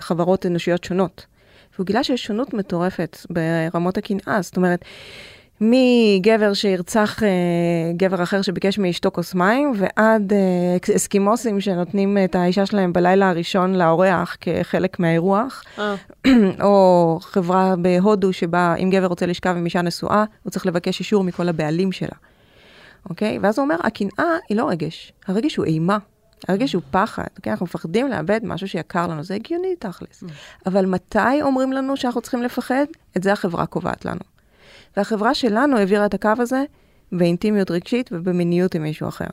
חברות 0.00 0.46
אנושיות 0.46 0.84
שונות. 0.84 1.26
והוא 1.74 1.86
גילה 1.86 2.04
שיש 2.04 2.24
שונות 2.24 2.54
מטורפת 2.54 3.16
ברמות 3.30 3.98
הקנאה, 3.98 4.42
זאת 4.42 4.56
אומרת, 4.56 4.84
מגבר 5.60 6.54
שירצח 6.54 7.22
אה, 7.22 7.28
גבר 7.96 8.22
אחר 8.22 8.42
שביקש 8.42 8.78
מאשתו 8.78 9.10
כוס 9.10 9.34
מים, 9.34 9.72
ועד 9.76 10.32
אה, 10.32 10.96
אסקימוסים 10.96 11.60
שנותנים 11.60 12.18
את 12.24 12.34
האישה 12.34 12.66
שלהם 12.66 12.92
בלילה 12.92 13.30
הראשון 13.30 13.74
לאורח 13.74 14.36
כחלק 14.40 15.00
מהאירוח, 15.00 15.64
אה. 15.78 15.94
או 16.64 17.18
חברה 17.22 17.74
בהודו 17.76 18.32
שבה 18.32 18.74
אם 18.78 18.90
גבר 18.90 19.06
רוצה 19.06 19.26
לשכב 19.26 19.54
עם 19.56 19.64
אישה 19.64 19.82
נשואה, 19.82 20.24
הוא 20.42 20.50
צריך 20.50 20.66
לבקש 20.66 21.00
אישור 21.00 21.24
מכל 21.24 21.48
הבעלים 21.48 21.92
שלה, 21.92 22.16
אוקיי? 23.10 23.38
ואז 23.42 23.58
הוא 23.58 23.64
אומר, 23.64 23.76
הקנאה 23.82 24.36
היא 24.48 24.56
לא 24.56 24.68
רגש, 24.68 25.12
הרגש 25.26 25.56
הוא 25.56 25.64
אימה. 25.64 25.98
הרגש 26.48 26.72
הוא 26.72 26.82
פחד, 26.90 27.24
אוקיי? 27.36 27.50
אנחנו 27.50 27.64
מפחדים 27.66 28.08
לאבד 28.08 28.40
משהו 28.42 28.68
שיקר 28.68 29.06
לנו, 29.06 29.24
זה 29.24 29.34
הגיוני 29.34 29.76
תכלס. 29.78 30.24
אבל 30.66 30.86
מתי 30.86 31.42
אומרים 31.42 31.72
לנו 31.72 31.96
שאנחנו 31.96 32.20
צריכים 32.20 32.42
לפחד? 32.42 32.84
את 33.16 33.22
זה 33.22 33.32
החברה 33.32 33.66
קובעת 33.66 34.04
לנו. 34.04 34.20
והחברה 34.96 35.34
שלנו 35.34 35.78
העבירה 35.78 36.06
את 36.06 36.14
הקו 36.14 36.32
הזה 36.38 36.64
באינטימיות 37.12 37.70
רגשית 37.70 38.10
ובמיניות 38.12 38.74
עם 38.74 38.82
מישהו 38.82 39.08
אחר. 39.08 39.26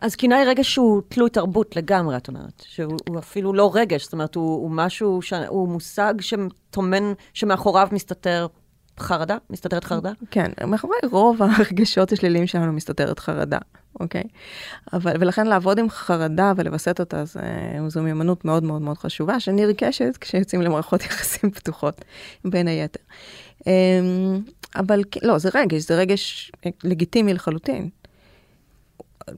אז 0.00 0.16
קנאה 0.16 0.38
היא 0.38 0.46
רגש 0.46 0.74
שהוא 0.74 1.02
תלוי 1.08 1.30
תרבות 1.30 1.76
לגמרי, 1.76 2.16
את 2.16 2.28
אומרת. 2.28 2.62
שהוא 2.66 2.96
הוא 3.08 3.18
אפילו 3.18 3.52
לא 3.52 3.70
רגש, 3.74 4.04
זאת 4.04 4.12
אומרת, 4.12 4.34
הוא, 4.34 4.54
הוא 4.54 4.70
משהו, 4.70 5.22
ש... 5.22 5.32
הוא 5.32 5.68
מושג 5.68 6.14
שטומן, 6.20 7.12
שמאחוריו 7.34 7.88
מסתתר 7.92 8.46
חרדה? 9.00 9.36
מסתתרת 9.50 9.84
חרדה? 9.84 10.12
כן, 10.30 10.50
מאחורי 10.66 10.96
רוב 11.10 11.42
הרגשות 11.42 12.12
השליליים 12.12 12.46
שלנו 12.46 12.72
מסתתרת 12.72 13.18
חרדה, 13.18 13.58
אוקיי? 14.00 14.22
אבל, 14.92 15.12
ולכן 15.20 15.46
לעבוד 15.46 15.78
עם 15.78 15.90
חרדה 15.90 16.52
ולווסת 16.56 17.00
אותה, 17.00 17.24
זה, 17.24 17.40
זו 17.88 18.02
מיומנות 18.02 18.44
מאוד 18.44 18.64
מאוד 18.64 18.82
מאוד 18.82 18.98
חשובה, 18.98 19.40
שנרכשת 19.40 20.16
כשיוצאים 20.20 20.62
למערכות 20.62 21.02
יחסים 21.06 21.50
פתוחות, 21.50 22.04
בין 22.44 22.68
היתר. 22.68 23.00
אמ, 23.66 24.40
אבל 24.76 25.02
לא, 25.22 25.38
זה 25.38 25.50
רגש, 25.54 25.82
זה 25.82 25.96
רגש 25.96 26.52
לגיטימי 26.84 27.34
לחלוטין. 27.34 27.88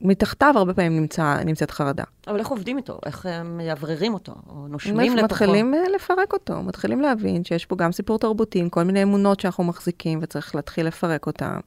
מתחתיו 0.00 0.54
הרבה 0.56 0.74
פעמים 0.74 0.96
נמצא, 0.96 1.36
נמצאת 1.44 1.70
חרדה. 1.70 2.04
אבל 2.26 2.38
איך 2.38 2.48
עובדים 2.48 2.76
איתו? 2.76 2.98
איך 3.06 3.26
הם 3.26 3.56
מאווררים 3.56 4.14
אותו? 4.14 4.32
או 4.48 4.68
נושמים 4.68 5.16
לתוכו? 5.16 5.24
מתחילים 5.24 5.74
אה, 5.74 5.80
לפרק 5.94 6.32
אותו, 6.32 6.62
מתחילים 6.62 7.00
להבין 7.00 7.44
שיש 7.44 7.66
פה 7.66 7.76
גם 7.76 7.92
סיפור 7.92 8.18
תרבותי, 8.18 8.58
עם 8.58 8.68
כל 8.68 8.82
מיני 8.82 9.02
אמונות 9.02 9.40
שאנחנו 9.40 9.64
מחזיקים 9.64 10.18
וצריך 10.22 10.54
להתחיל 10.54 10.86
לפרק 10.86 11.26
אותם. 11.26 11.58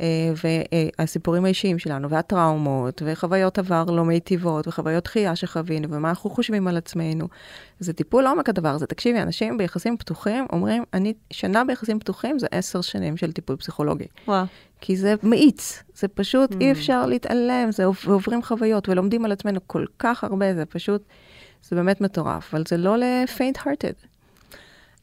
אה, 0.00 0.06
והסיפורים 0.98 1.44
האישיים 1.44 1.78
שלנו, 1.78 2.10
והטראומות, 2.10 3.02
וחוויות 3.06 3.58
עבר 3.58 3.84
לא 3.84 4.04
מיטיבות, 4.04 4.68
וחוויות 4.68 5.04
דחייה 5.04 5.36
שחווינו, 5.36 5.88
ומה 5.90 6.08
אנחנו 6.08 6.30
חושבים 6.30 6.68
על 6.68 6.76
עצמנו. 6.76 7.28
זה 7.78 7.92
טיפול 7.92 8.26
עומק 8.26 8.48
הדבר 8.48 8.68
הזה. 8.68 8.86
תקשיבי, 8.86 9.22
אנשים 9.22 9.58
ביחסים 9.58 9.96
פתוחים 9.96 10.46
אומרים, 10.52 10.84
אני, 10.94 11.14
שנה 11.30 11.64
ביחסים 11.64 11.98
פתוחים 11.98 12.38
זה 12.38 12.46
עשר 12.50 12.80
שנים 12.80 13.16
של 13.16 13.32
טיפול 13.32 13.56
פסיכולוגי. 13.56 14.06
וואו. 14.28 14.44
כי 14.80 14.96
זה 14.96 15.14
מאיץ, 15.22 15.82
זה 15.94 16.08
פשוט, 16.08 16.52
mm. 16.52 16.56
אי 16.60 16.72
אפשר 16.72 17.06
להתעלם, 17.06 17.72
זה 17.72 17.84
עוברים 17.84 18.42
חוויות 18.42 18.88
ולומדים 18.88 19.24
על 19.24 19.32
עצמנו 19.32 19.60
כל 19.66 19.84
כך 19.98 20.24
הרבה, 20.24 20.54
זה 20.54 20.64
פשוט, 20.66 21.02
זה 21.62 21.76
באמת 21.76 22.00
מטורף, 22.00 22.54
אבל 22.54 22.62
זה 22.68 22.76
לא 22.76 22.96
ל-faint 22.96 23.58
hearted. 23.58 24.09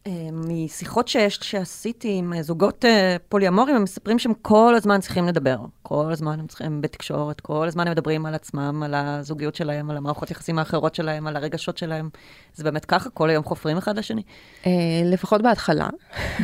אה, 0.08 0.30
משיחות 0.34 1.08
שיש, 1.08 1.40
שעשיתי 1.42 2.14
עם 2.18 2.34
אה, 2.34 2.44
זוגות 2.44 2.86
אה, 2.86 3.16
פוליאמורים, 3.30 3.76
הם 3.76 3.84
מספרים 3.84 4.20
שהם 4.20 4.34
כל 4.42 4.74
הזמן 4.76 5.00
צריכים 5.02 5.26
לדבר. 5.28 5.58
כל 5.84 6.12
הזמן 6.12 6.40
הם 6.40 6.48
צריכים 6.48 6.82
בתקשורת, 6.82 7.42
כל 7.42 7.68
הזמן 7.68 7.88
הם 7.88 7.92
מדברים 7.92 8.26
על 8.26 8.34
עצמם, 8.36 8.84
על 8.86 8.94
הזוגיות 8.94 9.56
שלהם, 9.56 9.90
על 9.90 9.98
המערכות 9.98 10.32
יחסים 10.32 10.60
האחרות 10.60 10.96
שלהם, 10.96 11.28
על 11.28 11.36
הרגשות 11.36 11.78
שלהם. 11.78 12.10
זה 12.56 12.64
באמת 12.64 12.86
ככה? 12.86 13.10
כל 13.10 13.30
היום 13.30 13.44
חופרים 13.44 13.78
אחד 13.78 13.98
לשני? 13.98 14.24
לפחות 15.06 15.42
בהתחלה. 15.42 15.90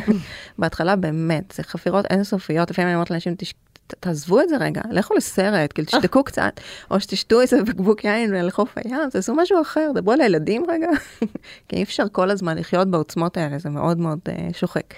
בהתחלה 0.58 0.96
באמת, 0.96 1.52
זה 1.56 1.62
חפירות 1.62 2.04
אינסופיות, 2.10 2.70
לפעמים 2.70 2.88
אני 2.88 2.94
אומרת 2.94 3.10
לאנשים, 3.10 3.34
"תש- 3.38 3.52
ת- 3.72 3.73
תעזבו 3.86 4.40
את 4.40 4.48
זה 4.48 4.56
רגע, 4.56 4.80
לכו 4.90 5.14
לסרט, 5.14 5.72
כאילו 5.72 5.86
תשתקו 5.86 6.24
קצת, 6.30 6.60
או 6.90 7.00
שתשתו 7.00 7.40
איזה 7.40 7.62
בקבוק 7.62 8.04
יין 8.04 8.46
לחוף 8.46 8.74
הים, 8.76 9.10
תעשו 9.10 9.34
משהו 9.34 9.62
אחר, 9.62 9.90
דברו 9.94 10.12
על 10.12 10.20
הילדים 10.20 10.64
רגע, 10.68 10.88
כי 11.68 11.76
אי 11.76 11.82
אפשר 11.82 12.04
כל 12.12 12.30
הזמן 12.30 12.58
לחיות 12.58 12.90
בעוצמות 12.90 13.36
האלה, 13.36 13.58
זה 13.58 13.70
מאוד 13.70 13.98
מאוד 13.98 14.18
אה, 14.28 14.48
שוחק. 14.52 14.94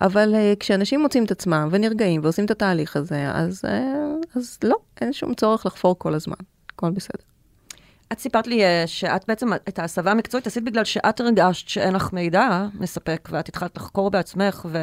אבל 0.00 0.34
uh, 0.34 0.56
כשאנשים 0.60 1.00
מוצאים 1.00 1.24
את 1.24 1.30
עצמם 1.30 1.68
ונרגעים 1.70 2.20
ועושים 2.24 2.44
את 2.44 2.50
התהליך 2.50 2.96
הזה, 2.96 3.30
אז, 3.32 3.62
uh, 3.64 3.68
אז 4.36 4.58
לא, 4.64 4.76
אין 5.00 5.12
שום 5.12 5.34
צורך 5.34 5.66
לחפור 5.66 5.98
כל 5.98 6.14
הזמן, 6.14 6.36
הכל 6.72 6.90
בסדר. 6.90 7.24
את 8.12 8.18
סיפרת 8.18 8.46
לי 8.46 8.62
שאת 8.86 9.24
בעצם, 9.28 9.52
את 9.52 9.78
ההסבה 9.78 10.10
המקצועית 10.10 10.46
עשית 10.46 10.64
בגלל 10.64 10.84
שאת 10.84 11.20
הרגשת 11.20 11.68
שאין 11.68 11.94
לך 11.94 12.12
מידע 12.12 12.66
מספק, 12.74 13.28
ואת 13.32 13.48
התחלת 13.48 13.76
לחקור 13.76 14.10
בעצמך, 14.10 14.66
ו... 14.70 14.78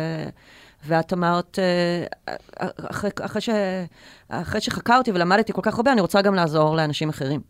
ואת 0.86 1.14
אמרת, 1.14 1.60
אה, 1.60 2.36
אחרי, 2.90 3.10
אחרי, 3.22 3.42
ש... 3.42 3.50
אחרי 4.30 4.62
שחקרתי 4.62 5.12
ולמדתי 5.12 5.54
כל 5.54 5.62
כך 5.64 5.78
הרבה, 5.78 5.94
אני 5.94 6.02
רוצה 6.02 6.22
גם 6.22 6.36
לעזור 6.36 6.76
לאנשים 6.76 7.10
אחרים. 7.10 7.42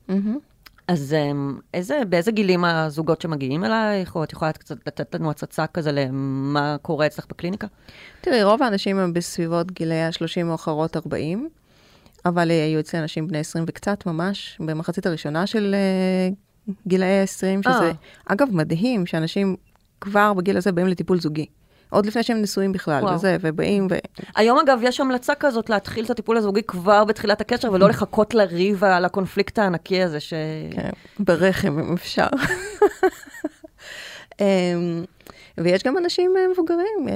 אז 0.89 1.13
אמ, 1.13 1.59
איזה, 1.73 2.01
באיזה 2.09 2.31
גילים 2.31 2.65
הזוגות 2.65 3.21
שמגיעים 3.21 3.65
אלייך, 3.65 4.15
או 4.15 4.23
את 4.23 4.33
יכולה 4.33 4.51
קצת 4.51 4.87
לתת 4.87 5.15
לנו 5.15 5.29
הצצה 5.29 5.67
כזה 5.67 5.91
למה 5.91 6.75
קורה 6.81 7.05
אצלך 7.05 7.25
בקליניקה? 7.29 7.67
תראי, 8.21 8.43
רוב 8.43 8.63
האנשים 8.63 8.97
הם 8.97 9.13
בסביבות 9.13 9.71
גילי 9.71 10.01
ה-30 10.01 10.43
מאוחרות 10.43 10.97
40, 10.97 11.49
אבל 12.25 12.51
אה, 12.51 12.65
היו 12.65 12.79
אצלי 12.79 12.99
אנשים 12.99 13.27
בני 13.27 13.37
20 13.37 13.65
וקצת 13.67 14.05
ממש, 14.05 14.57
במחצית 14.59 15.05
הראשונה 15.05 15.47
של 15.47 15.75
אה, 15.75 16.73
גילאי 16.87 17.21
ה-20, 17.21 17.63
שזה, 17.63 17.71
אה. 17.71 17.91
אגב, 18.25 18.47
מדהים 18.51 19.05
שאנשים 19.05 19.55
כבר 20.01 20.33
בגיל 20.33 20.57
הזה 20.57 20.71
באים 20.71 20.87
לטיפול 20.87 21.19
זוגי. 21.19 21.45
עוד 21.89 22.05
לפני 22.05 22.23
שהם 22.23 22.41
נשואים 22.41 22.71
בכלל, 22.71 23.03
וואו. 23.03 23.15
וזה, 23.15 23.37
ובאים, 23.41 23.87
ו... 23.91 23.95
היום, 24.35 24.59
אגב, 24.59 24.79
יש 24.83 24.99
המלצה 24.99 25.35
כזאת 25.35 25.69
להתחיל 25.69 26.05
את 26.05 26.09
הטיפול 26.09 26.37
הזוגי 26.37 26.63
כבר 26.63 27.05
בתחילת 27.05 27.41
הקשר, 27.41 27.71
ולא 27.71 27.89
לחכות 27.89 28.33
לריב 28.33 28.83
על 28.83 29.05
הקונפליקט 29.05 29.59
הענקי 29.59 30.03
הזה, 30.03 30.19
ש... 30.19 30.33
כן, 30.71 30.89
ברחם 31.19 31.79
אם 31.79 31.93
אפשר. 31.93 32.27
אמ, 34.41 35.03
ויש 35.57 35.83
גם 35.83 35.97
אנשים 35.97 36.33
אה, 36.37 36.47
מבוגרים. 36.51 37.07
אה, 37.07 37.13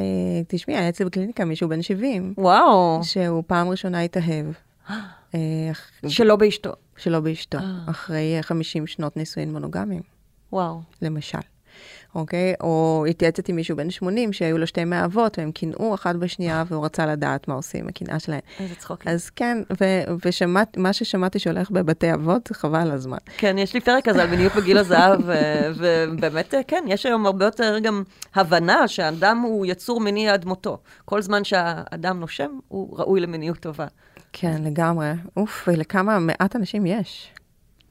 תשמעי, 0.48 0.78
היה 0.78 0.90
אצלי 0.90 1.06
בקליניקה 1.06 1.46
מישהו 1.46 1.70
בן 1.70 1.82
70, 1.82 2.34
וואו, 2.38 3.00
שהוא 3.04 3.44
פעם 3.48 3.70
ראשונה 3.70 4.02
התאהב. 4.02 4.46
אה, 5.36 5.72
שלא 6.08 6.36
באשתו. 6.36 6.72
שלא 6.98 7.20
באשתו. 7.20 7.58
אחרי 7.90 8.38
אה, 8.38 8.44
50 8.44 8.88
שנות 8.88 9.18
נישואין 9.18 9.52
מונוגמיים, 9.52 10.02
וואו. 10.54 10.82
למשל. 11.02 11.53
אוקיי? 12.16 12.54
או 12.62 13.06
התייעצת 13.10 13.50
עם 13.50 13.56
מישהו 13.56 13.78
בן 13.78 13.90
80 13.90 14.34
שהיו 14.34 14.58
לו 14.58 14.68
שתי 14.68 14.86
מאהבות 14.86 15.40
והם 15.40 15.52
קינאו 15.52 15.96
אחת 15.96 16.16
בשנייה 16.16 16.64
והוא 16.68 16.86
רצה 16.86 17.06
לדעת 17.06 17.48
מה 17.48 17.54
עושים 17.54 17.84
עם 17.84 17.88
הקנאה 17.90 18.20
שלהם. 18.20 18.40
איזה 18.60 18.76
צחוק. 18.76 19.08
אז 19.08 19.30
כן, 19.30 19.58
ומה 20.78 20.94
ששמעתי 20.94 21.40
שהולך 21.40 21.72
בבתי 21.72 22.14
אבות, 22.14 22.50
חבל 22.54 22.92
הזמן. 22.92 23.18
כן, 23.38 23.58
יש 23.58 23.74
לי 23.74 23.82
פרק 23.82 24.10
כזה 24.10 24.24
על 24.24 24.30
מיניות 24.30 24.56
בגיל 24.56 24.78
הזהב, 24.78 25.22
ובאמת, 25.76 26.54
אה, 26.54 26.64
כן, 26.68 26.84
יש 26.88 27.06
היום 27.06 27.26
הרבה 27.26 27.46
יותר 27.46 27.80
גם 27.80 28.04
הבנה 28.36 28.88
שהאדם 28.88 29.38
הוא 29.38 29.66
יצור 29.66 30.00
מיני 30.00 30.30
עד 30.30 30.46
מותו. 30.46 30.78
כל 31.06 31.22
זמן 31.22 31.44
שהאדם 31.44 32.20
נושם, 32.20 32.50
הוא 32.68 33.00
ראוי 33.00 33.20
למיניות 33.20 33.58
טובה. 33.58 33.86
כן, 34.34 34.62
לגמרי. 34.64 35.12
אוף, 35.38 35.68
ולכמה 35.68 36.20
מעט 36.20 36.56
אנשים 36.56 36.86
יש. 36.86 37.34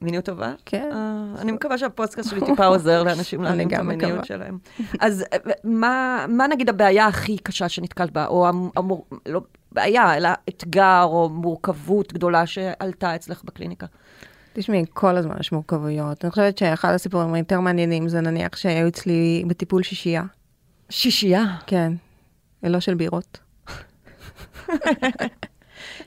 מיניות 0.03 0.25
טובה? 0.25 0.53
כן. 0.65 0.89
אה, 0.93 1.41
אני 1.41 1.51
מקווה 1.51 1.77
שהפודקאסט 1.77 2.29
שלי 2.29 2.41
טיפה 2.45 2.65
עוזר 2.65 3.03
לאנשים 3.03 3.41
להבין 3.43 3.67
את 3.67 3.73
המיניות. 3.73 4.25
שלהם. 4.25 4.57
אז 4.99 5.23
אה, 5.33 5.37
מה, 5.63 6.25
מה 6.29 6.47
נגיד 6.47 6.69
הבעיה 6.69 7.07
הכי 7.07 7.37
קשה 7.37 7.69
שנתקלת 7.69 8.11
בה, 8.11 8.25
או 8.25 8.47
המ, 8.47 8.69
המור, 8.75 9.05
לא 9.25 9.41
בעיה, 9.71 10.17
אלא 10.17 10.29
אתגר 10.49 11.03
או 11.03 11.29
מורכבות 11.29 12.13
גדולה 12.13 12.45
שעלתה 12.45 13.15
אצלך 13.15 13.43
בקליניקה? 13.43 13.85
תשמעי, 14.53 14.85
כל 14.93 15.17
הזמן 15.17 15.35
יש 15.39 15.51
מורכבויות. 15.51 16.25
אני 16.25 16.31
חושבת 16.31 16.57
שאחד 16.57 16.93
הסיפורים 16.93 17.33
היותר 17.33 17.59
מעניינים 17.59 18.09
זה 18.09 18.21
נניח 18.21 18.55
שהיו 18.55 18.87
אצלי 18.87 19.43
בטיפול 19.47 19.83
שישייה. 19.83 20.23
שישייה. 20.89 21.43
כן, 21.67 21.93
לא 22.63 22.79
של 22.79 22.93
בירות. 22.93 23.39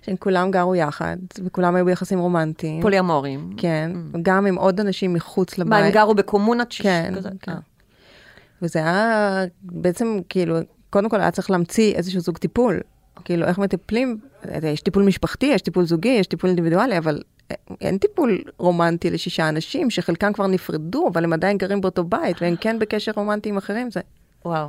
שהם 0.06 0.16
כולם 0.16 0.50
גרו 0.50 0.74
יחד, 0.74 1.16
וכולם 1.44 1.74
היו 1.74 1.84
ביחסים 1.84 2.18
רומנטיים. 2.18 2.82
פוליאמורים. 2.82 3.50
כן, 3.56 3.90
גם 4.22 4.46
עם 4.46 4.54
עוד 4.54 4.80
אנשים 4.80 5.14
מחוץ 5.14 5.58
לבית. 5.58 5.70
מה, 5.70 5.78
הם 5.78 5.92
גרו 5.92 6.14
בקומונת 6.14 6.72
שיש 6.72 6.86
כן, 6.86 7.12
כזה? 7.16 7.28
כן. 7.42 7.52
אה. 7.52 7.58
וזה 8.62 8.78
היה 8.78 9.44
בעצם, 9.62 10.18
כאילו, 10.28 10.56
קודם 10.90 11.08
כל 11.08 11.20
היה 11.20 11.30
צריך 11.30 11.50
להמציא 11.50 11.94
איזשהו 11.94 12.20
זוג 12.20 12.38
טיפול. 12.38 12.80
כאילו, 13.24 13.46
איך 13.46 13.58
מטפלים, 13.58 14.18
יש 14.62 14.80
טיפול 14.80 15.02
משפחתי, 15.02 15.46
יש 15.46 15.62
טיפול 15.62 15.84
זוגי, 15.84 16.08
יש 16.08 16.26
טיפול 16.26 16.50
אינדיבידואלי, 16.50 16.98
אבל 16.98 17.22
אין 17.80 17.98
טיפול 17.98 18.42
רומנטי 18.58 19.10
לשישה 19.10 19.48
אנשים, 19.48 19.90
שחלקם 19.90 20.32
כבר 20.32 20.46
נפרדו, 20.46 21.08
אבל 21.12 21.24
הם 21.24 21.32
עדיין 21.32 21.58
גרים 21.58 21.80
באותו 21.80 22.04
בית, 22.04 22.42
והם 22.42 22.56
כן 22.56 22.78
בקשר 22.78 23.12
רומנטי 23.16 23.48
עם 23.48 23.56
אחרים. 23.56 23.90
זה... 23.90 24.00
וואו. 24.44 24.68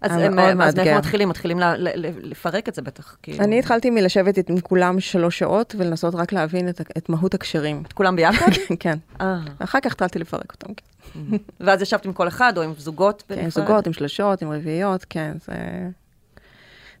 אז, 0.00 0.16
היה 0.16 0.26
הם, 0.26 0.36
מאוד 0.36 0.48
אז 0.48 0.56
מאיפה 0.56 0.78
מאתגר. 0.78 0.98
מתחילים? 0.98 1.28
מתחילים 1.28 1.60
ל, 1.60 1.64
ל, 1.64 1.88
ל, 1.94 2.10
לפרק 2.22 2.68
את 2.68 2.74
זה 2.74 2.82
בטח. 2.82 3.16
כאילו. 3.22 3.44
אני 3.44 3.58
התחלתי 3.58 3.90
מלשבת 3.90 4.50
עם 4.50 4.60
כולם 4.60 5.00
שלוש 5.00 5.38
שעות, 5.38 5.74
ולנסות 5.78 6.14
רק 6.14 6.32
להבין 6.32 6.68
את, 6.68 6.80
את 6.98 7.08
מהות 7.08 7.34
הקשרים. 7.34 7.82
את 7.86 7.92
כולם 7.92 8.16
ביחד? 8.16 8.50
כן. 8.80 8.98
אה. 9.20 9.40
אחר 9.58 9.78
כך 9.80 9.92
התחלתי 9.92 10.18
לפרק 10.18 10.52
אותם. 10.52 10.74
כן. 10.74 10.84
ואז 11.66 11.82
ישבת 11.82 12.04
עם 12.04 12.12
כל 12.12 12.28
אחד, 12.28 12.52
או 12.56 12.62
עם 12.62 12.72
זוגות 12.78 13.22
כן, 13.28 13.34
בנפרד? 13.34 13.50
זוגות, 13.50 13.86
עם 13.86 13.92
שלשות, 13.92 14.42
עם 14.42 14.52
רביעיות, 14.52 15.06
כן, 15.08 15.32
זה... 15.46 15.54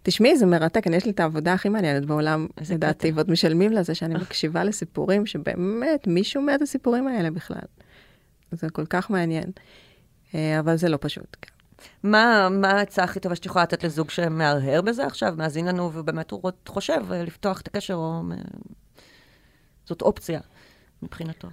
תשמעי, 0.02 0.36
זה 0.36 0.46
מרתק, 0.46 0.86
אני 0.86 0.96
יש 0.96 1.04
לי 1.04 1.10
את 1.10 1.20
העבודה 1.20 1.52
הכי 1.52 1.68
מעניינת 1.68 2.04
בעולם, 2.04 2.46
לדעתי. 2.70 3.12
ועוד 3.14 3.30
משלמים 3.30 3.72
לזה 3.72 3.94
שאני 3.94 4.14
מקשיבה 4.14 4.64
לסיפורים 4.64 5.26
שבאמת, 5.26 6.06
מי 6.06 6.24
שומע 6.24 6.54
את 6.54 6.62
הסיפורים 6.62 7.08
האלה 7.08 7.30
בכלל? 7.30 7.60
זה 8.52 8.70
כל 8.70 8.86
כך 8.86 9.10
מעניין, 9.10 9.50
אה, 10.34 10.58
אבל 10.58 10.76
זה 10.76 10.88
לא 10.88 10.98
פשוט. 11.00 11.36
כן. 11.42 11.59
מה, 12.02 12.48
מה 12.50 12.70
העצה 12.70 13.04
הכי 13.04 13.20
טובה 13.20 13.34
שאת 13.34 13.46
יכולה 13.46 13.62
לתת 13.62 13.84
לזוג 13.84 14.10
שמהרהר 14.10 14.82
בזה 14.82 15.06
עכשיו, 15.06 15.34
מאזין 15.36 15.66
לנו, 15.66 15.90
ובאמת 15.94 16.30
הוא 16.30 16.50
חושב 16.68 17.12
אה, 17.12 17.22
לפתוח 17.22 17.60
את 17.60 17.68
הקשר, 17.68 17.94
או... 17.94 18.22
זאת 19.86 20.02
אופציה 20.02 20.40
מבחינתו. 21.02 21.48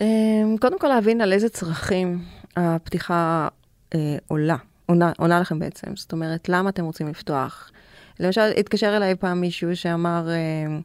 אה, 0.00 0.42
קודם 0.60 0.78
כל 0.78 0.88
להבין 0.88 1.20
על 1.20 1.32
איזה 1.32 1.48
צרכים 1.48 2.24
הפתיחה 2.56 3.48
אה, 3.94 4.16
עולה, 4.28 4.56
עונה, 4.86 5.12
עונה 5.18 5.40
לכם 5.40 5.58
בעצם. 5.58 5.96
זאת 5.96 6.12
אומרת, 6.12 6.48
למה 6.48 6.70
אתם 6.70 6.84
רוצים 6.84 7.08
לפתוח? 7.08 7.70
למשל, 8.20 8.50
התקשר 8.56 8.96
אליי 8.96 9.14
פעם 9.16 9.40
מישהו 9.40 9.76
שאמר, 9.76 10.28
אה, 10.30 10.78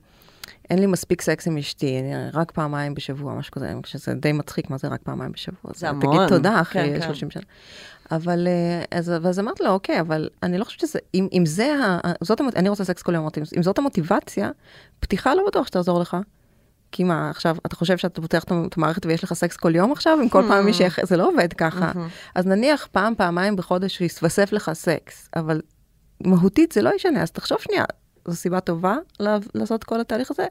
אין 0.70 0.80
לי 0.80 0.86
מספיק 0.86 1.22
סקס 1.22 1.48
עם 1.48 1.58
אשתי, 1.58 2.02
רק 2.34 2.52
פעמיים 2.52 2.94
בשבוע, 2.94 3.34
משהו 3.34 3.52
כזה, 3.52 3.74
שזה 3.86 4.14
די 4.14 4.32
מצחיק, 4.32 4.70
מה 4.70 4.78
זה 4.78 4.88
רק 4.88 5.00
פעמיים 5.04 5.32
בשבוע? 5.32 5.72
זה 5.76 5.90
המון. 5.90 6.18
תגיד 6.18 6.28
תודה 6.28 6.62
אחרי 6.62 6.82
כן, 6.94 7.00
כן. 7.00 7.08
30 7.08 7.32
שנה. 7.32 7.44
אבל, 8.12 8.48
אה, 8.48 8.98
אז, 8.98 9.12
אז 9.26 9.40
אמרתי 9.40 9.64
לו, 9.64 9.70
אוקיי, 9.70 10.00
אבל 10.00 10.30
אני 10.44 10.58
לא 10.58 10.64
חושבת 10.64 10.80
שזה, 10.80 11.00
אם, 11.14 11.28
אם 11.34 11.46
זה, 11.46 11.76
ה- 11.76 12.12
זאת, 12.22 12.42
אני 12.56 12.70
רוצה 12.70 12.84
סקס 12.84 13.02
כל 13.02 13.14
יום, 13.16 13.28
אם 13.58 13.64
זאת 13.64 13.78
המוטיבציה, 13.78 14.50
פתיחה 15.00 15.36
לא 15.36 15.44
בטוח 15.48 15.68
שתעזור 15.68 16.00
לך. 16.00 16.18
כי 16.92 17.04
מה, 17.04 17.30
עכשיו, 17.30 17.56
אתה 17.66 17.76
חושב 17.76 17.98
שאתה 17.98 18.22
פותח 18.22 18.44
את 18.44 18.52
את 18.68 18.78
המערכת 18.78 19.06
ויש 19.06 19.24
לך 19.24 19.34
סקס 19.34 19.58
כל 19.58 19.76
יום 19.76 19.92
עכשיו, 19.92 20.20
עם 20.22 20.30
כל 20.30 20.44
פעם 20.48 20.66
מישהי 20.66 20.88
אחרת, 20.88 21.08
זה 21.08 21.18
לא 21.18 21.28
עובד 21.30 21.54
ככה. 21.54 21.92
אז 22.36 22.46
נניח 22.46 22.88
פעם, 22.92 23.16
פעמיים 23.16 23.56
בחודש 23.56 23.98
שיתווסף 23.98 24.52
לך 24.54 24.72
סקס, 24.74 25.30
אבל 25.36 25.62
מהותית 26.26 26.72
זה 26.72 26.82
לא 26.82 26.92
ישנה, 26.96 27.22
אז 27.22 27.32
תחשוב 27.32 27.58
שנייה, 27.62 27.84
זו 28.26 28.36
סיבה 28.36 28.60
טובה 28.60 28.98
לעשות 29.56 29.84
כל 29.84 30.02
התהליך 30.02 30.32
הזה? 30.32 30.46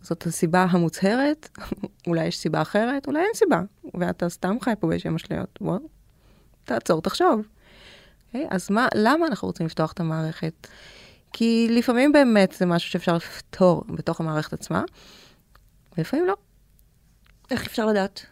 זאת 0.00 0.26
הסיבה 0.26 0.66
המוצהרת? 0.70 1.48
אולי 2.06 2.24
יש 2.24 2.38
סיבה 2.38 2.62
אחרת? 2.62 3.06
אולי 3.06 3.20
אין 3.20 3.34
סיבה. 3.34 3.62
ואתה 3.94 4.28
סתם 4.28 4.56
חי 4.60 4.72
פה 4.80 4.88
בשם 4.88 5.14
אשליות. 5.14 5.58
בוא, 5.60 5.78
תעצור, 6.64 7.02
תחשוב. 7.02 7.40
Okay, 8.34 8.38
אז 8.50 8.70
מה, 8.70 8.88
למה 8.94 9.26
אנחנו 9.26 9.48
רוצים 9.48 9.66
לפתוח 9.66 9.92
את 9.92 10.00
המערכת? 10.00 10.66
כי 11.32 11.68
לפעמים 11.70 12.12
באמת 12.12 12.52
זה 12.58 12.66
משהו 12.66 12.90
שאפשר 12.90 13.16
לפתור 13.16 13.84
בתוך 13.88 14.20
המערכת 14.20 14.52
עצמה, 14.52 14.82
ולפעמים 15.98 16.26
לא. 16.26 16.34
איך 17.50 17.66
אפשר 17.66 17.86
לדעת? 17.86 18.26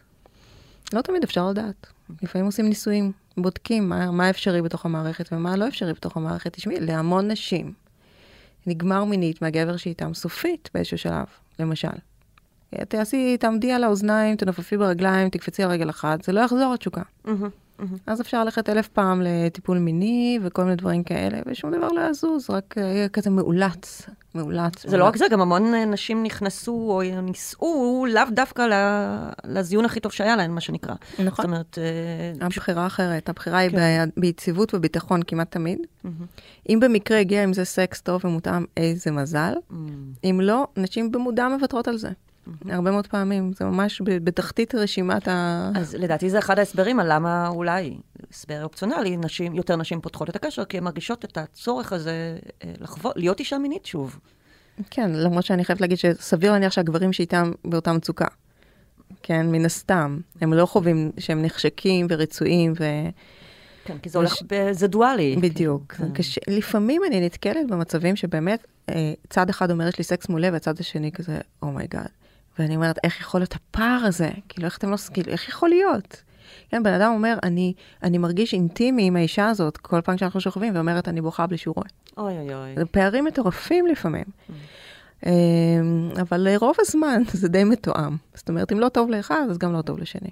לא 0.93 1.01
תמיד 1.01 1.23
אפשר 1.23 1.49
לדעת. 1.49 1.87
לפעמים 2.23 2.47
עושים 2.47 2.69
ניסויים, 2.69 3.13
בודקים 3.37 3.89
מה, 3.89 4.11
מה 4.11 4.31
אפשרי 4.31 4.63
בתוך 4.63 4.87
המערכת 4.87 5.33
ומה 5.33 5.57
לא 5.57 5.69
אפשרי 5.69 5.93
בתוך 5.93 6.17
המערכת. 6.17 6.53
תשמעי, 6.53 6.81
להמון 6.81 7.31
נשים 7.31 7.73
נגמר 8.67 9.05
מינית 9.05 9.43
מהגבר 9.43 9.77
שאיתם 9.77 10.15
סופית 10.15 10.71
באיזשהו 10.75 10.99
שלב, 10.99 11.27
למשל. 11.59 11.89
תעשי, 12.89 13.37
תעמדי 13.37 13.73
על 13.73 13.85
האוזניים, 13.85 14.37
תנופפי 14.37 14.77
ברגליים, 14.77 15.29
תקפצי 15.29 15.63
על 15.63 15.71
רגל 15.71 15.91
אחת, 15.91 16.25
זה 16.25 16.33
לא 16.33 16.41
יחזור 16.41 16.75
התשוקה. 16.75 17.03
מהמם. 17.79 17.97
אז 18.07 18.21
אפשר 18.21 18.45
ללכת 18.45 18.69
אלף 18.69 18.89
פעם 18.89 19.23
לטיפול 19.25 19.79
מיני 19.79 20.39
וכל 20.43 20.65
מיני 20.65 20.77
דברים 20.77 21.03
כאלה, 21.03 21.39
ושום 21.47 21.77
דבר 21.77 21.89
לא 21.89 22.01
יזוז, 22.11 22.51
רק 22.51 22.75
אה, 22.79 23.07
כזה 23.13 23.31
מאולץ, 23.31 24.07
מאולץ. 24.35 24.87
זה 24.87 24.97
לא 24.97 25.05
רק 25.05 25.17
זה, 25.17 25.25
גם 25.31 25.41
המון 25.41 25.75
אה, 25.75 25.85
נשים 25.85 26.23
נכנסו 26.23 26.87
או 26.91 27.21
נישאו 27.23 28.07
לאו 28.09 28.23
דווקא 28.31 28.67
לזיון 29.45 29.85
הכי 29.85 30.01
טוב 30.01 30.13
שהיה 30.13 30.37
להן, 30.37 30.51
מה 30.51 30.61
שנקרא. 30.61 30.95
נכון. 31.13 31.31
זאת 31.31 31.45
אומרת, 31.45 31.79
אה, 31.79 32.47
הבחירה 32.47 32.87
אחרת, 32.87 33.29
הבחירה 33.29 33.59
היא 33.59 33.71
כן. 33.71 34.09
ב- 34.17 34.21
ביציבות 34.21 34.75
וביטחון 34.75 35.21
כמעט 35.27 35.51
תמיד. 35.51 35.79
מהמם. 36.05 36.27
אם 36.69 36.81
במקרה 36.81 37.19
הגיע 37.19 37.43
עם 37.43 37.53
זה 37.53 37.65
סקס 37.65 38.01
טוב 38.01 38.25
ומותאם, 38.25 38.65
איזה 38.77 39.11
מזל. 39.11 39.55
אם 40.25 40.41
לא, 40.43 40.67
נשים 40.77 41.13
במודע 41.13 41.49
מוותרות 41.49 41.89
על 41.89 41.99
זה. 41.99 42.11
הרבה 42.71 42.91
מאוד 42.91 43.07
פעמים, 43.07 43.53
זה 43.53 43.65
ממש 43.65 44.03
בתחתית 44.05 44.75
רשימת 44.75 45.29
ה... 45.29 45.71
אז 45.75 45.95
לדעתי 45.95 46.31
זה 46.31 46.39
אחד 46.39 46.59
ההסברים 46.59 47.01
על 47.01 47.13
למה 47.13 47.49
אולי, 47.49 47.97
הסבר 48.31 48.65
אופציונלי, 48.65 49.17
נשים, 49.17 49.55
יותר 49.55 49.77
נשים 49.77 50.01
פותחות 50.01 50.31
את 50.31 50.37
הקשר, 50.37 50.65
כי 50.65 50.79
הן 50.79 50.85
מרגישות 50.85 51.25
את 51.25 51.39
הצורך 51.39 51.93
הזה 51.93 52.39
אה, 52.65 52.73
לחוות, 52.81 53.17
להיות 53.17 53.41
אישה 53.41 53.59
מינית 53.59 53.87
שוב. 53.87 54.19
כן, 54.91 55.11
למרות 55.13 55.45
שאני 55.45 55.65
חייבת 55.65 55.81
להגיד 55.81 55.99
שסביר 55.99 56.53
להניח 56.53 56.73
שהגברים 56.73 57.13
שאיתם 57.13 57.53
באותה 57.65 57.93
מצוקה. 57.93 58.27
כן, 59.23 59.47
מן 59.51 59.65
הסתם. 59.65 60.19
הם 60.41 60.53
לא 60.53 60.67
חווים 60.67 61.13
שהם 61.19 61.43
נחשקים 61.43 62.07
ורצויים 62.11 62.73
ו... 62.81 62.85
כן, 63.85 63.99
כי 63.99 64.09
זה 64.09 64.19
הולך, 64.19 64.37
ב- 64.47 64.73
זה 64.73 64.87
דואלי. 64.87 65.37
בדיוק. 65.37 65.95
זה 65.99 66.07
קשה. 66.15 66.41
לפעמים 66.49 67.03
אני 67.07 67.27
נתקלת 67.27 67.71
במצבים 67.71 68.17
שבאמת 68.17 68.67
אה, 68.89 69.13
צד 69.31 69.51
אחד 69.51 69.71
אומר 69.71 69.89
יש 69.89 69.99
לי 69.99 70.05
סקס 70.05 70.29
מעולה 70.29 70.49
והצד 70.53 70.81
השני 70.81 71.13
כזה, 71.13 71.39
oh 71.63 71.74
my 71.74 71.86
god. 71.86 72.09
ואני 72.59 72.77
אומרת, 72.77 72.99
איך 73.05 73.21
יכול 73.21 73.41
להיות 73.41 73.55
הפער 73.55 74.01
הזה? 74.05 74.31
כאילו, 74.49 74.67
איך 74.67 74.79
אתם 74.79 74.91
לא... 74.91 74.97
כאילו, 75.13 75.33
איך 75.33 75.49
יכול 75.49 75.69
להיות? 75.69 76.23
כן, 76.69 76.83
בן 76.83 76.93
אדם 76.93 77.13
אומר, 77.13 77.39
אני, 77.43 77.73
אני 78.03 78.19
מרגיש 78.19 78.55
אינטימי 78.55 79.07
עם 79.07 79.17
האישה 79.17 79.49
הזאת 79.49 79.77
כל 79.77 80.01
פעם 80.01 80.19
שאנחנו 80.19 80.41
שוכבים, 80.41 80.75
ואומרת, 80.75 81.09
אני 81.09 81.21
בוכה 81.21 81.47
בלי 81.47 81.59
שהוא 81.59 81.75
רואה. 81.77 81.89
אוי 82.17 82.39
אוי 82.39 82.55
אוי. 82.55 82.75
זה 82.77 82.85
פערים 82.85 83.25
מטורפים 83.25 83.87
לפעמים. 83.87 84.25
אמ, 85.27 85.31
אבל 86.21 86.41
לרוב 86.41 86.75
הזמן 86.81 87.23
זה 87.33 87.49
די 87.49 87.65
מתואם. 87.65 88.17
זאת 88.35 88.49
אומרת, 88.49 88.73
אם 88.73 88.81
לא 88.81 88.89
טוב 88.89 89.11
לאחד, 89.11 89.43
אז 89.51 89.59
גם 89.59 89.73
לא 89.73 89.83
טוב 89.83 89.99
לשני. 89.99 90.31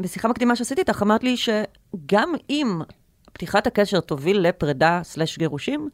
בשיחה 0.00 0.28
מקדימה 0.28 0.56
שעשיתי 0.56 0.80
איתך, 0.80 1.02
אמרת 1.02 1.24
לי 1.24 1.36
שגם 1.36 2.34
אם 2.50 2.80
פתיחת 3.32 3.66
הקשר 3.66 4.00
תוביל 4.00 4.38
לפרידה 4.38 5.00
סלש 5.04 5.38
גירושים, 5.38 5.88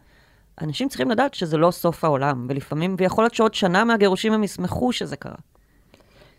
אנשים 0.61 0.89
צריכים 0.89 1.11
לדעת 1.11 1.35
שזה 1.35 1.57
לא 1.57 1.71
סוף 1.71 2.05
העולם, 2.05 2.47
ולפעמים, 2.49 2.97
ויכול 2.99 3.25
להיות 3.25 3.35
שעוד 3.35 3.55
שנה 3.55 3.85
מהגירושים 3.85 4.33
הם 4.33 4.45
ישמחו 4.45 4.93
שזה 4.93 5.17
קרה. 5.17 5.37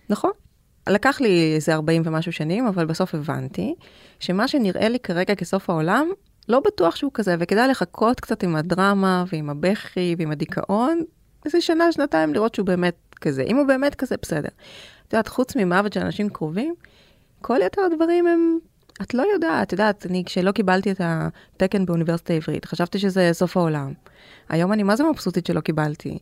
נכון. 0.10 0.32
לקח 0.90 1.22
לי 1.22 1.56
איזה 1.56 1.74
40 1.74 2.02
ומשהו 2.06 2.32
שנים, 2.32 2.68
אבל 2.68 2.86
בסוף 2.86 3.16
הבנתי 3.16 3.76
שמה 4.20 4.48
שנראה 4.48 4.90
לי 4.90 5.00
כרגע 5.00 5.36
כסוף 5.36 5.70
העולם, 5.70 6.08
לא 6.50 6.60
בטוח 6.60 6.96
שהוא 6.96 7.12
כזה, 7.14 7.36
וכדאי 7.40 7.68
לחכות 7.68 8.20
קצת 8.20 8.44
עם 8.44 8.56
הדרמה 8.56 9.24
ועם 9.32 9.50
הבכי 9.50 10.16
ועם 10.18 10.32
הדיכאון, 10.32 11.02
איזה 11.46 11.62
שנה, 11.62 11.92
שנתיים 11.92 12.34
לראות 12.34 12.56
שהוא 12.56 12.66
באמת 12.66 12.96
כזה. 13.22 13.44
אם 13.44 13.58
הוא 13.58 13.68
באמת 13.68 13.96
כזה, 13.96 14.16
בסדר. 14.22 14.50
את 15.08 15.14
יודעת, 15.14 15.28
חוץ 15.28 15.56
ממוות 15.56 15.94
של 15.94 16.00
אנשים 16.00 16.30
קרובים, 16.30 16.76
כל 17.42 17.58
יתר 17.66 17.82
הדברים 17.82 18.28
הם... 18.28 18.60
את 19.02 19.14
לא 19.14 19.24
יודעת, 19.34 19.68
את 19.68 19.72
יודעת, 19.72 20.06
אני 20.06 20.24
כשלא 20.26 20.52
קיבלתי 20.52 20.92
את 20.92 21.02
התקן 21.04 21.86
באוניברסיטה 21.86 22.34
העברית, 22.34 22.66
חשבתי 22.66 23.00
שזה 23.00 23.30
סוף 23.34 23.58
העולם. 23.58 23.94
היום 24.50 24.74
אני 24.74 24.84
מה 24.84 24.96
זה 24.96 25.04
מבסוטית 25.04 25.46
שלא 25.46 25.60
קיבלתי. 25.60 26.18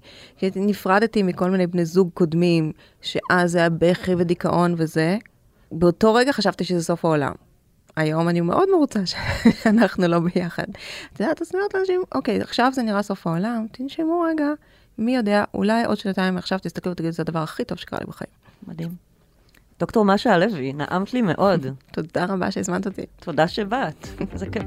נפרדתי 0.55 1.23
מכל 1.23 1.49
מיני 1.49 1.67
בני 1.67 1.85
זוג 1.85 2.09
קודמים, 2.13 2.71
שאז 3.01 3.51
זה 3.51 3.57
היה 3.57 3.69
בכי 3.69 4.15
ודיכאון 4.15 4.75
וזה. 4.77 5.17
באותו 5.71 6.13
רגע 6.13 6.31
חשבתי 6.31 6.63
שזה 6.63 6.83
סוף 6.83 7.05
העולם. 7.05 7.31
היום 7.95 8.29
אני 8.29 8.41
מאוד 8.41 8.69
מרוצה 8.71 9.05
שאנחנו 9.05 10.07
לא 10.07 10.19
ביחד. 10.19 10.65
את 11.13 11.19
יודעת, 11.19 11.41
אז 11.41 11.49
אני 11.53 11.59
אומרת 11.59 11.73
לאנשים, 11.73 12.01
אוקיי, 12.15 12.41
עכשיו 12.41 12.71
זה 12.73 12.81
נראה 12.81 13.01
סוף 13.01 13.27
העולם, 13.27 13.65
תנשמו 13.71 14.21
רגע, 14.21 14.47
מי 14.97 15.15
יודע, 15.15 15.43
אולי 15.53 15.85
עוד 15.85 15.97
שנתיים 15.97 16.35
מעכשיו 16.35 16.59
תסתכלו 16.59 16.91
ותגידו, 16.91 17.11
זה 17.11 17.21
הדבר 17.21 17.39
הכי 17.39 17.63
טוב 17.65 17.77
שקרה 17.77 17.99
לי 17.99 18.05
בחיים. 18.05 18.31
מדהים. 18.67 19.12
דוקטור 19.79 20.05
משה 20.05 20.33
הלוי, 20.33 20.73
נעמת 20.73 21.13
לי 21.13 21.21
מאוד. 21.21 21.65
תודה 21.93 22.25
רבה 22.25 22.51
שהזמנת 22.51 22.85
אותי. 22.85 23.05
תודה 23.19 23.47
שבאת, 23.47 24.07
איזה 24.33 24.45
כיף. 24.45 24.63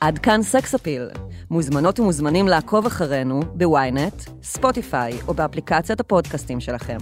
עד 0.00 0.18
כאן 0.18 0.42
סקס 0.42 0.74
אפיל. 0.74 1.08
מוזמנות 1.50 2.00
ומוזמנים 2.00 2.48
לעקוב 2.48 2.86
אחרינו 2.86 3.40
בוויינט, 3.54 4.22
ספוטיפיי 4.42 5.12
או 5.28 5.34
באפליקציית 5.34 6.00
הפודקאסטים 6.00 6.60
שלכם. 6.60 6.98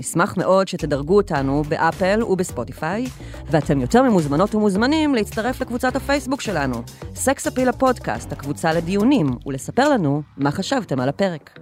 נשמח 0.00 0.36
מאוד 0.36 0.68
שתדרגו 0.68 1.16
אותנו 1.16 1.62
באפל 1.68 2.22
ובספוטיפיי, 2.22 3.06
ואתם 3.50 3.80
יותר 3.80 4.02
ממוזמנות 4.02 4.54
ומוזמנים 4.54 5.14
להצטרף 5.14 5.60
לקבוצת 5.60 5.96
הפייסבוק 5.96 6.40
שלנו, 6.40 6.82
סקס 7.14 7.46
אפיל 7.46 7.68
הפודקאסט, 7.68 8.32
הקבוצה 8.32 8.72
לדיונים, 8.72 9.26
ולספר 9.46 9.88
לנו 9.88 10.22
מה 10.36 10.50
חשבתם 10.50 11.00
על 11.00 11.08
הפרק. 11.08 11.58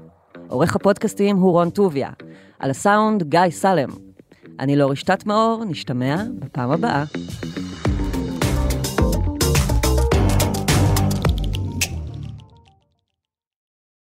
עורך 0.49 0.77
הפודקאסטים 0.77 1.37
הוא 1.37 1.53
רון 1.53 1.71
טוביה, 1.71 2.11
על 2.59 2.71
הסאונד 2.71 3.23
גיא 3.23 3.51
סלם. 3.51 3.89
אני 4.61 4.77
לא 4.77 4.91
רשתת 4.91 5.27
מאור, 5.27 5.65
נשתמע 5.65 6.17
בפעם 6.39 6.71
הבאה. 6.71 7.05